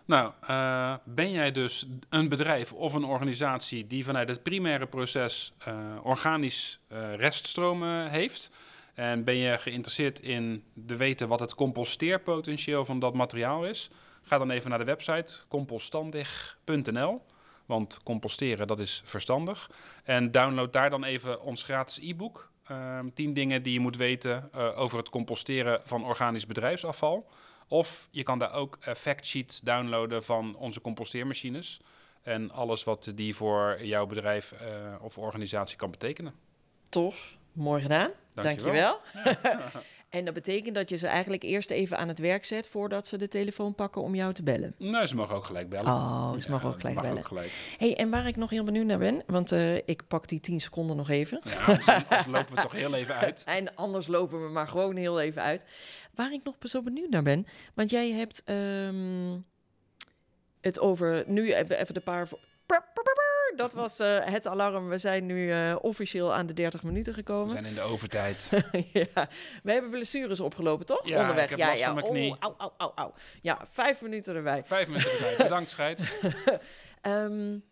Nou, 0.05 0.33
uh, 0.51 0.95
ben 1.05 1.31
jij 1.31 1.53
dus 1.53 1.87
een 2.09 2.29
bedrijf 2.29 2.73
of 2.73 2.95
een 2.95 3.05
organisatie 3.05 3.87
die 3.87 4.05
vanuit 4.05 4.29
het 4.29 4.43
primaire 4.43 4.87
proces 4.87 5.53
uh, 5.69 5.75
organisch 6.03 6.81
uh, 6.93 7.15
reststromen 7.15 8.11
heeft? 8.11 8.51
En 8.95 9.25
ben 9.25 9.37
je 9.37 9.59
geïnteresseerd 9.59 10.21
in 10.21 10.65
te 10.87 10.97
weten 10.97 11.29
wat 11.29 11.41
het 11.41 11.55
composteerpotentieel 11.55 12.85
van 12.85 12.99
dat 12.99 13.15
materiaal 13.15 13.65
is? 13.67 13.91
Ga 14.23 14.39
dan 14.39 14.51
even 14.51 14.71
naar 14.71 14.79
de 14.79 14.85
website 14.85 15.35
compostandig.nl. 15.49 17.23
Want 17.71 18.03
composteren, 18.03 18.67
dat 18.67 18.79
is 18.79 19.03
verstandig. 19.05 19.71
En 20.05 20.31
download 20.31 20.73
daar 20.73 20.91
dan 20.91 21.05
even 21.05 21.43
ons 21.43 21.63
gratis 21.63 21.99
e-book. 21.99 22.51
Uh, 22.71 22.99
10 23.15 23.35
dingen 23.35 23.63
die 23.63 23.73
je 23.73 23.81
moet 23.81 23.97
weten 23.97 24.53
over 24.77 24.99
het 24.99 25.09
composteren 25.09 25.81
van 25.85 26.05
organisch 26.05 26.47
bedrijfsafval. 26.47 27.29
Of 27.69 28.09
je 28.11 28.23
kan 28.23 28.39
daar 28.39 28.53
ook 28.53 28.79
uh, 28.81 28.95
factsheets 28.95 29.61
downloaden 29.61 30.25
van 30.25 30.57
onze 30.57 30.81
composteermachines. 30.81 31.81
En 32.23 32.51
alles 32.51 32.85
wat 32.85 33.13
die 33.15 33.37
voor 33.37 33.79
jouw 33.83 34.07
bedrijf 34.07 34.53
uh, 34.53 34.95
of 35.03 35.19
organisatie 35.19 35.77
kan 35.77 35.91
betekenen. 35.91 36.35
Tof, 36.89 37.37
mooi 37.53 37.83
gedaan. 37.83 38.11
Dankjewel. 38.35 39.01
Dankjewel. 39.25 39.71
en 40.11 40.25
dat 40.25 40.35
betekent 40.35 40.75
dat 40.75 40.89
je 40.89 40.97
ze 40.97 41.07
eigenlijk 41.07 41.43
eerst 41.43 41.71
even 41.71 41.99
aan 41.99 42.09
het 42.09 42.19
werk 42.19 42.45
zet 42.45 42.69
voordat 42.69 43.07
ze 43.07 43.19
de 43.19 43.29
telefoon 43.29 43.75
pakken 43.75 44.03
om 44.03 44.15
jou 44.15 44.33
te 44.33 44.43
bellen. 44.43 44.75
Nee, 44.79 45.07
ze 45.09 45.15
mogen 45.15 45.37
ook 45.37 45.45
gelijk 45.45 45.69
bellen. 45.69 45.87
Oh, 45.87 46.33
ze 46.39 46.51
mogen 46.51 46.69
ook 46.69 46.81
gelijk 46.81 46.95
mag 46.95 47.05
bellen. 47.05 47.19
Ook 47.19 47.27
gelijk. 47.27 47.51
Hey, 47.79 47.97
en 47.97 48.11
waar 48.11 48.27
ik 48.27 48.37
nog 48.37 48.51
heel 48.51 48.65
benieuwd 48.65 48.87
naar 48.87 48.99
ben, 48.99 49.23
want 49.27 49.53
uh, 49.53 49.75
ik 49.75 50.03
pak 50.09 50.29
die 50.29 50.41
10 50.41 50.61
seconden 50.61 50.97
nog 50.97 51.09
even. 51.09 51.41
Ja, 51.45 51.65
anders 52.09 52.27
lopen 52.27 52.55
we 52.55 52.63
toch 52.63 52.73
heel 52.83 52.95
even 52.95 53.15
uit. 53.15 53.43
en 53.47 53.75
anders 53.75 54.07
lopen 54.07 54.43
we 54.45 54.49
maar 54.49 54.69
gewoon 54.69 54.97
heel 54.97 55.21
even 55.21 55.43
uit. 55.43 55.65
Waar 56.15 56.33
ik 56.33 56.45
nog 56.45 56.57
zo 56.61 56.83
benieuwd 56.83 57.11
naar 57.11 57.23
ben, 57.23 57.47
want 57.75 57.91
jij 57.91 58.11
hebt 58.11 58.43
um, 58.47 59.45
het 60.61 60.81
over 60.81 61.25
nu 61.27 61.55
even 61.55 61.95
de 61.95 62.01
paar 62.01 62.29
dat 63.61 63.75
was 63.75 64.01
uh, 64.01 64.25
het 64.25 64.47
alarm. 64.47 64.89
We 64.89 64.99
zijn 64.99 65.27
nu 65.27 65.47
uh, 65.47 65.77
officieel 65.81 66.35
aan 66.35 66.47
de 66.47 66.53
30 66.53 66.83
minuten 66.83 67.15
gekomen. 67.15 67.47
We 67.47 67.53
zijn 67.53 67.65
in 67.65 67.75
de 67.75 67.81
overtijd. 67.81 68.51
ja. 68.93 69.29
We 69.63 69.73
hebben 69.73 69.91
blessures 69.91 70.41
opgelopen, 70.41 70.87
toch? 70.87 71.09
Ja, 71.09 71.21
Onderweg. 71.21 71.57
Ja, 71.57 71.73
ja. 71.73 71.95
van. 71.95 72.03
Oh, 72.03 72.37
au, 72.39 72.55
au, 72.59 72.73
au, 72.77 72.93
au. 72.95 73.13
Ja, 73.43 73.59
vijf 73.69 74.03
minuten 74.03 74.35
erbij. 74.35 74.63
Vijf 74.63 74.87
minuten 74.87 75.11
erbij. 75.13 75.37
Bedankt, 75.37 75.71
scheid. 75.77 76.11
um, 77.03 77.63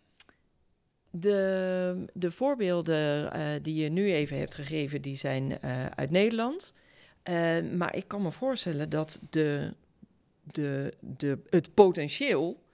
de, 1.11 2.05
de 2.13 2.31
voorbeelden 2.31 3.37
uh, 3.37 3.49
die 3.63 3.83
je 3.83 3.89
nu 3.89 4.13
even 4.13 4.39
hebt 4.39 4.55
gegeven, 4.55 5.03
die 5.03 5.17
zijn 5.17 5.59
uit 5.95 6.11
Nederland. 6.11 6.75
maar 7.73 7.97
ik 7.97 8.09
kan 8.09 8.23
me 8.23 8.33
voorstellen 8.33 8.91
dat 8.91 9.21
de, 9.31 9.75
de, 10.43 10.95
de, 11.01 11.39
het 11.51 11.75
potentieel 11.75 12.67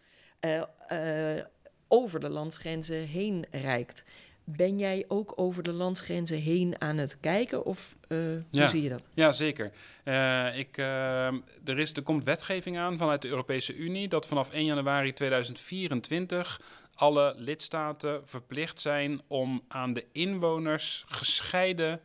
over 1.95 2.21
de 2.21 2.29
landsgrenzen 2.29 3.07
heen 3.07 3.47
reikt. 3.51 4.05
Ben 4.45 4.79
jij 4.79 5.05
ook 5.09 5.33
over 5.37 5.63
de 5.63 5.73
landsgrenzen 5.73 6.39
heen 6.39 6.81
aan 6.81 6.97
het 6.97 7.21
kijken 7.21 7.65
of 7.65 7.95
uh, 8.09 8.35
ja. 8.35 8.41
hoe 8.51 8.69
zie 8.69 8.83
je 8.83 8.89
dat? 8.89 9.09
Ja, 9.15 9.33
zeker. 9.33 9.73
Uh, 10.05 10.59
ik, 10.59 10.77
uh, 10.77 11.27
er, 11.65 11.79
is, 11.79 11.93
er 11.93 12.03
komt 12.03 12.25
wetgeving 12.25 12.79
aan 12.79 12.99
vanuit 12.99 13.23
de 13.23 13.29
Europese 13.29 13.75
Unie 13.75 14.09
dat 14.09 14.27
vanaf 14.27 14.51
1 14.51 14.65
januari 14.65 15.13
2024 15.13 16.61
alle 16.95 17.35
lidstaten 17.37 18.23
verplicht 18.25 18.81
zijn 18.81 19.21
om 19.27 19.63
aan 19.69 19.93
de 19.93 20.07
inwoners 20.13 21.05
gescheiden 21.09 22.01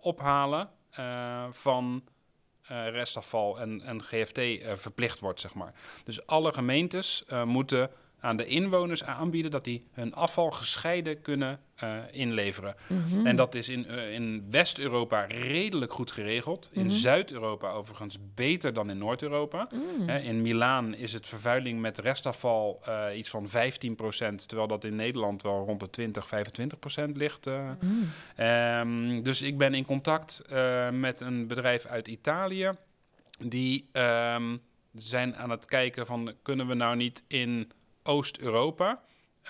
ophalen 0.00 0.68
van 1.50 2.04
restafval 2.68 3.60
en, 3.60 3.80
en 3.82 4.02
GFT 4.02 4.40
verplicht 4.80 5.20
wordt, 5.20 5.40
zeg 5.40 5.54
maar. 5.54 5.72
Dus 6.04 6.26
alle 6.26 6.52
gemeentes 6.52 7.24
moeten 7.44 7.90
aan 8.24 8.36
de 8.36 8.46
inwoners 8.46 9.04
aanbieden 9.04 9.50
dat 9.50 9.64
die 9.64 9.86
hun 9.92 10.14
afval 10.14 10.50
gescheiden 10.50 11.20
kunnen 11.20 11.60
uh, 11.82 11.98
inleveren. 12.10 12.74
Mm 12.88 13.04
-hmm. 13.08 13.26
En 13.26 13.36
dat 13.36 13.54
is 13.54 13.68
in, 13.68 13.86
uh, 13.90 14.14
in 14.14 14.46
West-Europa 14.50 15.24
redelijk 15.24 15.92
goed 15.92 16.12
geregeld. 16.12 16.70
In 16.72 16.82
mm 16.82 16.88
-hmm. 16.88 16.96
Zuid-Europa 16.96 17.70
overigens 17.70 18.18
beter 18.34 18.72
dan 18.72 18.90
in 18.90 18.98
Noord-Europa. 18.98 19.68
Mm. 19.72 20.08
Uh, 20.08 20.24
in 20.24 20.42
Milaan 20.42 20.94
is 20.94 21.12
het 21.12 21.26
vervuiling 21.26 21.80
met 21.80 21.98
restafval 21.98 22.82
uh, 22.88 23.18
iets 23.18 23.30
van 23.30 23.48
15%, 23.48 23.50
terwijl 24.46 24.68
dat 24.68 24.84
in 24.84 24.96
Nederland 24.96 25.42
wel 25.42 25.64
rond 25.64 25.80
de 25.80 25.90
20, 25.90 26.30
25% 27.06 27.10
ligt. 27.12 27.46
Um, 27.46 29.22
dus 29.22 29.42
ik 29.42 29.58
ben 29.58 29.74
in 29.74 29.84
contact 29.84 30.42
met 30.92 31.20
een 31.20 31.46
bedrijf 31.46 31.86
uit 31.86 32.08
Italië 32.08 32.70
die 33.38 33.88
um, 33.92 34.60
zijn 34.94 35.36
aan 35.36 35.50
het 35.50 35.64
kijken 35.64 36.06
van 36.06 36.34
kunnen 36.42 36.66
we 36.66 36.74
nou 36.74 36.96
niet 36.96 37.22
in 37.28 37.70
Oost-Europa 38.04 39.00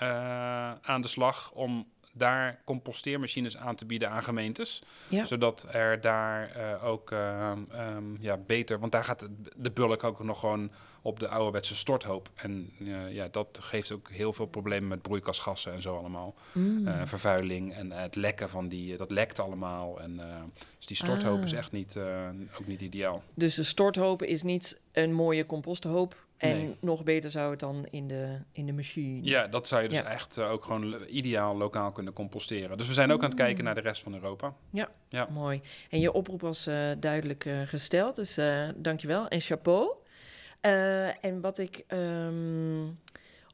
uh, 0.01 0.71
aan 0.81 1.01
de 1.01 1.07
slag 1.07 1.51
om 1.51 1.85
daar 2.13 2.61
composteermachines 2.65 3.57
aan 3.57 3.75
te 3.75 3.85
bieden 3.85 4.09
aan 4.09 4.23
gemeentes. 4.23 4.83
Ja. 5.07 5.25
Zodat 5.25 5.65
er 5.71 6.01
daar 6.01 6.57
uh, 6.57 6.85
ook 6.85 7.11
uh, 7.11 7.51
um, 7.95 8.17
ja, 8.19 8.37
beter... 8.37 8.79
Want 8.79 8.91
daar 8.91 9.03
gaat 9.03 9.27
de 9.55 9.71
bulk 9.71 10.03
ook 10.03 10.23
nog 10.23 10.39
gewoon 10.39 10.71
op 11.01 11.19
de 11.19 11.27
ouderwetse 11.27 11.75
storthoop. 11.75 12.29
En 12.35 12.71
uh, 12.79 13.13
ja, 13.13 13.27
dat 13.31 13.57
geeft 13.61 13.91
ook 13.91 14.09
heel 14.09 14.33
veel 14.33 14.45
problemen 14.45 14.89
met 14.89 15.01
broeikasgassen 15.01 15.73
en 15.73 15.81
zo 15.81 15.97
allemaal. 15.97 16.35
Mm. 16.53 17.07
vervuiling 17.07 17.73
en 17.73 17.91
het 17.91 18.15
lekken 18.15 18.49
van 18.49 18.67
die... 18.67 18.97
Dat 18.97 19.11
lekt 19.11 19.39
allemaal. 19.39 20.01
En, 20.01 20.21
dus 20.77 20.85
die 20.85 20.97
storthoop 20.97 21.37
ah. 21.37 21.43
is 21.43 21.53
echt 21.53 21.71
niet, 21.71 21.97
ook 22.59 22.67
niet 22.67 22.81
ideaal. 22.81 23.23
Dus 23.33 23.55
de 23.55 23.63
storthoop 23.63 24.23
is 24.23 24.43
niet 24.43 24.81
een 24.91 25.13
mooie 25.13 25.45
composthoop... 25.45 26.24
En 26.37 26.57
nee. 26.57 26.75
nog 26.79 27.03
beter 27.03 27.31
zou 27.31 27.51
het 27.51 27.59
dan 27.59 27.85
in 27.89 28.07
de, 28.07 28.37
in 28.51 28.65
de 28.65 28.73
machine. 28.73 29.23
Ja, 29.23 29.47
dat 29.47 29.67
zou 29.67 29.81
je 29.81 29.89
dus 29.89 29.97
ja. 29.97 30.05
echt 30.05 30.37
uh, 30.37 30.51
ook 30.51 30.65
gewoon 30.65 30.95
ideaal 31.09 31.57
lokaal 31.57 31.91
kunnen 31.91 32.13
composteren. 32.13 32.77
Dus 32.77 32.87
we 32.87 32.93
zijn 32.93 33.11
ook 33.11 33.23
aan 33.23 33.29
het 33.29 33.37
kijken 33.37 33.63
naar 33.63 33.75
de 33.75 33.81
rest 33.81 34.03
van 34.03 34.13
Europa. 34.13 34.53
Ja, 34.69 34.89
ja. 35.09 35.27
mooi. 35.31 35.61
En 35.89 35.99
je 35.99 36.11
oproep 36.11 36.41
was 36.41 36.67
uh, 36.67 36.91
duidelijk 36.99 37.45
uh, 37.45 37.61
gesteld, 37.61 38.15
dus 38.15 38.39
dankjewel. 38.75 39.27
En 39.27 39.41
chapeau. 39.41 39.91
en 41.21 41.41
wat 41.41 41.57
ik 41.57 41.83
um, 41.87 42.99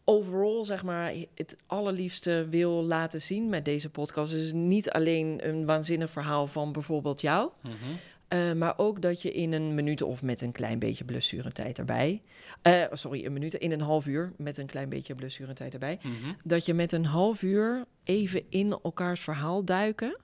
overal, 0.06 0.65
zeg 0.65 0.84
maar, 0.84 1.13
het 1.36 1.56
allerliefste 1.67 2.48
wil 2.50 2.84
laten 2.84 3.22
zien 3.22 3.50
met 3.50 3.65
deze 3.65 3.89
podcast... 3.89 4.34
is 4.34 4.54
niet 4.54 4.91
alleen 4.91 5.48
een 5.48 5.65
waanzinnig 5.65 6.10
verhaal 6.10 6.48
van 6.48 6.72
bijvoorbeeld 6.72 7.22
jou... 7.22 7.50
Mm 7.62 7.72
-hmm. 7.72 7.98
Uh, 8.34 8.54
maar 8.54 8.74
ook 8.78 9.02
dat 9.02 9.22
je 9.22 9.32
in 9.32 9.54
een 9.54 9.76
minuut 9.76 10.02
of 10.02 10.22
met 10.22 10.41
een 10.41 10.52
klein 10.52 10.80
beetje 10.80 11.06
blessurentijd 11.06 11.80
erbij. 11.80 12.22
Uh, 12.67 12.84
sorry, 12.91 13.26
een 13.26 13.34
minuut, 13.34 13.54
in 13.54 13.72
een 13.72 13.82
half 13.82 14.08
uur 14.08 14.34
met 14.38 14.58
een 14.58 14.65
klein 14.65 14.89
beetje 14.89 15.15
blessurentijd 15.15 15.74
erbij. 15.74 16.00
Mm 16.02 16.12
-hmm. 16.24 16.38
Dat 16.44 16.65
je 16.65 16.74
met 16.74 16.91
een 16.91 17.06
half 17.06 17.41
uur 17.41 17.86
even 18.04 18.44
in 18.50 18.80
elkaars 18.84 19.20
verhaal 19.20 19.65
duiken. 19.65 20.17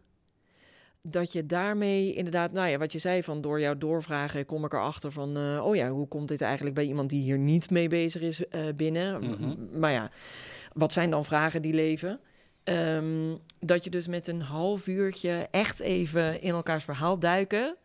Dat 1.02 1.32
je 1.32 1.46
daarmee 1.46 2.14
inderdaad, 2.14 2.52
nou 2.52 2.70
ja, 2.70 2.78
wat 2.78 2.92
je 2.92 3.00
zei 3.00 3.24
van 3.24 3.42
door 3.42 3.60
jouw 3.60 3.78
doorvragen 3.78 4.46
kom 4.46 4.66
ik 4.66 4.74
erachter 4.74 5.12
van, 5.12 5.38
uh, 5.38 5.66
oh 5.66 5.76
ja, 5.76 5.90
hoe 5.90 6.08
komt 6.08 6.28
dit 6.28 6.42
eigenlijk 6.42 6.76
bij 6.76 6.86
iemand 6.86 7.10
die 7.10 7.22
hier 7.22 7.38
niet 7.38 7.70
mee 7.70 7.88
bezig 7.88 8.22
is 8.22 8.44
binnen? 8.76 9.22
Mm 9.22 9.34
-hmm. 9.34 9.70
Maar 9.80 9.92
ja, 9.92 10.12
wat 10.74 10.94
zijn 10.94 11.10
dan 11.10 11.26
vragen 11.26 11.62
die 11.62 11.74
leven? 11.74 12.20
Um, 12.64 13.38
dat 13.60 13.84
je 13.84 13.90
dus 13.90 14.08
met 14.08 14.28
een 14.28 14.42
half 14.42 14.88
uurtje 14.88 15.48
echt 15.52 15.80
even 15.80 16.42
in 16.42 16.52
elkaars 16.52 16.84
verhaal 16.84 17.20
duiken. 17.20 17.76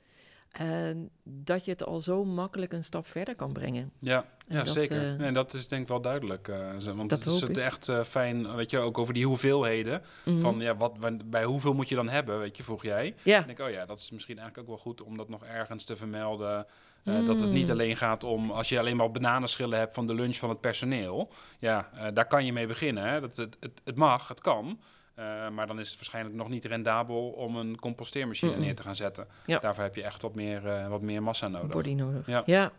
En 0.52 1.10
dat 1.24 1.64
je 1.64 1.70
het 1.70 1.84
al 1.84 2.00
zo 2.00 2.24
makkelijk 2.24 2.72
een 2.72 2.84
stap 2.84 3.06
verder 3.06 3.34
kan 3.34 3.52
brengen. 3.52 3.92
Ja, 3.98 4.24
ja 4.48 4.62
dat, 4.62 4.72
zeker. 4.72 5.12
Uh, 5.12 5.18
nee, 5.18 5.32
dat 5.32 5.54
is 5.54 5.68
denk 5.68 5.82
ik 5.82 5.88
wel 5.88 6.00
duidelijk. 6.00 6.48
Uh, 6.48 6.94
want 6.94 7.10
het 7.10 7.26
is 7.26 7.40
het 7.40 7.56
echt 7.56 7.88
uh, 7.88 8.02
fijn, 8.04 8.54
weet 8.54 8.70
je, 8.70 8.78
ook 8.78 8.98
over 8.98 9.14
die 9.14 9.26
hoeveelheden. 9.26 10.02
Mm 10.24 10.32
-hmm. 10.32 10.40
Van 10.42 10.60
ja, 10.60 10.76
wat, 10.76 11.30
bij 11.30 11.44
hoeveel 11.44 11.74
moet 11.74 11.88
je 11.88 11.94
dan 11.94 12.08
hebben, 12.08 12.38
weet 12.38 12.56
je, 12.56 12.62
vroeg 12.62 12.82
jij. 12.82 13.14
Ja. 13.22 13.42
En 13.42 13.50
ik, 13.50 13.58
oh 13.58 13.70
ja, 13.70 13.86
dat 13.86 13.98
is 13.98 14.10
misschien 14.10 14.38
eigenlijk 14.38 14.68
ook 14.68 14.74
wel 14.74 14.84
goed 14.84 15.02
om 15.02 15.16
dat 15.16 15.28
nog 15.28 15.44
ergens 15.44 15.84
te 15.84 15.96
vermelden. 15.96 16.66
Mm. 17.04 17.26
Dat 17.26 17.40
het 17.40 17.50
niet 17.50 17.70
alleen 17.70 17.96
gaat 17.96 18.24
om, 18.24 18.50
als 18.50 18.68
je 18.68 18.78
alleen 18.78 18.96
maar 18.96 19.10
bananenschillen 19.10 19.78
hebt 19.78 19.94
van 19.94 20.06
de 20.06 20.14
lunch 20.14 20.36
van 20.36 20.48
het 20.48 20.60
personeel. 20.60 21.32
Ja, 21.58 21.90
daar 22.14 22.26
kan 22.26 22.44
je 22.44 22.52
mee 22.52 22.66
beginnen. 22.66 23.04
Hè. 23.04 23.20
Dat, 23.20 23.36
het, 23.36 23.56
het, 23.60 23.80
het 23.84 23.96
mag, 23.96 24.28
het 24.28 24.40
kan. 24.40 24.80
Uh, 25.18 25.48
maar 25.48 25.66
dan 25.66 25.80
is 25.80 25.88
het 25.88 25.96
waarschijnlijk 25.96 26.34
nog 26.36 26.48
niet 26.48 26.64
rendabel 26.64 27.28
om 27.30 27.56
een 27.56 27.78
composteermachine 27.78 28.50
mm 28.50 28.56
-mm. 28.56 28.64
neer 28.64 28.74
te 28.74 28.82
gaan 28.82 28.96
zetten. 28.96 29.26
Ja. 29.46 29.58
Daarvoor 29.58 29.82
heb 29.82 29.94
je 29.94 30.02
echt 30.02 30.22
wat 30.22 30.34
meer, 30.34 30.64
uh, 30.64 30.88
wat 30.88 31.02
meer 31.02 31.22
massa 31.22 31.48
nodig. 31.48 31.70
Body 31.70 31.94
nodig. 31.94 32.26
Ja, 32.26 32.42
ja 32.46 32.72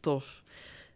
tof. 0.00 0.42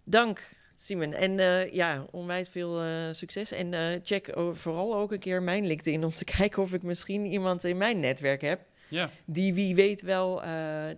Dank, 0.05 0.49
Simon. 0.77 1.13
En 1.13 1.39
uh, 1.39 1.73
ja, 1.73 2.07
onwijs 2.11 2.49
veel 2.49 2.83
succes. 3.15 3.53
En 3.53 4.01
check 4.03 4.37
vooral 4.53 4.97
ook 4.97 5.13
een 5.13 5.19
keer 5.19 5.43
mijn 5.43 5.67
LinkedIn 5.67 6.05
om 6.05 6.11
te 6.11 6.25
kijken 6.37 6.63
of 6.63 6.73
ik 6.73 6.83
misschien 6.83 7.27
iemand 7.27 7.65
in 7.65 7.77
mijn 7.77 8.01
netwerk 8.01 8.41
heb. 8.41 8.61
Ja. 8.89 9.11
Die 9.25 9.55
wie 9.55 9.75
weet 9.75 10.03
wel 10.03 10.43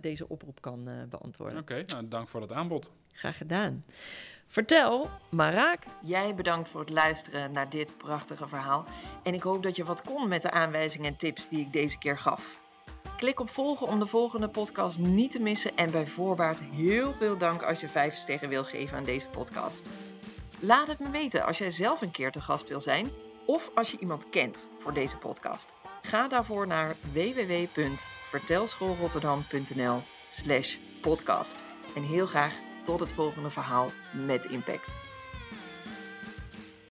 deze 0.01 0.29
oproep 0.29 0.61
kan 0.61 0.89
beantwoorden. 1.09 1.57
Oké, 1.57 1.71
okay, 1.71 1.83
nou, 1.87 2.07
dank 2.07 2.27
voor 2.27 2.41
het 2.41 2.51
aanbod. 2.51 2.91
Graag 3.11 3.37
gedaan. 3.37 3.83
Vertel, 4.47 5.09
Maraak. 5.29 5.85
Jij 6.01 6.35
bedankt 6.35 6.69
voor 6.69 6.79
het 6.79 6.89
luisteren 6.89 7.51
naar 7.51 7.69
dit 7.69 7.97
prachtige 7.97 8.47
verhaal. 8.47 8.85
En 9.23 9.33
ik 9.33 9.41
hoop 9.41 9.63
dat 9.63 9.75
je 9.75 9.83
wat 9.83 10.01
kon 10.01 10.27
met 10.27 10.41
de 10.41 10.51
aanwijzingen 10.51 11.07
en 11.07 11.17
tips 11.17 11.47
die 11.47 11.59
ik 11.59 11.73
deze 11.73 11.97
keer 11.97 12.17
gaf. 12.17 12.61
Klik 13.17 13.39
op 13.39 13.49
volgen 13.49 13.87
om 13.87 13.99
de 13.99 14.05
volgende 14.05 14.47
podcast 14.47 14.99
niet 14.99 15.31
te 15.31 15.39
missen. 15.39 15.77
En 15.77 15.91
bij 15.91 16.07
voorbaat 16.07 16.59
heel 16.59 17.13
veel 17.13 17.37
dank 17.37 17.63
als 17.63 17.79
je 17.79 17.87
5 17.87 18.15
sterren 18.15 18.49
wil 18.49 18.63
geven 18.63 18.97
aan 18.97 19.03
deze 19.03 19.27
podcast. 19.27 19.89
Laat 20.59 20.87
het 20.87 20.99
me 20.99 21.09
weten 21.09 21.45
als 21.45 21.57
jij 21.57 21.71
zelf 21.71 22.01
een 22.01 22.11
keer 22.11 22.31
te 22.31 22.41
gast 22.41 22.69
wil 22.69 22.81
zijn 22.81 23.09
of 23.45 23.71
als 23.75 23.91
je 23.91 23.99
iemand 23.99 24.29
kent 24.29 24.69
voor 24.77 24.93
deze 24.93 25.17
podcast. 25.17 25.73
Ga 26.01 26.27
daarvoor 26.27 26.67
naar 26.67 26.95
www.vertelschoolrotterdam.nl 27.13 30.01
slash 30.29 30.77
podcast. 31.01 31.55
En 31.95 32.03
heel 32.03 32.25
graag 32.25 32.53
tot 32.87 32.99
het 32.99 33.13
volgende 33.13 33.49
verhaal 33.49 33.91
met 34.25 34.45
impact. 34.45 35.06